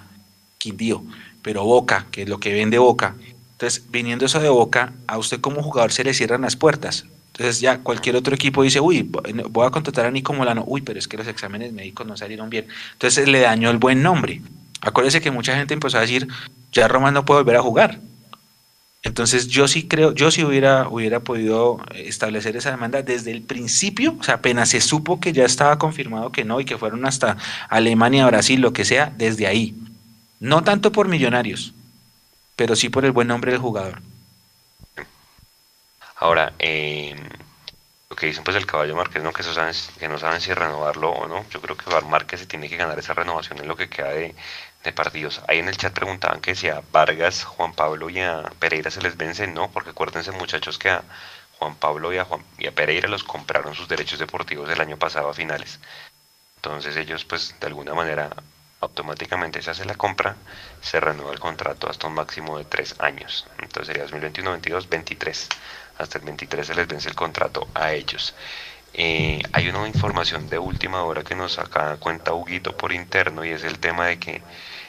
[0.61, 1.03] Quindío,
[1.43, 3.16] pero Boca, que es lo que vende Boca,
[3.61, 7.05] entonces, viniendo eso de boca, a usted como jugador se le cierran las puertas.
[7.27, 10.99] Entonces ya cualquier otro equipo dice, uy, voy a contratar a Nico Molano, uy, pero
[10.99, 12.66] es que los exámenes médicos no salieron bien.
[12.93, 14.41] Entonces le dañó el buen nombre.
[14.81, 16.27] Acuérdese que mucha gente empezó a decir,
[16.73, 18.01] ya Román no puede volver a jugar.
[19.03, 24.16] Entonces yo sí creo, yo sí hubiera, hubiera podido establecer esa demanda desde el principio,
[24.19, 27.37] o sea, apenas se supo que ya estaba confirmado que no y que fueron hasta
[27.69, 29.74] Alemania, Brasil, lo que sea, desde ahí.
[30.40, 31.74] No tanto por millonarios,
[32.56, 34.00] pero sí por el buen nombre del jugador.
[36.16, 37.14] Ahora, eh,
[38.08, 39.32] lo que dicen pues el caballo Márquez, ¿no?
[39.32, 41.44] Que, saben, que no saben si renovarlo o no.
[41.50, 44.34] Yo creo que Márquez se tiene que ganar esa renovación en lo que queda de,
[44.94, 45.42] partidos.
[45.46, 49.02] Ahí en el chat preguntaban que si a Vargas, Juan Pablo y a Pereira se
[49.02, 51.04] les vence, no, porque acuérdense muchachos que a
[51.58, 54.96] Juan Pablo y a, Juan, y a Pereira los compraron sus derechos deportivos el año
[54.96, 55.80] pasado a finales.
[56.56, 58.30] Entonces ellos pues de alguna manera
[58.81, 60.36] automáticamente se hace la compra,
[60.81, 63.47] se renueva el contrato hasta un máximo de tres años.
[63.59, 65.48] Entonces sería 2021, 22, 23.
[65.98, 68.35] Hasta el 23 se les vence el contrato a ellos.
[68.93, 73.51] Eh, hay una información de última hora que nos saca cuenta Huguito por interno y
[73.51, 74.43] es el tema de que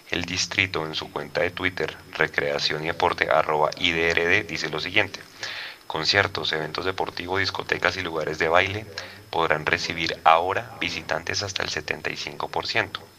[0.09, 5.19] el distrito en su cuenta de Twitter, recreación y aporte arroba IDRD, dice lo siguiente.
[5.85, 8.85] Conciertos, eventos deportivos, discotecas y lugares de baile
[9.29, 13.10] podrán recibir ahora visitantes hasta el 75%.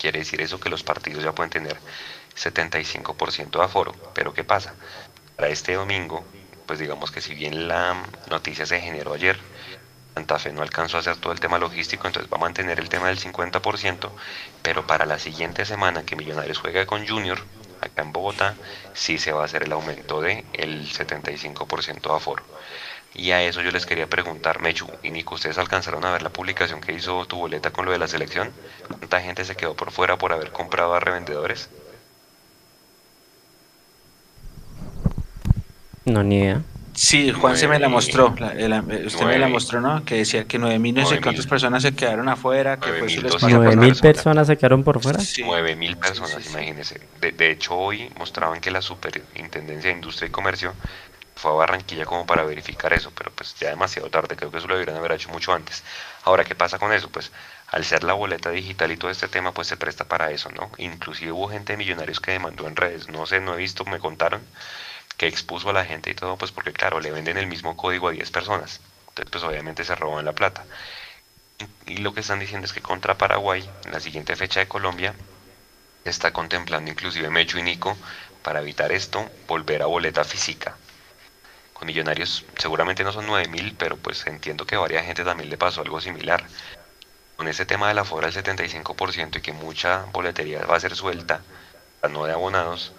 [0.00, 1.76] Quiere decir eso que los partidos ya pueden tener
[2.34, 3.92] 75% de aforo.
[4.14, 4.74] Pero ¿qué pasa?
[5.36, 6.24] Para este domingo,
[6.66, 9.38] pues digamos que si bien la noticia se generó ayer,
[10.14, 12.88] Santa Fe no alcanzó a hacer todo el tema logístico, entonces va a mantener el
[12.88, 14.10] tema del 50%,
[14.62, 17.38] pero para la siguiente semana que Millonarios juega con Junior,
[17.82, 18.56] acá en Bogotá,
[18.94, 22.42] sí se va a hacer el aumento del el 75% de aforo.
[23.14, 26.30] Y a eso yo les quería preguntar, Mechu y Nico, ¿ustedes alcanzaron a ver la
[26.30, 28.50] publicación que hizo tu boleta con lo de la selección?
[28.86, 31.68] ¿Cuánta gente se quedó por fuera por haber comprado a revendedores?
[36.04, 36.62] No, ni idea.
[36.92, 38.34] Sí, Juan se me la mostró,
[39.06, 40.04] usted me la mostró, ¿no?
[40.04, 44.00] Que decía que 9.000 no sé cuántas personas se quedaron afuera, que fue su 9.000
[44.00, 45.20] personas se quedaron por fuera.
[45.20, 45.42] Sí.
[45.42, 47.00] 9.000 personas, imagínense.
[47.20, 50.74] De, de, hecho, hoy mostraban que la Superintendencia de Industria y Comercio
[51.40, 54.68] fue a Barranquilla como para verificar eso, pero pues ya demasiado tarde, creo que eso
[54.68, 55.82] lo deberían haber hecho mucho antes.
[56.24, 57.08] Ahora, ¿qué pasa con eso?
[57.10, 57.32] Pues
[57.68, 60.70] al ser la boleta digital y todo este tema, pues se presta para eso, ¿no?
[60.76, 63.98] Inclusive hubo gente de millonarios que demandó en redes, no sé, no he visto, me
[63.98, 64.42] contaron,
[65.16, 68.08] que expuso a la gente y todo, pues porque claro, le venden el mismo código
[68.08, 70.66] a 10 personas, entonces pues obviamente se roban la plata.
[71.86, 75.14] Y lo que están diciendo es que contra Paraguay, en la siguiente fecha de Colombia,
[76.04, 77.96] está contemplando inclusive Mecho y Nico
[78.42, 80.76] para evitar esto, volver a boleta física,
[81.84, 85.80] Millonarios seguramente no son 9000, pero pues entiendo que a varias gente también le pasó
[85.80, 86.44] algo similar.
[87.36, 90.94] Con ese tema de la fora del 75% y que mucha boletería va a ser
[90.94, 91.42] suelta,
[92.10, 92.92] no de abonados,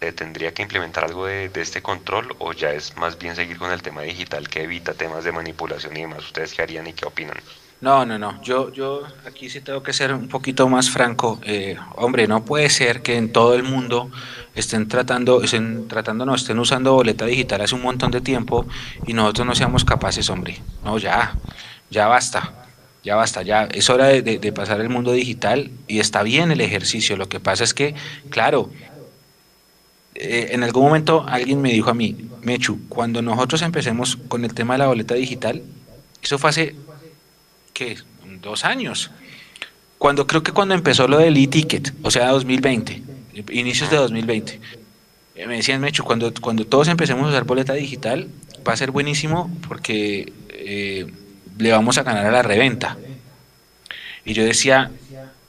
[0.00, 3.58] ¿Se tendría que implementar algo de, de, este control o ya es más bien seguir
[3.58, 6.22] con el tema digital que evita temas de manipulación y demás?
[6.24, 7.38] ¿Ustedes qué harían y qué opinan?
[7.80, 8.40] No, no, no.
[8.42, 11.38] Yo, yo aquí sí tengo que ser un poquito más franco.
[11.44, 14.10] Eh, hombre, no puede ser que en todo el mundo
[14.54, 18.66] estén tratando, estén tratando, no, estén usando boleta digital hace un montón de tiempo
[19.06, 20.58] y nosotros no seamos capaces, hombre.
[20.84, 21.36] No, ya,
[21.90, 22.66] ya basta,
[23.04, 27.18] ya basta, ya es hora de, pasar el mundo digital y está bien el ejercicio.
[27.18, 27.94] Lo que pasa es que,
[28.30, 28.70] claro,
[30.14, 34.54] eh, en algún momento alguien me dijo a mí, Mechu, cuando nosotros empecemos con el
[34.54, 35.62] tema de la boleta digital,
[36.22, 36.74] eso fue hace
[37.76, 37.98] ¿qué?
[38.40, 39.10] Dos años.
[39.98, 43.02] Cuando creo que cuando empezó lo del e-ticket, o sea, 2020,
[43.50, 44.60] inicios de 2020,
[45.34, 48.28] eh, me decían, Mecho, cuando, cuando todos empecemos a usar boleta digital,
[48.66, 51.06] va a ser buenísimo porque eh,
[51.58, 52.96] le vamos a ganar a la reventa.
[54.24, 54.90] Y yo decía,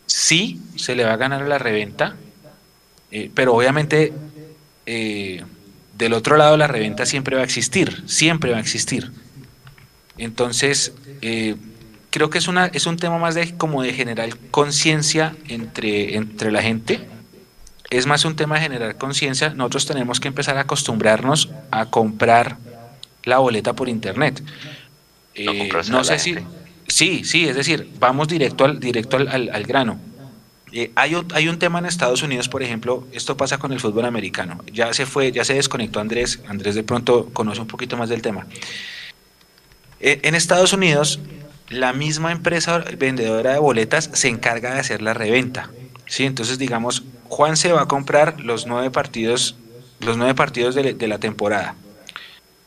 [0.05, 2.17] sí, se le va a ganar a la reventa,
[3.09, 4.11] eh, pero obviamente
[4.85, 5.45] eh,
[5.97, 9.11] del otro lado la reventa siempre va a existir, siempre va a existir.
[10.17, 11.55] Entonces, eh,
[12.17, 16.51] creo que es, una, es un tema más de como de generar conciencia entre, entre
[16.51, 17.07] la gente.
[17.91, 19.51] Es más un tema de generar conciencia.
[19.51, 22.57] Nosotros tenemos que empezar a acostumbrarnos a comprar
[23.23, 24.41] la boleta por internet.
[25.35, 26.35] Eh, no, no sé si...
[26.87, 29.99] Sí, sí, es decir, vamos directo al, directo al, al, al grano.
[30.71, 33.79] Eh, hay, un, hay un tema en Estados Unidos, por ejemplo, esto pasa con el
[33.79, 34.63] fútbol americano.
[34.73, 36.39] Ya se fue, ya se desconectó Andrés.
[36.47, 38.47] Andrés de pronto conoce un poquito más del tema.
[39.99, 41.19] Eh, en Estados Unidos,
[41.69, 45.69] la misma empresa vendedora de boletas se encarga de hacer la reventa.
[46.05, 46.25] ¿sí?
[46.25, 49.55] Entonces, digamos, Juan se va a comprar los nueve partidos,
[49.99, 51.75] los nueve partidos de, de la temporada.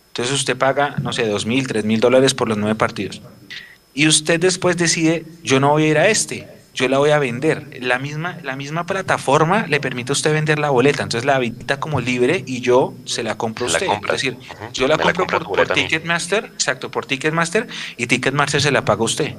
[0.08, 3.22] Entonces usted paga, no sé, dos mil, tres mil dólares por los nueve partidos.
[3.94, 7.18] Y usted después decide, yo no voy a ir a este, yo la voy a
[7.18, 7.78] vender.
[7.80, 11.80] La misma, la misma plataforma le permite a usted vender la boleta, entonces la habilita
[11.80, 13.86] como libre y yo se la compro a usted.
[13.86, 13.94] La.
[13.94, 14.72] Es decir, uh -huh.
[14.72, 17.66] yo la compro la por, por Ticketmaster, exacto, por Ticketmaster
[17.96, 19.34] y Ticketmaster se la paga usted.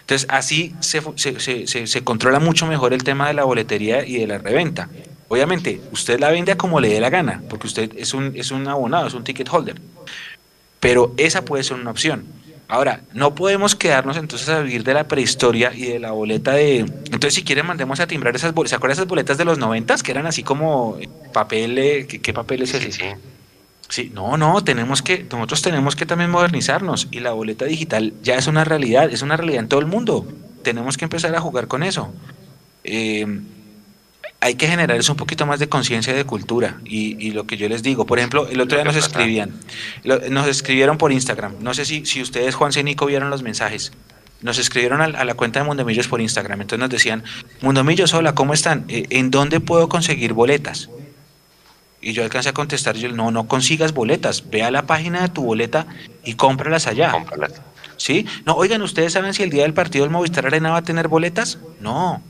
[0.00, 4.18] Entonces así se, se, se, se, controla mucho mejor el tema de la boletería y
[4.18, 4.88] de la reventa.
[5.28, 8.50] Obviamente, usted la vende a como le dé la gana, porque usted es un, es
[8.50, 9.80] un abonado, es un ticket holder.
[10.78, 12.26] Pero esa puede ser una opción.
[12.72, 16.78] Ahora, no podemos quedarnos entonces a vivir de la prehistoria y de la boleta de...
[16.78, 18.70] Entonces, si quieren, mandemos a timbrar esas boletas.
[18.70, 20.02] ¿Se acuerdan esas boletas de los noventas?
[20.02, 20.96] Que eran así como
[21.34, 21.74] papel...
[22.08, 22.90] ¿Qué, qué papel es ese?
[22.90, 23.06] Sí, sí.
[23.90, 28.36] Sí, no, no, tenemos que, nosotros tenemos que también modernizarnos y la boleta digital ya
[28.36, 30.26] es una realidad, es una realidad en todo el mundo.
[30.62, 32.10] Tenemos que empezar a jugar con eso.
[32.84, 33.26] Eh,
[34.42, 37.56] hay que generar eso un poquito más de conciencia de cultura y, y, lo que
[37.56, 39.52] yo les digo, por ejemplo, el otro día nos escribían,
[40.02, 43.92] lo, nos escribieron por Instagram, no sé si, si ustedes, Juan Cenico, vieron los mensajes,
[44.40, 47.22] nos escribieron a, a, la cuenta de Mundomillos por Instagram, entonces nos decían,
[47.60, 48.84] Mundomillos, hola, ¿cómo están?
[48.88, 50.90] Eh, ¿En dónde puedo conseguir boletas?
[52.00, 55.28] Y yo alcancé a contestar, yo, no, no consigas boletas, ve a la página de
[55.28, 55.86] tu boleta
[56.24, 57.12] y cómpralas allá.
[57.12, 57.62] Cómpralas.
[57.96, 58.26] ¿Sí?
[58.44, 61.06] No, oigan, ¿ustedes saben si el día del partido del Movistar Arena va a tener
[61.06, 61.60] boletas?
[61.78, 62.20] No,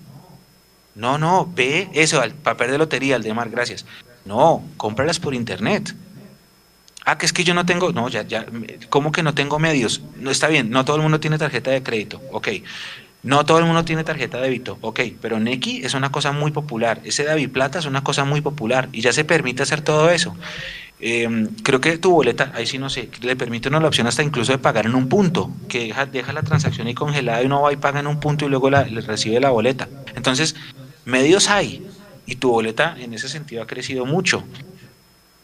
[0.95, 3.87] no, no, ve eso, al papel de lotería, al de Mar, gracias.
[4.25, 5.95] No, cómpralas por internet.
[7.05, 8.47] Ah, que es que yo no tengo, no, ya, ya,
[8.89, 10.03] ¿cómo que no tengo medios?
[10.17, 12.49] No está bien, no todo el mundo tiene tarjeta de crédito, ok.
[13.25, 16.51] No todo el mundo tiene tarjeta de débito, ok, pero Neki es una cosa muy
[16.51, 20.11] popular, ese David Plata es una cosa muy popular y ya se permite hacer todo
[20.11, 20.37] eso.
[20.99, 24.23] Eh, creo que tu boleta, ahí sí no sé, le permite una la opción hasta
[24.23, 27.73] incluso de pagar en un punto, que deja, la transacción ahí congelada y uno va
[27.73, 29.89] y paga en un punto y luego le recibe la boleta.
[30.15, 30.55] Entonces,
[31.05, 31.87] medios hay
[32.27, 34.45] y tu boleta en ese sentido ha crecido mucho.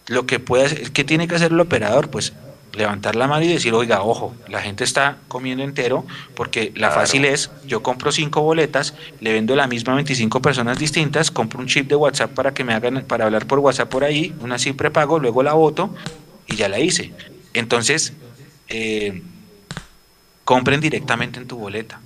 [0.06, 2.10] Lo que puede hacer, ¿qué tiene que hacer el operador?
[2.10, 2.32] Pues
[2.72, 6.94] levantar la mano y decir, oiga, ojo, la gente está comiendo entero, porque la claro.
[6.94, 11.60] fácil es, yo compro cinco boletas, le vendo la misma a 25 personas distintas, compro
[11.60, 14.58] un chip de WhatsApp para que me hagan, para hablar por WhatsApp por ahí, una
[14.58, 15.94] SIM prepago, luego la voto
[16.46, 17.12] y ya la hice.
[17.52, 18.12] Entonces,
[18.68, 19.22] eh,
[20.44, 22.00] compren directamente en tu boleta.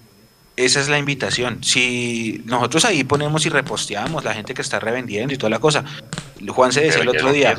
[0.64, 1.64] Esa es la invitación.
[1.64, 5.84] Si nosotros ahí ponemos y reposteamos la gente que está revendiendo y toda la cosa.
[6.48, 7.56] Juan se decía el otro día,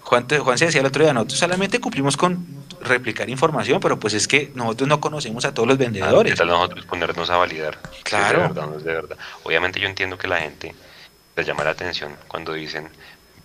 [0.00, 2.46] Juan, Juan se decía el otro día, nosotros solamente cumplimos con
[2.80, 6.32] replicar información, pero pues es que nosotros no conocemos a todos los vendedores.
[6.32, 7.78] ¿Qué tal nosotros ponernos a validar?
[8.04, 8.38] Claro.
[8.38, 9.16] Si es de verdad, no es de verdad.
[9.42, 10.74] Obviamente yo entiendo que la gente
[11.34, 12.88] les llama la atención cuando dicen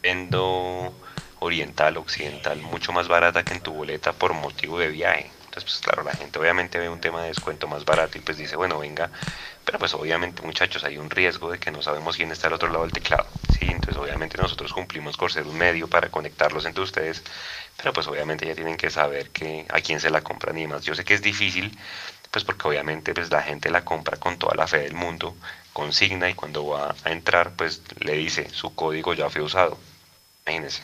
[0.04, 0.94] vendo
[1.40, 5.32] oriental, occidental, mucho más barata que en tu boleta por motivo de viaje.
[5.50, 8.38] Entonces, pues claro, la gente obviamente ve un tema de descuento más barato y pues
[8.38, 9.10] dice, bueno, venga,
[9.66, 12.68] pero pues obviamente muchachos hay un riesgo de que no sabemos quién está al otro
[12.70, 13.66] lado del teclado, ¿sí?
[13.66, 17.24] Entonces obviamente nosotros cumplimos por ser un medio para conectarlos entre ustedes,
[17.78, 20.84] pero pues obviamente ya tienen que saber que a quién se la compran y demás.
[20.86, 21.76] Yo sé que es difícil,
[22.30, 25.36] pues porque obviamente pues la gente la compra con toda la fe del mundo,
[25.74, 29.80] consigna y cuando va a entrar pues le dice su código ya fue usado.
[30.46, 30.84] Imagínense.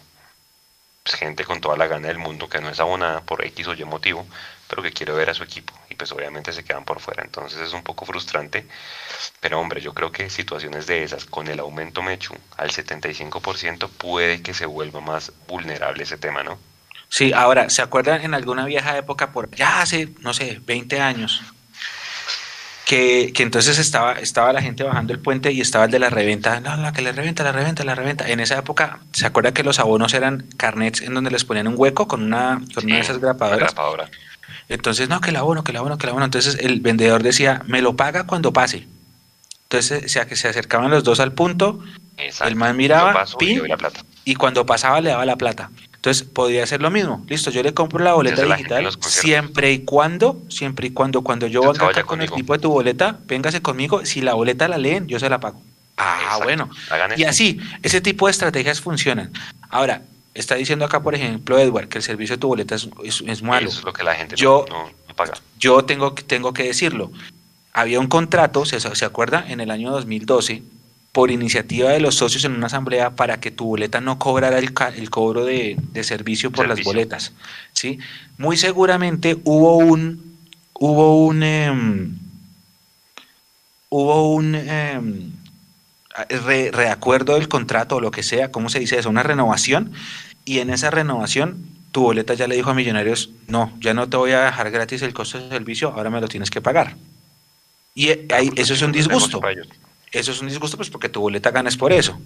[1.03, 3.73] Pues gente con toda la gana del mundo que no es abonada por X o
[3.75, 4.25] Y motivo,
[4.67, 7.23] pero que quiere ver a su equipo y pues obviamente se quedan por fuera.
[7.23, 8.65] Entonces es un poco frustrante,
[9.39, 14.41] pero hombre, yo creo que situaciones de esas con el aumento Mechu al 75% puede
[14.41, 16.57] que se vuelva más vulnerable ese tema, ¿no?
[17.09, 21.43] Sí, ahora, ¿se acuerdan en alguna vieja época, por ya hace, no sé, 20 años,
[22.85, 26.09] que, que, entonces estaba, estaba la gente bajando el puente y estaba el de la
[26.09, 28.27] reventa, no, la que le reventa, la reventa, la reventa.
[28.29, 31.75] En esa época, ¿se acuerda que los abonos eran carnets en donde les ponían un
[31.77, 33.73] hueco con una, con una de esas grapadoras?
[33.73, 34.09] Grapadora.
[34.69, 36.25] Entonces, no, que el abono, que el abono, que el abono.
[36.25, 38.87] Entonces el vendedor decía, me lo paga cuando pase.
[39.63, 41.79] Entonces, o sea, que se acercaban los dos al punto,
[42.17, 42.49] Exacto.
[42.49, 44.01] el man miraba, paso y pin, la plata.
[44.23, 45.69] y cuando pasaba le daba la plata.
[45.95, 47.25] Entonces podría hacer lo mismo.
[47.27, 51.47] Listo, yo le compro la boleta Entonces, digital siempre y cuando, siempre y cuando, cuando
[51.47, 54.05] yo venga vaya acá con el tipo de tu boleta, véngase conmigo.
[54.05, 55.61] Si la boleta la leen, yo se la pago.
[55.97, 56.43] Ah, Exacto.
[56.43, 56.69] bueno.
[57.17, 59.31] Y así, ese tipo de estrategias funcionan.
[59.69, 60.03] Ahora,
[60.35, 63.41] está diciendo acá, por ejemplo, Edward, que el servicio de tu boleta es, es- es
[63.41, 63.69] malo.
[63.69, 65.33] Eso es lo que la gente Yo- no, paga.
[65.59, 67.11] Yo tengo, que- tengo que decirlo.
[67.73, 69.43] Había un contrato, ¿se, se acuerda?
[69.47, 70.61] En el año 2012,
[71.11, 74.73] por iniciativa de los socios en una asamblea para que tu boleta no cobrara el,
[74.97, 77.31] el cobro de, de servicio por las boletas.
[77.73, 77.99] ¿sí?
[78.37, 80.37] Muy seguramente hubo un,
[80.73, 82.17] hubo un, em,
[83.89, 85.31] hubo un em,
[86.45, 89.09] re- reacuerdo del contrato o lo que sea, ¿cómo se dice eso?
[89.09, 89.93] Una renovación.
[90.45, 91.57] Y en esa renovación,
[91.91, 95.01] tu boleta ya le dijo a Millonarios, no, ya no te voy a dejar gratis
[95.01, 96.95] el costo de servicio, ahora me lo tienes que pagar.
[97.95, 99.41] Y eh, ahí- eso es un disgusto.
[100.11, 102.17] Eso es un disgusto, pues porque tu boleta ganas por eso.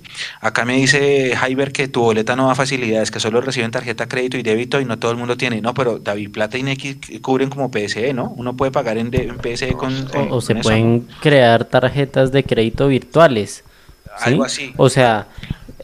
[0.42, 4.38] Acá me dice Jaiber que tu boleta no da facilidades, que solo reciben tarjeta crédito
[4.38, 5.60] y débito y no todo el mundo tiene.
[5.60, 8.26] No, pero David Plata y Nequi cubren como PSE, ¿no?
[8.36, 10.70] Uno puede pagar en, de- en PSE con, con- O, o se con eso.
[10.70, 13.64] pueden crear tarjetas de crédito virtuales.
[14.06, 14.12] ¿sí?
[14.26, 14.74] Algo así.
[14.78, 15.28] O sea,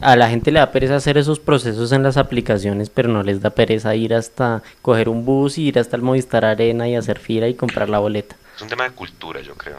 [0.01, 3.41] a la gente le da pereza hacer esos procesos en las aplicaciones, pero no les
[3.41, 7.19] da pereza ir hasta coger un bus y ir hasta el Movistar Arena y hacer
[7.19, 8.35] fila y comprar la boleta.
[8.55, 9.77] Es un tema de cultura, yo creo.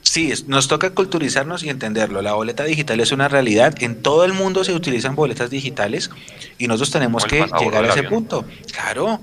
[0.00, 2.22] Sí, es- nos toca culturizarnos y entenderlo.
[2.22, 3.74] La boleta digital es una realidad.
[3.82, 6.10] En todo el mundo se utilizan boletas digitales
[6.56, 8.06] y nosotros tenemos que llegar a ese avión.
[8.14, 8.44] punto.
[8.72, 9.20] Claro,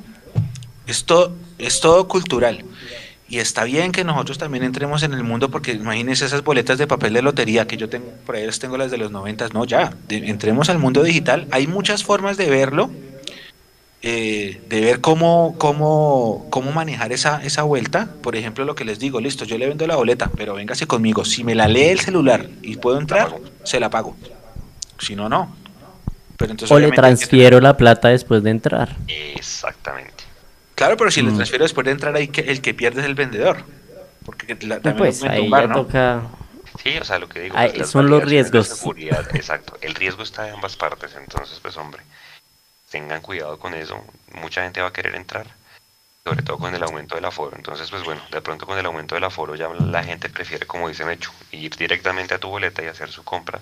[0.88, 2.64] esto es todo cultural.
[3.30, 6.88] Y está bien que nosotros también entremos en el mundo porque imagínense esas boletas de
[6.88, 9.66] papel de lotería que yo tengo, por ahí las tengo las de los noventas, no,
[9.66, 11.48] ya, de- entremos al mundo digital.
[11.52, 12.90] Hay muchas formas de verlo,
[14.02, 18.10] eh, de ver cómo, cómo, cómo manejar esa, esa vuelta.
[18.24, 21.24] Por ejemplo, lo que les digo, listo, yo le vendo la boleta, pero véngase conmigo.
[21.26, 24.16] Si me la lee el celular y puedo entrar, se la pago.
[24.98, 25.56] Si no, no.
[26.38, 28.96] Pero entonces, O le transfiero la plata después de entrar.
[29.08, 30.19] Exactamente.
[30.80, 31.36] Claro, pero si le Mm.
[31.36, 33.66] transfiero después de entrar ahí, que el que pierde es el vendedor.
[34.24, 35.76] Porque la, también Pues ahí tumbar, ya ¿no?
[35.86, 36.22] toca...
[36.82, 37.56] Sí, o sea, lo que digo.
[37.58, 38.70] Ay, pues, son los riesgos.
[38.70, 39.78] seguridad, exacto.
[39.82, 42.02] El riesgo está de ambas partes, entonces, pues, hombre,
[42.90, 44.02] tengan cuidado con eso.
[44.36, 45.48] Mucha gente va a querer entrar,
[46.24, 47.58] sobre todo con el aumento del aforo.
[47.58, 50.88] Entonces, pues, bueno, de pronto con el aumento del aforo ya la gente prefiere, como
[50.88, 53.60] dice Mechu, ir directamente a tu boleta y hacer su compra.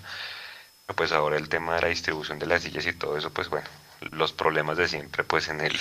[0.86, 3.50] Pero, Pues ahora el tema de la distribución de las sillas y todo eso, pues,
[3.50, 3.68] bueno,
[4.12, 5.76] los problemas de siempre, pues, en el,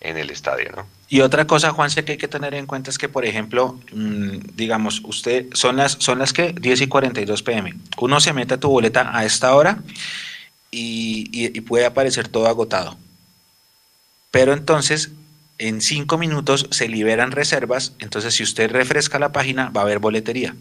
[0.00, 0.86] en el estadio, ¿no?
[1.08, 4.38] Y otra cosa, Juanse, que hay que tener en cuenta es que, por ejemplo, mm,
[4.54, 7.74] digamos, usted, son las, son las que 10 y 42 pm.
[7.98, 9.78] Uno se mete a tu boleta a esta hora
[10.70, 12.96] y, puede aparecer todo agotado.
[14.30, 15.12] Pero entonces,
[15.58, 17.92] en cinco minutos se liberan reservas.
[18.00, 20.56] Entonces, si usted refresca la página, va a haber boletería.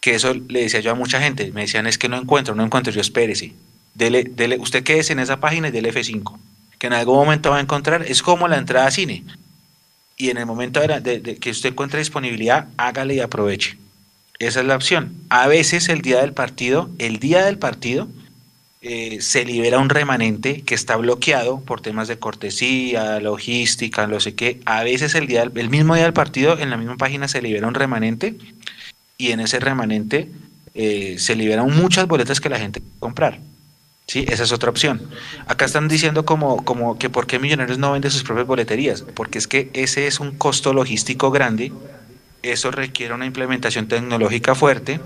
[0.00, 1.52] Que eso le decía yo a mucha gente.
[1.52, 2.92] Me decían, es que no encuentro, no encuentro.
[2.92, 3.52] Yo espérese.
[3.94, 6.36] Dele, dele, usted quédese en esa página y dele F5
[6.84, 9.24] que en algún momento va a encontrar, es como la entrada a cine.
[10.18, 13.78] Y en el momento de, que usted encuentre disponibilidad, hágale y aproveche.
[14.38, 15.14] Esa es la opción.
[15.30, 18.06] A veces el día del partido, el día del partido,
[18.82, 24.34] eh, se libera un remanente que está bloqueado por temas de cortesía, logística, no sé
[24.34, 24.60] qué.
[24.66, 27.66] A veces el, día el mismo día del partido, en la misma página se libera
[27.66, 28.34] un remanente
[29.16, 30.28] y en ese remanente
[30.74, 33.38] eh, se liberan muchas boletas que la gente puede comprar.
[34.06, 35.00] Sí, esa es otra opción.
[35.46, 39.38] Acá están diciendo como, como que por qué Millonarios no vende sus propias boleterías, porque
[39.38, 41.72] es que ese es un costo logístico grande,
[42.42, 45.00] eso requiere una implementación tecnológica fuerte,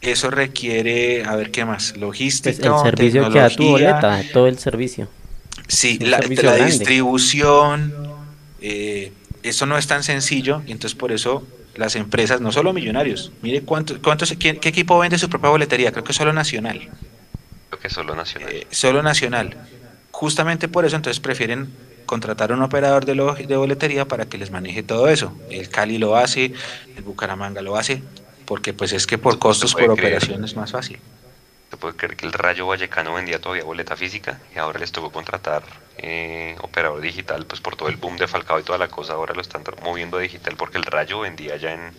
[0.00, 4.46] eso requiere, a ver qué más, Pues logística, el servicio que da tu boleta, todo
[4.46, 5.08] el servicio.
[5.66, 6.72] Sí, la, servicio la grande.
[6.72, 7.92] distribución,
[8.62, 9.12] eh,
[9.42, 13.60] eso no es tan sencillo, y entonces por eso las empresas, no solo millonarios, mire
[13.62, 16.88] cuánto, cuántos, ¿qué, qué equipo vende su propia boletería, creo que solo Nacional,
[17.68, 18.50] Creo que solo nacional.
[18.52, 19.56] eh, solo Nacional.
[20.10, 21.68] Justamente por eso entonces prefieren
[22.06, 25.42] contratar un operador de, lo- de boletería para que les maneje todo eso.
[25.50, 26.52] El Cali lo hace,
[26.96, 28.02] el Bucaramanga lo hace,
[28.46, 29.92] porque pues es que por costos, por creer.
[30.14, 30.98] operación es más fácil.
[31.70, 35.12] Se puede creer que el Rayo Vallecano vendía todavía boleta física y ahora les tocó
[35.12, 35.62] contratar
[35.98, 39.34] eh, operador digital, pues por todo el boom de Falcao y toda la cosa, ahora
[39.34, 41.92] lo están moviendo a digital porque el Rayo vendía ya en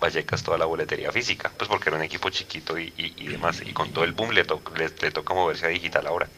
[0.00, 2.90] Vallecas toda la boletería física, pues porque era un equipo chiquito y,
[3.28, 6.28] demás, y con todo el boom le, le, toca moverse a digital ahora.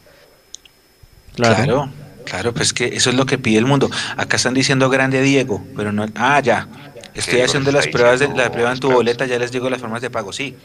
[1.35, 1.89] Claro.
[2.25, 2.53] claro.
[2.53, 3.89] pues que eso es lo que pide el mundo.
[4.17, 6.05] Acá están diciendo grande Diego, pero no.
[6.15, 6.67] Ah, ya.
[7.13, 10.01] Estoy haciendo las pruebas de la prueba en tu boleta, ya les digo las formas
[10.01, 10.55] de pago, sí.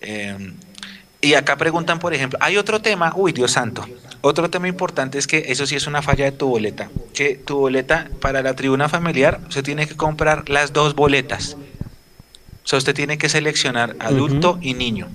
[0.00, 0.52] Eh,
[1.24, 3.86] y acá preguntan, por ejemplo, hay otro tema, uy, Dios santo,
[4.20, 7.56] otro tema importante es que eso sí es una falla de tu boleta, que tu
[7.58, 11.56] boleta para la tribuna familiar, se tiene que comprar las dos boletas.
[12.64, 15.08] O sea, usted tiene que seleccionar adulto y niño.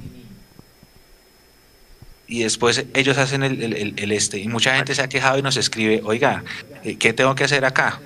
[2.28, 3.64] Y después ellos hacen el,
[3.98, 4.38] el, este.
[4.38, 6.44] Y mucha gente se ha quejado y nos escribe, oiga,
[6.84, 8.00] eh, ¿qué tengo que hacer acá?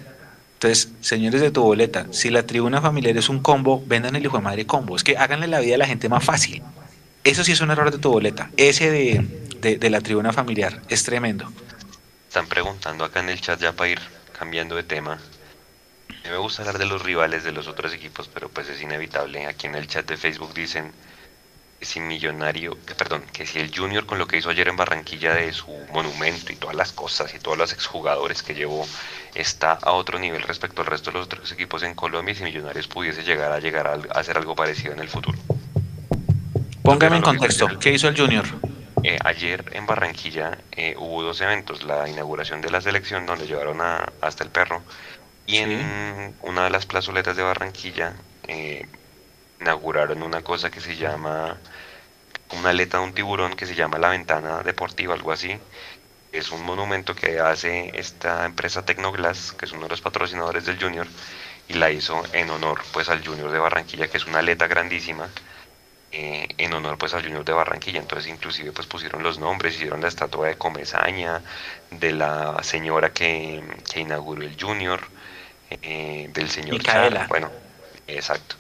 [0.54, 4.38] Entonces, señores de tu boleta, si la tribuna familiar es un combo, vendan el hijo
[4.38, 4.96] de madre combo.
[4.96, 6.64] Es que háganle la vida a la gente más fácil.
[7.26, 8.50] Eso sí es un error de tu boleta.
[8.56, 11.52] Ese de, la tribuna familiar es tremendo.
[12.30, 14.00] Están preguntando acá en el chat ya para ir
[14.38, 15.20] cambiando de tema.
[16.30, 19.46] Me gusta hablar de los rivales de los otros equipos, pero pues es inevitable.
[19.46, 20.92] Aquí en el chat de Facebook dicen
[21.80, 24.78] que si Millonario, que, perdón, que si el Junior con lo que hizo ayer en
[24.78, 28.88] Barranquilla de su monumento y todas las cosas y todos los exjugadores que llevó
[29.36, 32.44] está a otro nivel respecto al resto de los otros equipos en Colombia y si
[32.44, 35.38] Millonarios pudiese llegar a llegar a hacer algo parecido en el futuro.
[36.84, 38.46] Póngame en contexto, ¿qué hizo el Junior?
[39.04, 43.82] Eh, ayer en Barranquilla eh, hubo dos eventos, la inauguración de la selección donde llevaron
[43.82, 44.82] a, hasta el perro
[45.46, 48.14] y en una de las plazoletas de Barranquilla
[48.48, 48.88] eh,
[49.60, 51.58] inauguraron una cosa que se llama
[52.52, 55.58] una aleta de un tiburón que se llama la ventana deportiva, algo así.
[56.32, 60.82] Es un monumento que hace esta empresa Tecnoglass, que es uno de los patrocinadores del
[60.82, 61.08] Junior,
[61.68, 65.30] y la hizo en honor pues al Junior de Barranquilla, que es una aleta grandísima
[66.12, 68.00] eh, en honor pues al Junior de Barranquilla.
[68.00, 71.42] Entonces inclusive pues pusieron los nombres, hicieron la estatua de Comezaña,
[71.92, 73.64] de la señora que,
[73.96, 75.02] inauguró el Junior,
[75.82, 77.28] eh, del señor Micaela.
[77.28, 77.50] bueno,
[78.08, 78.56] exacto.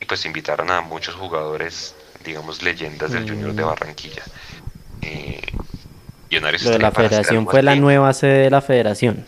[0.00, 1.94] Y pues invitaron a muchos jugadores,
[2.24, 3.66] digamos, leyendas del Junior de mm.
[3.66, 4.22] Barranquilla.
[5.02, 5.40] Eh,
[6.40, 9.24] de la federación fue la nueva sede de la federación.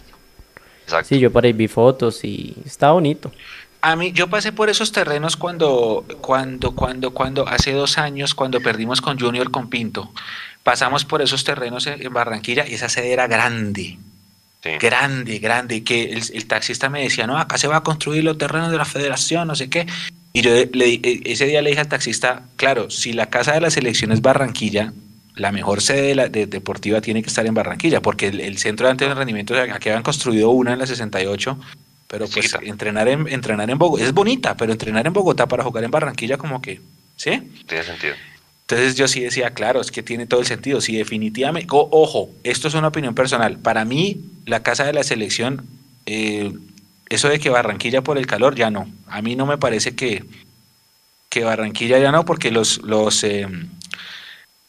[0.82, 1.08] Exacto.
[1.08, 3.32] Sí, yo por ahí vi fotos y está bonito.
[3.80, 8.60] A mí, yo pasé por esos terrenos cuando, cuando, cuando, cuando, hace dos años, cuando
[8.60, 10.10] perdimos con Junior con Pinto.
[10.62, 13.98] Pasamos por esos terrenos en, Barranquilla y esa sede era grande.
[14.80, 15.84] Grande, grande.
[15.84, 18.84] Que el, taxista me decía, no, acá se va a construir los terrenos de la
[18.84, 19.86] federación, no sé qué.
[20.32, 23.60] Y yo le, e, ese día le dije al taxista, claro, si la casa de
[23.60, 24.92] la selección es Barranquilla,
[25.34, 28.92] la mejor sede de la, deportiva tiene que estar en Barranquilla, porque el, centro de
[28.92, 31.58] alto rendimiento, aquí habían construido una en la 68
[32.08, 35.84] pero pues entrenar en, entrenar en Bogotá es bonita, pero entrenar en Bogotá para jugar
[35.84, 36.80] en Barranquilla como que,
[37.16, 37.52] ¿sí?
[37.66, 38.14] Tiene sentido.
[38.68, 40.80] Entonces yo sí decía, claro, es que tiene todo el sentido.
[40.80, 41.68] Sí, definitivamente.
[41.70, 43.58] ojo, esto es una opinión personal.
[43.58, 45.64] Para mí, la casa de la selección,
[46.04, 46.52] eh,
[47.08, 48.90] eso de que Barranquilla por el calor, ya no.
[49.06, 50.24] A mí no me parece que,
[51.28, 53.46] que Barranquilla ya no, porque los, los, eh,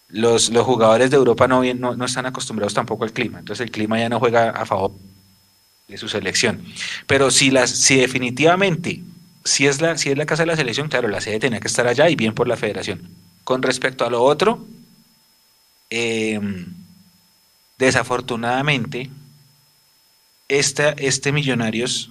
[0.10, 3.40] los, los, jugadores de Europa no, no, no están acostumbrados tampoco al clima.
[3.40, 4.91] Entonces el clima ya no juega a favor
[5.88, 6.64] de su selección.
[7.07, 9.02] Pero si, las, si definitivamente,
[9.44, 11.68] si es, la, si es la casa de la selección, claro, la sede tenía que
[11.68, 13.27] estar allá y bien por la federación.
[13.48, 14.60] Con respecto a lo otro,
[15.90, 16.65] em,
[17.78, 19.10] desafortunadamente,
[20.49, 22.10] este Millonarios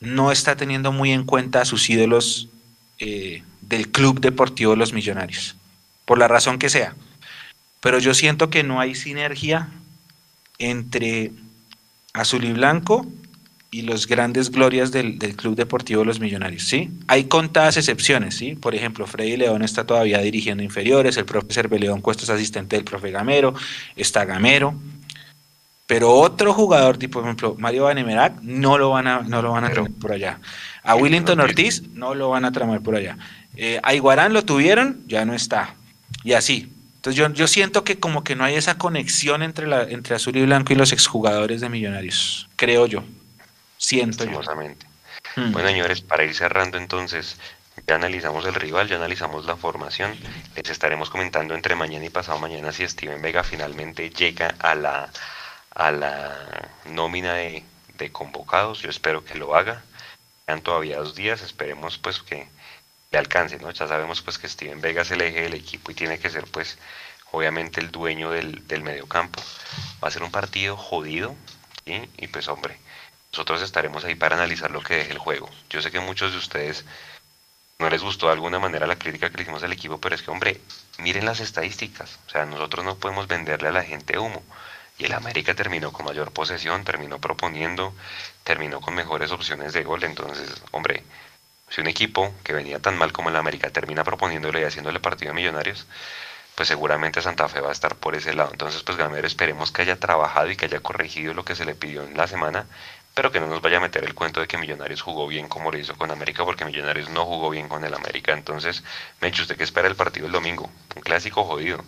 [0.00, 2.50] no está teniendo muy en cuenta a sus ídolos
[2.98, 5.56] eh, del Club Deportivo Los Millonarios,
[6.04, 6.94] por la razón que sea.
[7.80, 9.70] Pero yo siento que no hay sinergia
[10.58, 11.32] entre
[12.12, 13.06] azul y blanco
[13.72, 16.90] y los grandes glorias del, Club Deportivo Los Millonarios, ¿sí?
[17.06, 18.56] Hay contadas excepciones, ¿sí?
[18.56, 22.84] Por ejemplo, Freddy León está todavía dirigiendo inferiores, el profe Cerveleón Cuesta es asistente del
[22.84, 23.54] profe Gamero,
[23.94, 24.74] está Gamero,
[25.86, 29.64] pero otro jugador, tipo, por ejemplo, Mario Vanemerac, no lo van a, no lo van
[29.64, 30.40] a traer por allá.
[30.84, 33.18] A Willington Ortiz no lo van a tramar por allá.
[33.56, 35.74] Eh, a Iguarán lo tuvieron, ya no está.
[36.22, 39.82] Y así, entonces yo, yo siento que como que no hay esa conexión entre, la,
[39.82, 43.02] entre azul y blanco y los exjugadores de Millonarios, creo yo.
[43.80, 44.42] Siento yo.
[45.36, 45.52] Hmm.
[45.52, 47.38] Bueno, señores, para ir cerrando entonces,
[47.86, 50.18] ya analizamos el rival, ya analizamos la formación.
[50.54, 55.10] Les estaremos comentando entre mañana y pasado mañana si Steven Vega finalmente llega a la,
[55.74, 57.64] a la nómina de,
[57.96, 58.80] de convocados.
[58.82, 59.82] Yo espero que lo haga.
[60.46, 62.46] Quedan todavía dos días, esperemos pues que
[63.10, 63.70] le alcance, ¿no?
[63.70, 66.44] Ya sabemos pues que Steven Vega es el eje del equipo y tiene que ser
[66.44, 66.76] pues
[67.32, 69.40] obviamente el dueño del, del mediocampo.
[70.04, 71.34] Va a ser un partido jodido,
[71.86, 72.10] ¿sí?
[72.18, 72.78] Y pues hombre,
[73.32, 75.48] nosotros estaremos ahí para analizar lo que deje el juego.
[75.68, 76.84] Yo sé que muchos de ustedes
[77.78, 80.22] no les gustó de alguna manera la crítica que le hicimos al equipo, pero es
[80.22, 80.60] que, hombre,
[80.98, 82.18] miren las estadísticas.
[82.26, 84.42] O sea, nosotros no podemos venderle a la gente humo.
[84.98, 87.94] Y el América terminó con mayor posesión, terminó proponiendo,
[88.44, 90.04] terminó con mejores opciones de gol.
[90.04, 91.04] Entonces, hombre,
[91.70, 95.30] si un equipo que venía tan mal como el América termina proponiéndole y haciéndole partido
[95.30, 95.86] a Millonarios,
[96.54, 98.50] pues seguramente Santa Fe va a estar por ese lado.
[98.52, 101.74] Entonces, pues Gamero, esperemos que haya trabajado y que haya corregido lo que se le
[101.74, 102.66] pidió en la semana
[103.20, 105.70] pero que no nos vaya a meter el cuento de que Millonarios jugó bien como
[105.70, 108.32] lo hizo con América, porque Millonarios no jugó bien con el América.
[108.32, 108.82] Entonces,
[109.20, 110.70] Mecho, ¿usted qué espera el partido el domingo?
[110.96, 111.84] Un clásico jodido.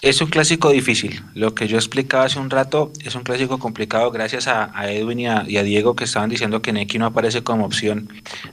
[0.00, 1.22] Es un clásico difícil.
[1.34, 5.28] Lo que yo explicaba hace un rato es un clásico complicado gracias a, Edwin y
[5.28, 8.08] a, Diego que estaban diciendo que Neki no aparece como opción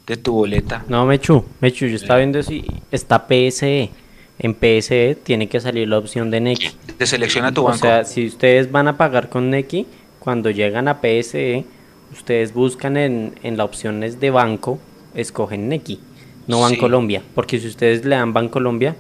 [0.06, 0.86] de tu boleta.
[0.88, 3.90] No, Mechu, Mechu, yo estaba viendo si está PSE.
[4.38, 6.70] En PSE tiene que salir la opción de Neki.
[6.96, 7.78] Te selecciona tu banco.
[7.78, 9.88] O sea, si ustedes van a pagar con Neki,
[10.20, 11.66] cuando llegan a PSE,
[12.12, 14.80] ustedes buscan en, en las opciones de banco,
[15.16, 16.00] escogen Neki,
[16.48, 18.96] no Bancolombia, porque si ustedes le dan Bancolombia,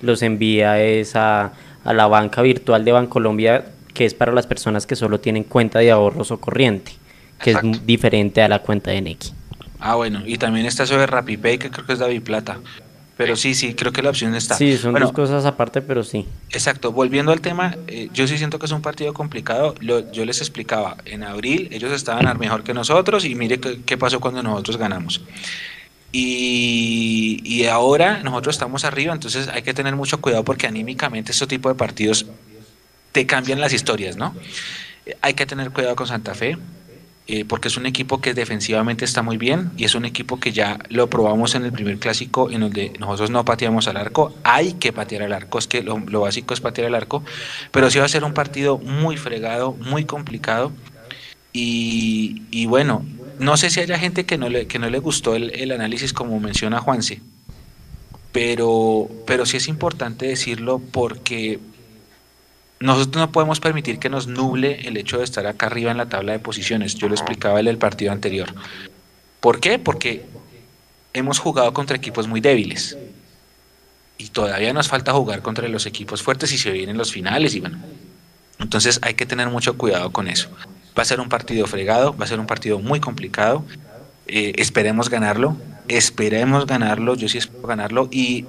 [0.00, 1.52] los envía es a,
[1.84, 5.90] la banca virtual de Bancolombia, que es para las personas que solo tienen cuenta de
[5.90, 6.92] ahorros o corriente,
[7.40, 9.32] que es diferente a la cuenta de Neki.
[9.80, 12.58] Ah, bueno, y también está eso de RappiPay, que creo que es David Plata.
[13.16, 14.56] Pero sí, sí, creo que la opción está.
[14.56, 16.26] Sí, son dos cosas aparte, pero sí.
[16.50, 16.90] Exacto.
[16.90, 19.74] Volviendo al tema, eh, yo sí siento que es un partido complicado.
[19.80, 24.18] yo les explicaba, en abril ellos estaban al mejor que nosotros y mire qué, pasó
[24.18, 25.20] cuando nosotros ganamos.
[26.10, 31.48] Y, y, ahora nosotros estamos arriba, entonces hay que tener mucho cuidado porque anímicamente este
[31.48, 32.26] tipo de partidos
[33.10, 34.34] te cambian las historias, ¿no?
[35.22, 36.56] Hay que tener cuidado con Santa Fe.
[37.26, 40.52] Eh, porque es un equipo que defensivamente está muy bien y es un equipo que
[40.52, 44.74] ya lo probamos en el primer clásico en donde nosotros no pateamos al arco, hay
[44.74, 47.24] que patear al arco, es que lo, básico es patear al arco,
[47.70, 50.70] pero sí va a ser un partido muy fregado, muy complicado.
[51.54, 53.06] Y, bueno,
[53.38, 56.12] no sé si haya gente que no le, que no le gustó el, el análisis
[56.12, 57.22] como menciona Juanse,
[58.32, 61.58] pero, pero sí es importante decirlo porque
[62.84, 66.10] nosotros no podemos permitir que nos nuble el hecho de estar acá arriba en la
[66.10, 66.94] tabla de posiciones.
[66.96, 68.52] Yo lo explicaba en el partido anterior.
[69.40, 69.78] ¿Por qué?
[69.78, 70.26] Porque
[71.14, 72.98] hemos jugado contra equipos muy débiles.
[74.18, 77.60] Y todavía nos falta jugar contra los equipos fuertes y se vienen los finales y
[77.60, 77.78] bueno.
[78.58, 80.50] Entonces hay que tener mucho cuidado con eso.
[80.96, 83.64] Va a ser un partido fregado, va a ser un partido muy complicado.
[84.26, 85.56] Eh, esperemos ganarlo,
[85.88, 88.44] esperemos ganarlo, yo sí espero ganarlo y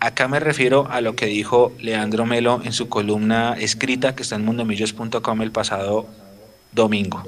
[0.00, 4.36] Acá me refiero a lo que dijo Leandro Melo en su columna escrita que está
[4.36, 6.08] en mundomillos.com el pasado
[6.72, 7.22] domingo.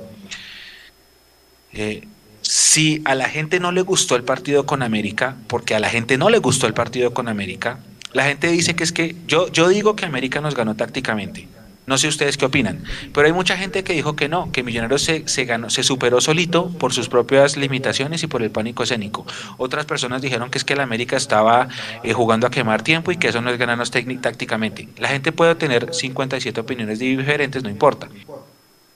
[1.74, 2.09] Eh,
[2.40, 6.16] si a la gente no le gustó el partido con América, porque a la gente
[6.16, 7.78] no le gustó el partido con América,
[8.15, 11.49] la gente dice que es que yo, yo digo que América nos ganó tácticamente.
[11.85, 15.03] No sé ustedes qué opinan, pero hay mucha gente que dijo que no, que Millonarios
[15.03, 19.27] se, se, ganó, se superó solito por sus propias limitaciones y por el pánico escénico.
[19.57, 21.69] Otras personas dijeron que es que el América estaba
[22.05, 24.89] eh, jugando a quemar tiempo y que eso no es ganarnos tácticamente.
[24.97, 28.09] La gente puede tener 57 opiniones diferentes, no importa.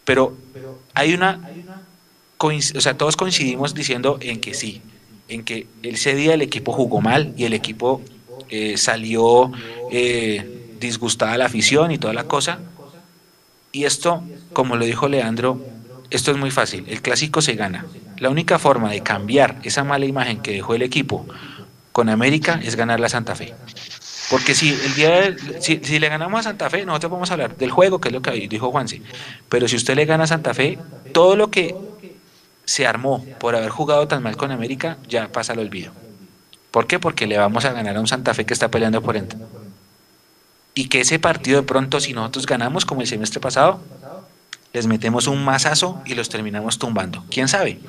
[0.04, 0.36] Pero
[0.94, 1.40] hay una,
[2.38, 4.80] o sea, todos coincidimos diciendo en que sí,
[5.26, 8.00] en que ese día el equipo jugó mal y el equipo
[8.48, 9.50] eh, salió
[9.90, 12.60] eh, disgustada la afición y toda la cosa
[13.76, 14.22] y esto,
[14.54, 15.60] como lo dijo Leandro,
[16.08, 16.86] esto es muy fácil.
[16.88, 17.84] El clásico se gana.
[18.16, 21.26] La única forma de cambiar esa mala imagen que dejó el equipo
[21.92, 23.52] con América es ganar la Santa Fe.
[24.30, 27.70] Porque si el día si, le ganamos a Santa Fe, nosotros vamos a hablar del
[27.70, 29.02] juego, que es lo que dijo Juanse.
[29.50, 30.78] Pero si usted le gana a Santa Fe,
[31.12, 31.74] todo lo que
[32.64, 35.92] se armó por haber jugado tan mal con América ya pasa al olvido.
[36.70, 36.98] ¿Por qué?
[36.98, 39.18] Porque le vamos a ganar a un Santa Fe que está peleando por
[40.78, 43.80] y que ese partido de pronto, si nosotros ganamos como el semestre pasado,
[44.74, 47.24] les metemos un mazazo y los terminamos tumbando.
[47.30, 47.80] ¿Quién sabe?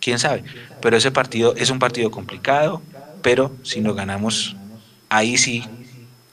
[0.00, 0.44] ¿Quién sabe?
[0.80, 2.80] Pero ese partido es un partido complicado,
[3.22, 4.54] pero si nos ganamos,
[5.08, 5.64] ahí sí,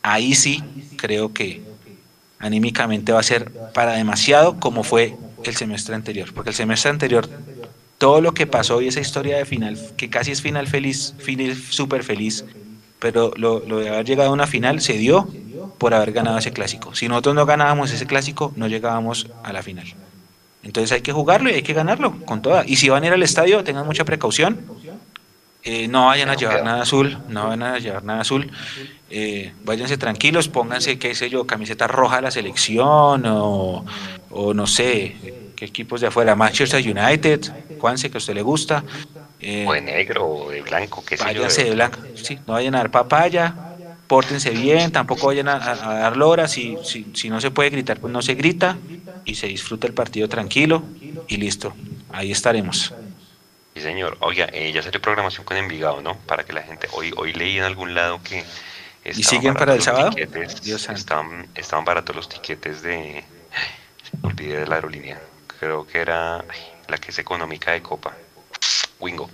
[0.04, 0.64] ahí sí
[0.96, 1.64] creo que
[2.38, 7.28] anímicamente va a ser para demasiado como fue el semestre anterior, porque el semestre anterior
[7.98, 11.56] todo lo que pasó y esa historia de final, que casi es final feliz, final
[11.56, 12.46] súper feliz,
[13.00, 15.28] pero lo, lo de haber llegado a una final se dio
[15.78, 16.96] por haber ganado ese clásico.
[16.96, 19.88] Si nosotros no ganábamos ese clásico, no llegábamos a la final.
[20.64, 22.64] Entonces hay que jugarlo y hay que ganarlo con toda.
[22.66, 24.60] Y si van a ir al estadio, tengan mucha precaución.
[25.64, 28.52] Eh, no vayan a llevar nada azul, no vayan a llevar nada azul.
[29.10, 33.86] Eh, váyanse tranquilos, pónganse, qué sé yo, camiseta roja de la selección o,
[34.30, 35.16] o no sé,
[35.56, 37.42] qué equipos de afuera, Manchester United,
[37.80, 38.84] Juanse, que a usted le gusta.
[39.40, 41.48] Eh, o de negro o de blanco, qué sé yo.
[41.48, 43.75] de blanco, sí, no vayan a dar papaya,
[44.08, 48.12] pórtense bien, tampoco vayan a, dar lora, si, si, si, no se puede gritar, pues
[48.14, 48.78] no se grita
[49.26, 50.84] y se disfruta el partido tranquilo
[51.28, 51.74] y listo,
[52.12, 52.94] ahí estaremos.
[53.76, 54.18] Sí, señor.
[54.22, 56.18] Oiga, eh, ya salió programación con Envigado, ¿no?
[56.20, 56.88] Para que la gente.
[56.94, 58.46] Hoy, hoy leí en algún lado que.
[59.04, 60.12] ¿Y siguen para el sábado?
[60.64, 63.24] Dios estaban, estaban baratos los tiquetes de.
[64.24, 65.20] Me olvidé de la aerolínea.
[65.60, 66.44] Creo que era
[66.88, 68.14] la que es económica de Copa.
[69.00, 69.30] Wingo.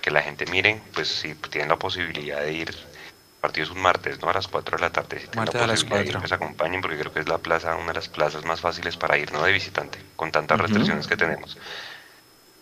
[0.00, 2.68] Que la gente mire, pues si tienen la posibilidad de ir.
[2.70, 4.28] El partido es un martes, ¿no?
[4.28, 5.20] A las 4 de la tarde.
[5.20, 7.88] Si tienen la posibilidad de ir, pues acompañen, porque creo que es la plaza, una
[7.88, 9.42] de las plazas más fáciles para ir, ¿no?
[9.42, 11.56] De visitante, con tantas restricciones que tenemos.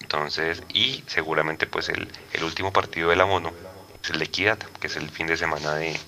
[0.00, 3.52] Entonces, y seguramente pues el, el último partido de la mono
[4.02, 5.98] es el de Equidad, que es el fin de semana de,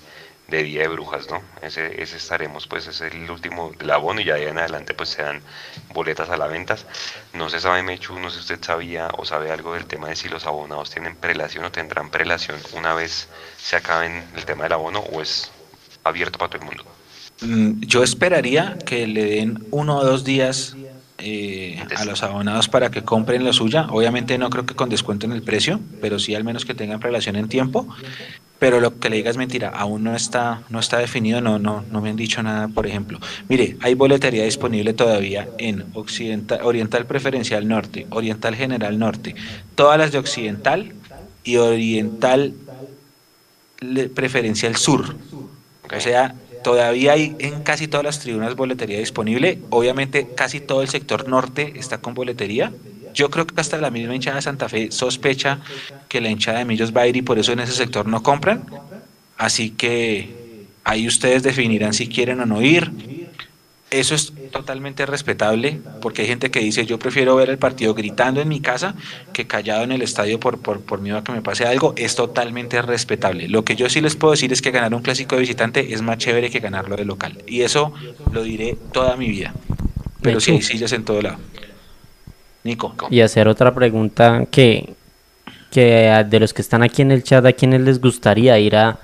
[0.51, 1.41] de Día de Brujas, ¿no?
[1.61, 5.09] Ese, ese estaremos, pues es el último del abono y ya de en adelante pues
[5.09, 5.41] se dan
[5.93, 6.75] boletas a la venta.
[7.33, 10.15] No se sabe, Mechu, no sé si usted sabía o sabe algo del tema de
[10.15, 14.73] si los abonados tienen prelación o tendrán prelación una vez se acaben el tema del
[14.73, 15.51] abono o es
[16.03, 16.83] abierto para todo el mundo.
[17.41, 20.75] Mm, yo esperaría que le den uno o dos días
[21.17, 23.87] eh, a los abonados para que compren la suya.
[23.89, 26.99] Obviamente no creo que con descuento en el precio, pero sí al menos que tengan
[26.99, 27.87] relación en tiempo.
[28.61, 31.83] Pero lo que le diga es mentira, aún no está, no está definido, no, no,
[31.89, 33.19] no me han dicho nada, por ejemplo.
[33.49, 39.33] Mire, hay boletería disponible todavía en Occidental, Oriental Preferencial Norte, Oriental General Norte,
[39.73, 40.93] todas las de Occidental
[41.43, 42.53] y Oriental
[44.13, 45.15] Preferencial Sur.
[45.91, 49.57] O sea, Todavía hay en casi todas las tribunas boletería disponible.
[49.71, 52.71] Obviamente casi todo el sector norte está con boletería.
[53.13, 55.59] Yo creo que hasta la misma hinchada de Santa Fe sospecha
[56.07, 58.23] que la hinchada de Millos va a ir y por eso en ese sector no
[58.23, 58.65] compran.
[59.37, 62.91] Así que ahí ustedes definirán si quieren o no ir.
[63.89, 68.39] Eso es totalmente respetable, porque hay gente que dice yo prefiero ver el partido gritando
[68.39, 68.95] en mi casa
[69.33, 71.93] que callado en el estadio por, por, por miedo a que me pase algo.
[71.97, 73.49] Es totalmente respetable.
[73.49, 76.01] Lo que yo sí les puedo decir es que ganar un clásico de visitante es
[76.01, 77.43] más chévere que ganarlo de local.
[77.47, 77.93] Y eso
[78.31, 79.53] lo diré toda mi vida.
[80.21, 81.37] Pero sí hay sillas en todo lado.
[82.63, 82.95] Nico.
[83.09, 84.93] Y hacer otra pregunta que,
[85.71, 88.99] que de los que están aquí en el chat, ¿a quiénes les gustaría ir a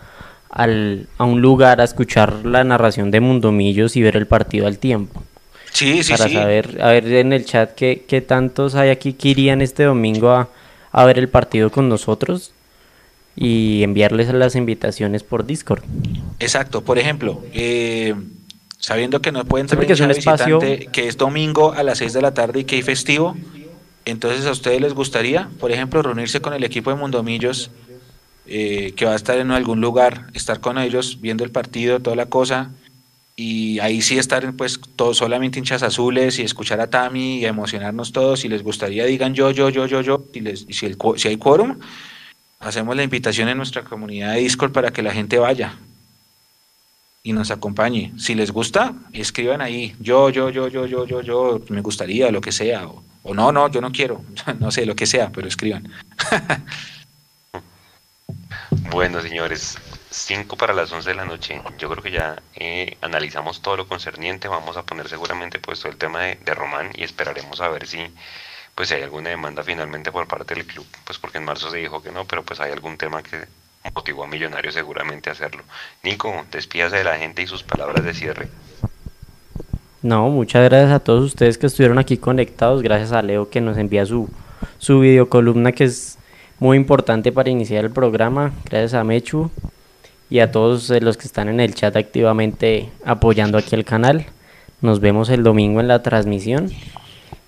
[0.49, 4.79] al, a un lugar a escuchar la narración de Mundomillos y ver el partido al
[4.79, 5.23] tiempo.
[5.71, 9.29] Sí, sí, para saber, a ver en el chat qué, qué tantos hay aquí que
[9.29, 10.49] irían este domingo a,
[10.91, 12.51] a ver el partido con nosotros
[13.35, 15.84] y enviarles las invitaciones por Discord.
[16.39, 18.15] Exacto, por ejemplo, eh,
[18.77, 22.13] sabiendo que no pueden tener que es un espacio que es domingo a las 6
[22.13, 23.35] de la tarde y que hay festivo,
[24.05, 27.71] entonces a ustedes les gustaría, por ejemplo, reunirse con el equipo de Mundomillos
[28.45, 32.15] eh, que va a estar en algún lugar, estar con ellos, viendo el partido, toda
[32.15, 32.71] la cosa,
[33.35, 38.13] y ahí sí estar pues todos solamente hinchas azules y escuchar a Tami y emocionarnos
[38.13, 41.27] todos, si les gustaría digan yo, yo, yo, yo, yo, y, les, si, el, si
[41.27, 41.77] hay quórum,
[42.59, 45.73] hacemos la invitación en nuestra comunidad de Discord para que la gente vaya
[47.27, 48.13] y nos acompañe.
[48.17, 52.39] Si les gusta, escriban ahí, yo, yo, yo, yo, yo, yo, yo, me gustaría, lo
[52.39, 54.23] que sea, o, o no, no, yo no quiero,
[54.59, 55.91] no sé, lo que sea, pero escriban.
[58.91, 59.77] Bueno, señores,
[60.09, 61.61] 5 para las 11 de la noche.
[61.77, 64.47] Yo creo que ya eh, analizamos todo lo concerniente.
[64.47, 67.99] Vamos a poner seguramente puesto el tema de, Román y esperaremos a ver si
[68.75, 70.85] pues hay alguna demanda finalmente por parte del club.
[71.05, 73.45] Pues porque en marzo se dijo que no, pero pues hay algún tema que
[73.93, 75.64] motivó a Millonarios seguramente a hacerlo.
[76.03, 78.47] Nico, despídase de la gente y sus palabras de cierre.
[80.01, 82.81] No, muchas gracias a todos ustedes que estuvieron aquí conectados.
[82.81, 84.30] Gracias a Leo que nos envía su,
[84.77, 86.18] su videocolumna que es
[86.59, 88.53] muy importante para iniciar el programa.
[88.65, 89.51] Gracias a Mechu
[90.30, 94.26] y a todos los que están en el chat activamente apoyando aquí el canal.
[94.81, 96.72] Nos vemos el domingo en la transmisión.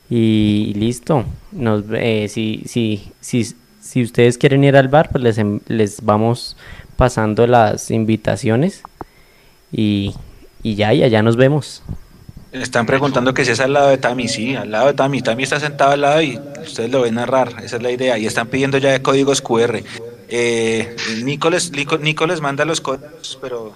[0.09, 1.25] Y listo.
[1.51, 6.03] Nos, eh, si, si, si, si ustedes quieren ir al bar, pues les, em, les
[6.03, 6.57] vamos
[6.95, 8.83] pasando las invitaciones.
[9.71, 10.13] Y,
[10.63, 11.83] y ya, y allá nos vemos.
[12.51, 15.21] Están preguntando que si es al lado de Tami, sí, al lado de Tami.
[15.21, 18.17] Tami está sentado al lado y ustedes lo ven narrar, esa es la idea.
[18.17, 19.83] Y están pidiendo ya códigos QR.
[20.29, 21.49] Eh, Nico,
[22.01, 23.73] Nico, les manda los códigos, pero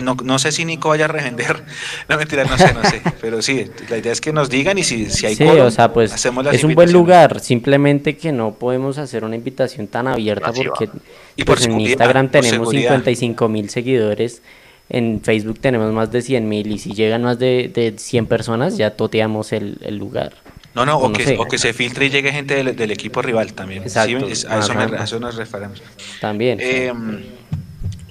[0.00, 1.62] no, no, sé si Nico vaya a revender.
[2.08, 3.02] No, mentira, no sé, no sé.
[3.20, 5.92] Pero sí, la idea es que nos digan y si, si hay sí, o sea,
[5.92, 6.12] pues,
[6.52, 10.88] Es un buen lugar, simplemente que no podemos hacer una invitación tan abierta porque
[11.36, 14.42] y por pues, en Instagram tenemos 55 mil seguidores
[14.88, 18.76] en Facebook tenemos más de 100 mil y si llegan más de, de 100 personas
[18.76, 20.32] ya toteamos el, lugar.
[20.74, 23.82] No, no, o, que, o que se filtre y llegue gente del, equipo rival también.
[23.82, 24.26] Exacto.
[24.48, 25.82] a, eso nos referimos.
[26.20, 26.58] También.
[26.60, 26.92] Eh,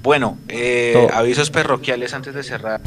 [0.07, 2.79] bueno, eh, avisos parroquiales antes de cerrar.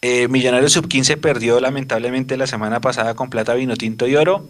[0.00, 4.48] Eh, Millonarios Sub 15 perdió lamentablemente la semana pasada con plata, vino tinto y oro.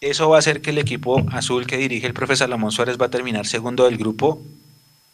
[0.00, 3.06] eso va a hacer que el equipo azul que dirige el profesor Salomón Suárez va
[3.06, 4.40] a terminar segundo del grupo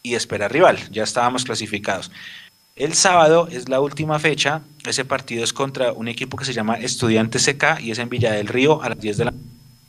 [0.03, 0.77] y espera rival.
[0.91, 2.11] Ya estábamos clasificados.
[2.75, 4.61] El sábado es la última fecha.
[4.85, 8.31] Ese partido es contra un equipo que se llama Estudiantes CK y es en Villa
[8.31, 9.33] del Río a las 10 de la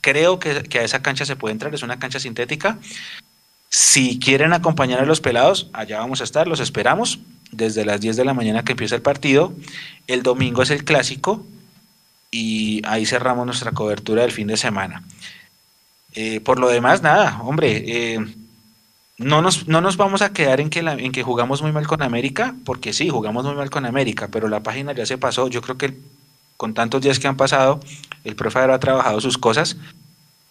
[0.01, 2.79] Creo que, que a esa cancha se puede entrar, es una cancha sintética.
[3.69, 7.19] Si quieren acompañar a los pelados, allá vamos a estar, los esperamos
[7.51, 9.53] desde las 10 de la mañana que empieza el partido.
[10.07, 11.45] El domingo es el clásico
[12.31, 15.03] y ahí cerramos nuestra cobertura del fin de semana.
[16.13, 18.25] Eh, por lo demás, nada, hombre, eh,
[19.17, 22.01] no, nos, no nos vamos a quedar en que, en que jugamos muy mal con
[22.01, 25.47] América, porque sí, jugamos muy mal con América, pero la página ya se pasó.
[25.47, 25.97] Yo creo que
[26.57, 27.79] con tantos días que han pasado,
[28.23, 29.77] el profe ha trabajado sus cosas.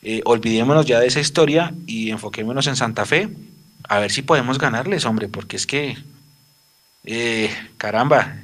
[0.03, 3.29] Eh, olvidémonos ya de esa historia y enfoquémonos en Santa Fe,
[3.89, 5.97] a ver si podemos ganarles, hombre, porque es que,
[7.79, 8.37] caramba,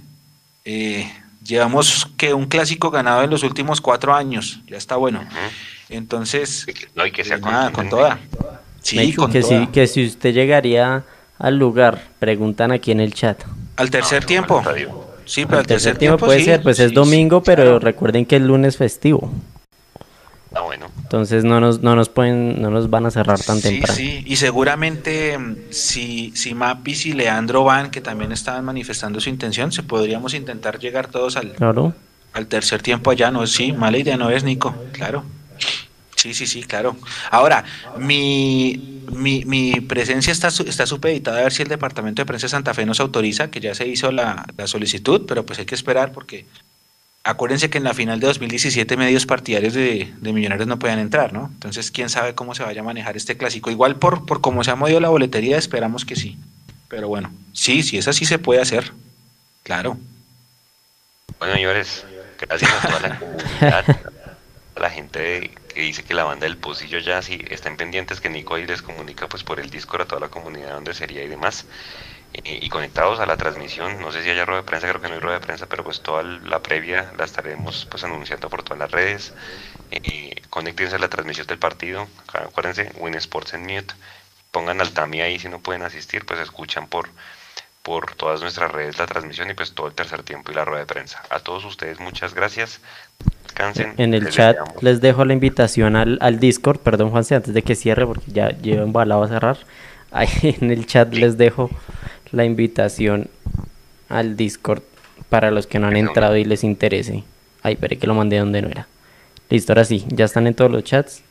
[1.45, 5.23] llevamos que un clásico ganado en los últimos cuatro años, ya está bueno.
[5.89, 8.19] Entonces, no, hay que ser nada, con toda.
[8.81, 11.05] Sí, con que, Si, que si usted llegaría
[11.39, 13.43] al lugar, preguntan aquí en el chat.
[13.77, 14.63] Al tercer tiempo.
[15.27, 18.77] Sí, pero al tercer, tiempo, puede ser, pues es domingo, pero recuerden que el lunes
[18.77, 19.33] festivo.
[20.55, 20.87] Ah, bueno.
[21.15, 23.95] Entonces no nos, no nos pueden, no nos van a cerrar tan temprano.
[23.95, 29.31] Sí, y seguramente mm, si, si Mapis y Leandro van, que también estaban manifestando su
[29.31, 31.55] intención, se podríamos intentar llegar todos al,
[32.33, 33.47] al tercer tiempo allá, ¿no?
[33.47, 35.23] Sí, mala idea no es, Nico, claro.
[36.17, 36.97] Sí, sí, sí, claro.
[37.31, 37.65] Ahora,
[37.97, 42.51] mi, mi, mi presencia está, está supeditada a ver si el Departamento de Prensa de
[42.51, 46.11] Santa Fe nos autoriza, que ya se hizo la, solicitud, pero pues hay que esperar
[46.11, 46.47] porque
[47.25, 51.51] acuérdense que en la final de 2017 medios partidarios de, Millonarios no podían entrar, ¿no?
[51.55, 53.71] Entonces, quién sabe cómo se vaya a manejar este clásico.
[53.71, 56.39] Igual por, por cómo se ha movido la boletería, esperamos que sí.
[56.89, 58.93] Pero bueno, sí, sí, es así se puede hacer.
[59.63, 59.97] Claro.
[61.39, 62.05] Bueno, señores,
[62.41, 63.85] gracias a toda la comunidad,
[64.77, 68.29] a la gente que dice que la banda del Pocillo ya sí están pendientes que
[68.29, 71.29] Nico ahí les comunica pues por el Discord a toda la comunidad donde sería y
[71.29, 71.65] demás
[72.43, 75.15] y conectados a la transmisión no sé si haya rueda de prensa creo que no
[75.15, 78.79] hay rueda de prensa pero pues toda la previa la estaremos pues anunciando por todas
[78.79, 79.35] las redes
[79.93, 83.95] eh, conéctense a la transmisión del partido acuérdense Win Sports en mute
[84.51, 87.09] pongan al Tami ahí si no pueden asistir pues escuchan por
[87.85, 90.81] por todas nuestras redes la transmisión y pues todo el tercer tiempo y la rueda
[90.81, 91.23] de prensa.
[91.29, 92.81] A todos ustedes muchas gracias.
[93.99, 97.75] En el chat les dejo la invitación al, al Discord, perdón Juanse, antes de que
[97.75, 99.59] cierre porque ya llevo embalado a cerrar.
[100.11, 100.29] Ahí
[100.61, 101.69] en el chat les dejo
[102.35, 103.31] la invitación
[104.09, 104.83] al Discord
[105.29, 107.25] para los que no han entrado y les interese.
[107.63, 108.87] Ay, veré que lo mandé donde no era.
[109.51, 111.23] Listo, ahora sí, ya están en todos los chats.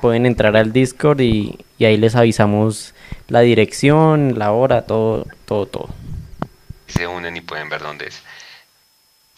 [0.00, 2.94] Pueden entrar al Discord y, y, ahí les avisamos
[3.28, 5.88] la dirección, la hora, todo, todo, todo.
[6.88, 8.22] Se unen y pueden ver dónde es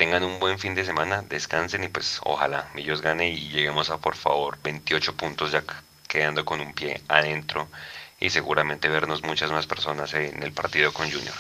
[0.01, 3.99] tengan un buen fin de semana, descansen y pues ojalá Millos gane y lleguemos a
[3.99, 5.63] por favor 28 puntos ya
[6.09, 7.69] quedando con un pie adentro
[8.21, 11.35] y seguramente vernos muchas más personas en el partido con Junior.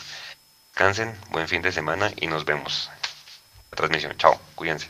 [0.72, 2.90] Descansen, buen fin de semana y nos vemos.
[3.70, 4.88] La transmisión, chao, cuídense.